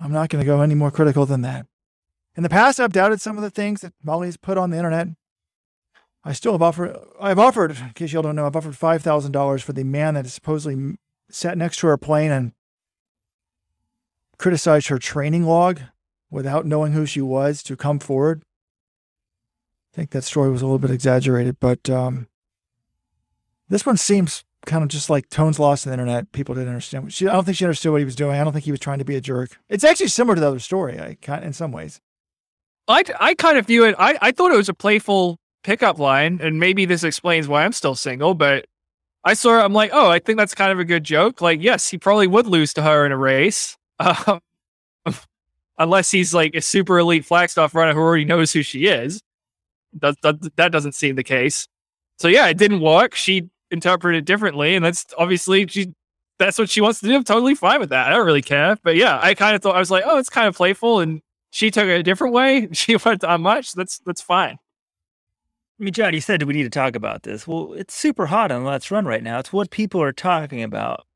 [0.00, 1.66] I'm not going to go any more critical than that.
[2.36, 5.08] In the past, I've doubted some of the things that Molly's put on the internet.
[6.24, 9.72] I still have offered, I've offered, in case y'all don't know, I've offered $5,000 for
[9.72, 10.96] the man that supposedly
[11.30, 12.52] sat next to her plane and
[14.36, 15.80] criticized her training log
[16.30, 18.42] without knowing who she was to come forward.
[19.92, 22.28] I think that story was a little bit exaggerated, but um,
[23.68, 26.30] this one seems kind of just like tones lost on the internet.
[26.32, 27.12] People didn't understand.
[27.12, 28.38] She, I don't think she understood what he was doing.
[28.38, 29.58] I don't think he was trying to be a jerk.
[29.68, 32.00] It's actually similar to the other story, I in some ways.
[32.86, 33.94] I, I kind of view it.
[33.98, 37.72] I, I thought it was a playful pickup line, and maybe this explains why I'm
[37.72, 38.34] still single.
[38.34, 38.66] But
[39.24, 39.64] I saw it.
[39.64, 41.40] I'm like, oh, I think that's kind of a good joke.
[41.40, 44.40] Like, yes, he probably would lose to her in a race, um,
[45.76, 49.20] unless he's like a super elite Flagstaff runner who already knows who she is.
[49.94, 51.66] That, that, that doesn't seem the case.
[52.18, 53.14] So yeah, it didn't work.
[53.14, 55.94] She interpreted it differently, and that's obviously she.
[56.38, 57.16] That's what she wants to do.
[57.16, 58.06] I'm totally fine with that.
[58.06, 58.78] I don't really care.
[58.84, 61.20] But yeah, I kind of thought I was like, oh, it's kind of playful, and
[61.50, 62.68] she took it a different way.
[62.72, 63.72] She went on much.
[63.72, 64.58] That's that's fine.
[65.80, 67.46] I mean, John, you said we need to talk about this.
[67.46, 69.38] Well, it's super hot on Let's Run right now.
[69.38, 71.06] It's what people are talking about.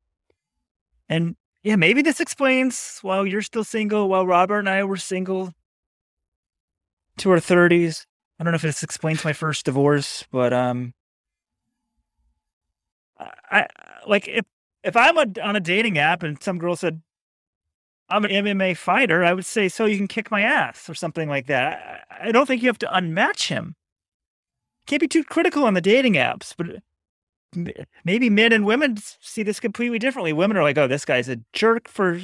[1.09, 5.53] And yeah, maybe this explains why you're still single, while Robert and I were single
[7.19, 8.07] to our 30s.
[8.43, 10.95] I don't know if this explains my first divorce, but um,
[13.49, 13.69] I
[14.05, 14.45] like if
[14.83, 17.03] if I'm a, on a dating app and some girl said
[18.09, 21.29] I'm an MMA fighter, I would say so you can kick my ass or something
[21.29, 22.05] like that.
[22.11, 23.77] I, I don't think you have to unmatch him.
[24.89, 26.83] Can't be too critical on the dating apps, but
[28.05, 30.33] maybe men and women see this completely differently.
[30.33, 32.21] Women are like, "Oh, this guy's a jerk for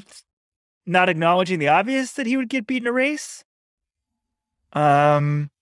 [0.85, 3.45] not acknowledging the obvious that he would get beaten a race."
[4.73, 5.53] Um,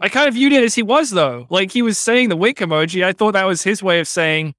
[0.00, 1.46] I kind of viewed it as he was though.
[1.50, 3.04] Like he was saying the wink emoji.
[3.04, 4.54] I thought that was his way of saying,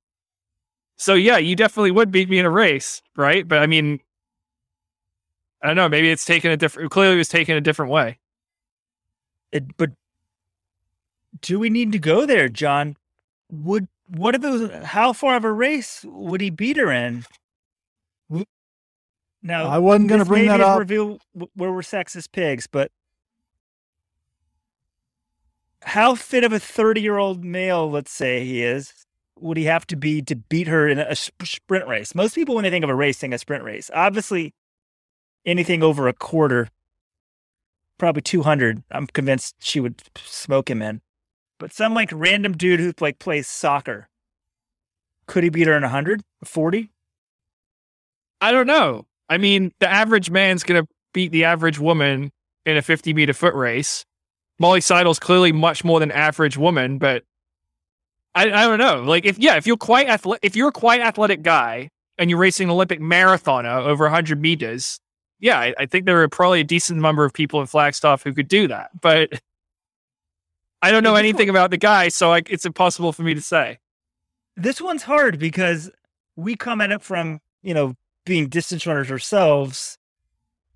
[0.97, 3.99] "So yeah, you definitely would beat me in a race, right?" But I mean,
[5.61, 5.89] I don't know.
[5.89, 6.91] Maybe it's taken a different.
[6.91, 8.19] Clearly, it was taken a different way.
[9.51, 9.91] It, but
[11.41, 12.97] do we need to go there, John?
[13.51, 14.71] would what are those?
[14.83, 17.25] How far of a race would he beat her in?
[19.41, 20.79] Now I wasn't going to bring that up.
[20.79, 22.91] Reveal where we're sexist pigs, but
[25.85, 29.05] how fit of a 30 year old male, let's say he is,
[29.39, 32.15] would he have to be to beat her in a sprint race?
[32.15, 33.91] Most people, when they think of a race, think a sprint race.
[33.93, 34.53] Obviously,
[35.45, 36.69] anything over a quarter,
[37.97, 41.01] probably 200, I'm convinced she would smoke him in.
[41.59, 44.09] But some like random dude who like plays soccer,
[45.27, 46.89] could he beat her in 100, 40?
[48.41, 49.05] I don't know.
[49.29, 52.31] I mean, the average man's going to beat the average woman
[52.65, 54.05] in a 50 meter foot race.
[54.60, 57.23] Molly Seidel's clearly much more than average woman, but
[58.34, 59.02] I, I don't know.
[59.02, 62.40] Like if yeah, if you're quite athletic, if you're a quite athletic guy and you're
[62.40, 64.99] racing an Olympic marathoner over 100 meters,
[65.40, 68.34] yeah, I, I think there are probably a decent number of people in Flagstaff who
[68.34, 68.90] could do that.
[69.02, 69.41] But
[70.82, 73.80] I don't know anything about the guy, so I, it's impossible for me to say.
[74.56, 75.90] This one's hard because
[76.36, 77.95] we come at it from you know
[78.26, 79.98] being distance runners ourselves,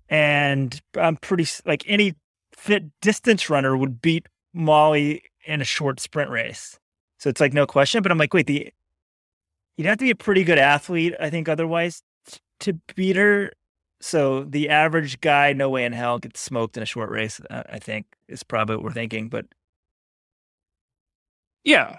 [0.08, 2.14] and I'm pretty like any
[2.60, 6.78] fit distance runner would beat Molly in a short sprint race.
[7.18, 8.02] So it's like no question.
[8.02, 8.72] But I'm like, wait, the
[9.76, 12.02] you'd have to be a pretty good athlete, I think, otherwise
[12.60, 13.52] to beat her.
[14.02, 17.40] So the average guy, no way in hell, gets smoked in a short race.
[17.50, 19.28] Uh, I think is probably what we're thinking.
[19.28, 19.46] But
[21.64, 21.98] yeah,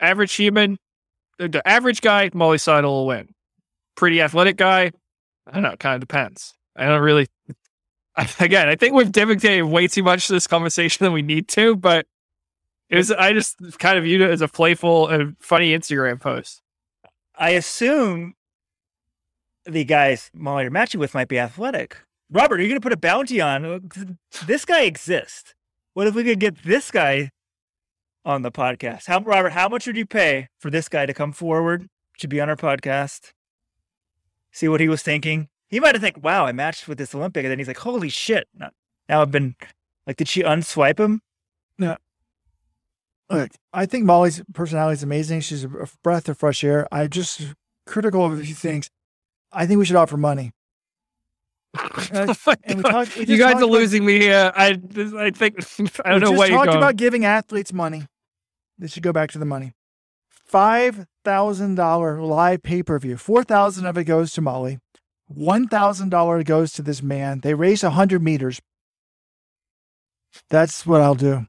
[0.00, 0.78] average human,
[1.38, 3.34] the average guy, Molly Seidel will win.
[3.96, 4.92] Pretty athletic guy,
[5.46, 5.70] I don't know.
[5.70, 6.54] It kind of depends.
[6.76, 7.26] I don't really
[8.40, 11.76] again, I think we've dedicated way too much to this conversation than we need to,
[11.76, 12.06] but
[12.88, 16.62] it was I just kind of viewed it as a playful and funny Instagram post.
[17.36, 18.34] I assume
[19.64, 21.98] the guys Molly you're matching with might be athletic.
[22.30, 23.88] Robert, are you going to put a bounty on
[24.46, 25.54] this guy exists?
[25.94, 27.30] What if we could get this guy
[28.24, 29.06] on the podcast?
[29.06, 31.88] How Robert, how much would you pay for this guy to come forward
[32.18, 33.32] to be on our podcast?
[34.50, 37.44] See what he was thinking he might have think, "Wow, I matched with this Olympic,"
[37.44, 38.48] and then he's like, "Holy shit!"
[39.08, 39.56] Now I've been
[40.08, 41.20] like, did she unswipe him?
[41.78, 41.96] No.
[43.30, 45.40] Look, I think Molly's personality is amazing.
[45.42, 45.68] She's a
[46.02, 46.88] breath of fresh air.
[46.90, 47.54] I'm just
[47.86, 48.90] critical of a few things.
[49.52, 50.52] I think we should offer money.
[52.10, 54.50] Uh, oh talk, you guys are about, losing me here.
[54.56, 54.80] I,
[55.18, 55.56] I think
[56.04, 58.06] I don't know what you're talked about giving athletes money.
[58.78, 59.74] This should go back to the money.
[60.30, 63.18] Five thousand dollar live pay per view.
[63.18, 64.78] Four thousand of it goes to Molly.
[65.34, 67.40] $1,000 goes to this man.
[67.40, 68.60] They race 100 meters.
[70.48, 71.46] That's what I'll do.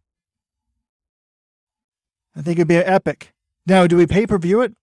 [2.36, 3.34] I think it'd be epic.
[3.66, 4.74] Now, do we pay per view it?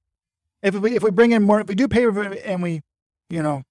[0.63, 2.83] If we if we bring in more, if we do pay per view and we,
[3.31, 3.63] you know,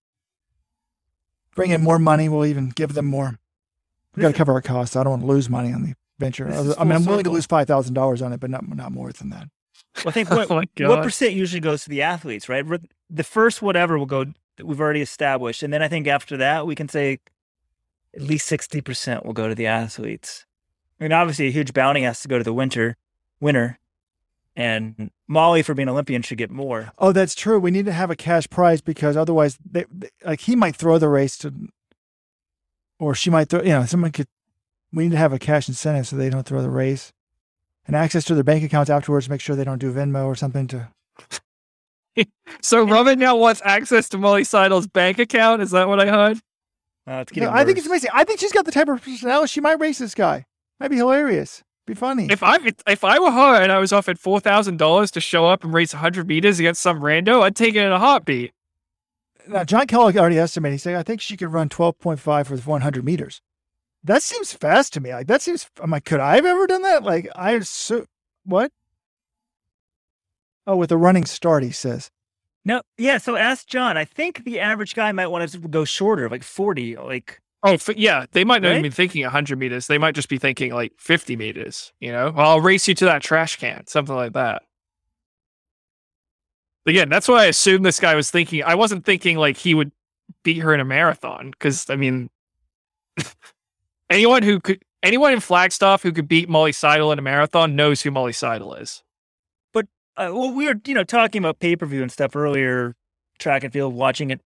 [1.56, 3.38] bring in more money, we'll even give them more.
[4.16, 4.96] We got to cover our costs.
[4.96, 6.48] I don't want to lose money on the venture.
[6.48, 9.12] I mean, I'm willing to lose five thousand dollars on it, but not not more
[9.12, 9.50] than that.
[9.98, 12.66] Well, I think what, oh what percent usually goes to the athletes, right?
[13.10, 14.26] The first whatever will go
[14.58, 15.64] that we've already established.
[15.64, 17.20] And then I think after that, we can say
[18.16, 20.46] at least 60% will go to the athletes.
[21.00, 22.96] I mean, obviously, a huge bounty has to go to the winter
[23.40, 23.80] winner.
[24.56, 26.92] And Molly, for being Olympian, should get more.
[26.98, 27.60] Oh, that's true.
[27.60, 30.98] We need to have a cash prize because otherwise, they, they, like he might throw
[30.98, 31.54] the race to,
[32.98, 33.62] or she might throw.
[33.62, 34.28] You know, someone could.
[34.94, 37.12] We need to have a cash incentive so they don't throw the race,
[37.86, 39.28] and access to their bank accounts afterwards.
[39.28, 40.88] Make sure they don't do Venmo or something to
[42.62, 45.62] so Robin now wants access to Molly Seidel's bank account.
[45.62, 46.40] Is that what I heard?
[47.08, 48.10] Uh, no, I think it's amazing.
[48.14, 49.48] I think she's got the type of personality.
[49.48, 50.46] She might race this guy.
[50.80, 51.64] Might be hilarious.
[51.86, 52.28] Be funny.
[52.32, 55.46] If I if I were her and I was offered four thousand dollars to show
[55.46, 58.54] up and race hundred meters against some rando, I'd take it in a heartbeat.
[59.48, 60.74] Now, John Kellogg already estimated.
[60.74, 63.40] He said, "I think she could run twelve point five for one hundred meters."
[64.04, 65.14] That seems fast to me.
[65.14, 65.70] Like that seems.
[65.80, 67.04] I'm like, could I have ever done that?
[67.04, 68.06] Like I so
[68.46, 68.72] what?
[70.68, 72.10] Oh, with a running start, he says.
[72.64, 73.20] No, yeah.
[73.20, 73.96] So ask John.
[73.98, 76.98] I think the average guy might want to go shorter, like forty.
[76.98, 78.26] Like oh, yeah.
[78.32, 78.80] They might not right?
[78.80, 79.86] even be thinking hundred meters.
[79.86, 81.94] They might just be thinking like fifty meters.
[82.00, 84.64] You know, well, I'll race you to that trash can, something like that.
[86.88, 88.64] Again, that's what I assumed this guy was thinking.
[88.64, 89.92] I wasn't thinking like he would
[90.44, 92.32] beat her in a marathon because I mean,
[94.10, 98.02] anyone who could, anyone in Flagstaff who could beat Molly Seidel in a marathon knows
[98.02, 99.04] who Molly Seidel is
[100.18, 102.96] uh, well, we were, you know, talking about pay per view and stuff earlier,
[103.40, 104.42] track and field, watching it.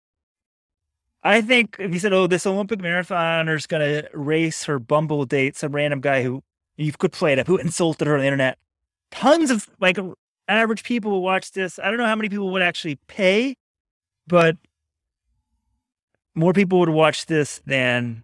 [1.22, 5.24] I think if you said, "Oh, this Olympic marathoner is going to race her Bumble
[5.24, 6.42] date," some random guy who
[6.76, 8.58] you could play it up who insulted her on the internet,
[9.10, 9.98] tons of like
[10.48, 11.78] average people will watch this.
[11.78, 13.56] I don't know how many people would actually pay,
[14.26, 14.56] but
[16.34, 18.22] more people would watch this than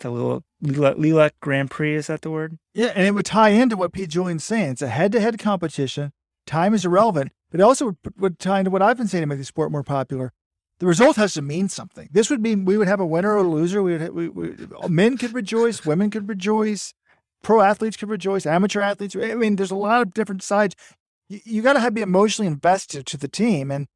[0.00, 1.94] the little Lilac Grand Prix.
[1.94, 2.58] Is that the word?
[2.74, 4.72] Yeah, and it would tie into what Pete Julian's saying.
[4.72, 6.12] It's a head-to-head competition.
[6.46, 9.26] Time is irrelevant, but it also would, would tie into what I've been saying to
[9.26, 10.32] make the sport more popular.
[10.80, 12.08] The result has to mean something.
[12.10, 13.82] This would mean we would have a winner or a loser.
[13.82, 14.54] We would, we, we,
[14.88, 16.92] men could rejoice, women could rejoice.
[17.42, 19.14] pro athletes could rejoice, amateur athletes.
[19.14, 20.74] I mean, there's a lot of different sides.
[21.28, 23.86] You, you got to have be emotionally invested to the team, and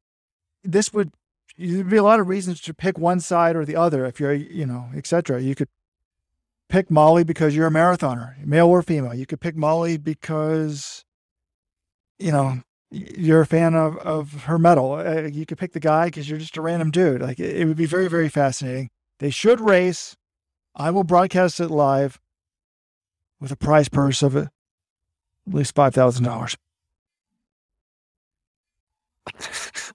[0.63, 1.11] this would
[1.57, 4.33] there'd be a lot of reasons to pick one side or the other if you're,
[4.33, 5.41] you know, etc.
[5.41, 5.67] You could
[6.69, 9.13] pick Molly because you're a marathoner, male or female.
[9.13, 11.03] You could pick Molly because,
[12.17, 14.93] you know, you're a fan of, of her medal.
[14.93, 17.21] Uh, you could pick the guy because you're just a random dude.
[17.21, 18.89] Like it, it would be very, very fascinating.
[19.19, 20.15] They should race.
[20.75, 22.19] I will broadcast it live
[23.41, 24.49] with a prize purse of at
[25.45, 26.55] least five thousand dollars.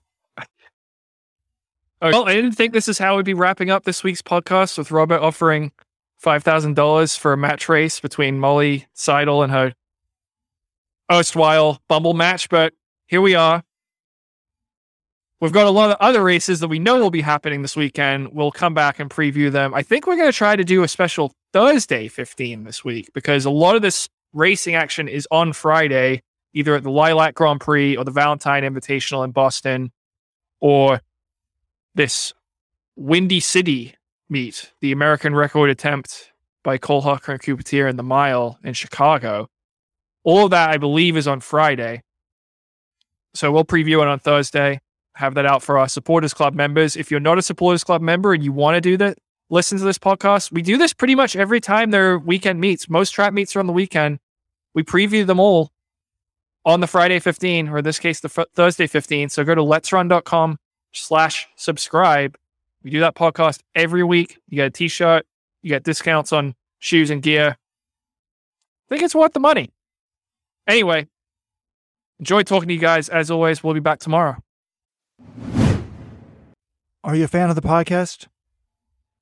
[2.03, 4.91] Well, I didn't think this is how we'd be wrapping up this week's podcast with
[4.91, 5.73] Robert offering
[6.25, 9.75] $5,000 for a match race between Molly Seidel and her
[11.13, 12.73] erstwhile Bumble match, but
[13.07, 13.63] here we are.
[15.41, 18.33] We've got a lot of other races that we know will be happening this weekend.
[18.33, 19.75] We'll come back and preview them.
[19.75, 23.45] I think we're going to try to do a special Thursday 15 this week because
[23.45, 26.23] a lot of this racing action is on Friday,
[26.55, 29.93] either at the Lilac Grand Prix or the Valentine Invitational in Boston
[30.61, 31.03] or
[31.95, 32.33] this
[32.97, 33.95] Windy City
[34.29, 36.33] meet, the American record attempt
[36.63, 39.49] by Cole Hocker and Cooper in the mile in Chicago.
[40.25, 42.03] All of that, I believe, is on Friday.
[43.35, 44.81] So we'll preview it on Thursday,
[45.17, 46.97] have that out for our Supporters Club members.
[46.97, 49.19] If you're not a Supporters Club member and you want to do that,
[49.51, 50.53] listen to this podcast.
[50.53, 52.89] We do this pretty much every time there are weekend meets.
[52.89, 54.19] Most trap meets are on the weekend.
[54.75, 55.73] We preview them all
[56.65, 59.29] on the Friday 15, or in this case, the Thursday 15.
[59.29, 60.59] So go to letsrun.com
[60.93, 62.37] slash subscribe.
[62.85, 64.39] We do that podcast every week.
[64.49, 65.27] You get a t-shirt,
[65.63, 67.57] you get discounts on shoes and gear.
[67.57, 69.71] I think it's worth the money.
[70.69, 71.09] Anyway,
[72.19, 73.09] enjoy talking to you guys.
[73.09, 74.37] As always, we'll be back tomorrow.
[77.03, 78.27] Are you a fan of the podcast?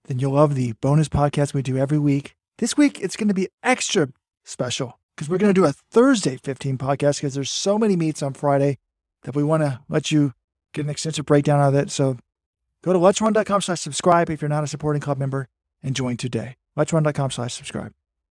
[0.07, 2.35] Then you'll love the bonus podcast we do every week.
[2.59, 4.09] This week, it's going to be extra
[4.45, 8.23] special because we're going to do a Thursday 15 podcast because there's so many meets
[8.23, 8.79] on Friday
[9.23, 10.33] that we want to let you
[10.75, 11.91] get an extensive breakdown of it.
[11.91, 12.17] So
[12.83, 15.49] go to let'srun.com slash subscribe if you're not a supporting club member
[15.83, 16.55] and join today.
[16.77, 17.93] Let'srun.com slash subscribe.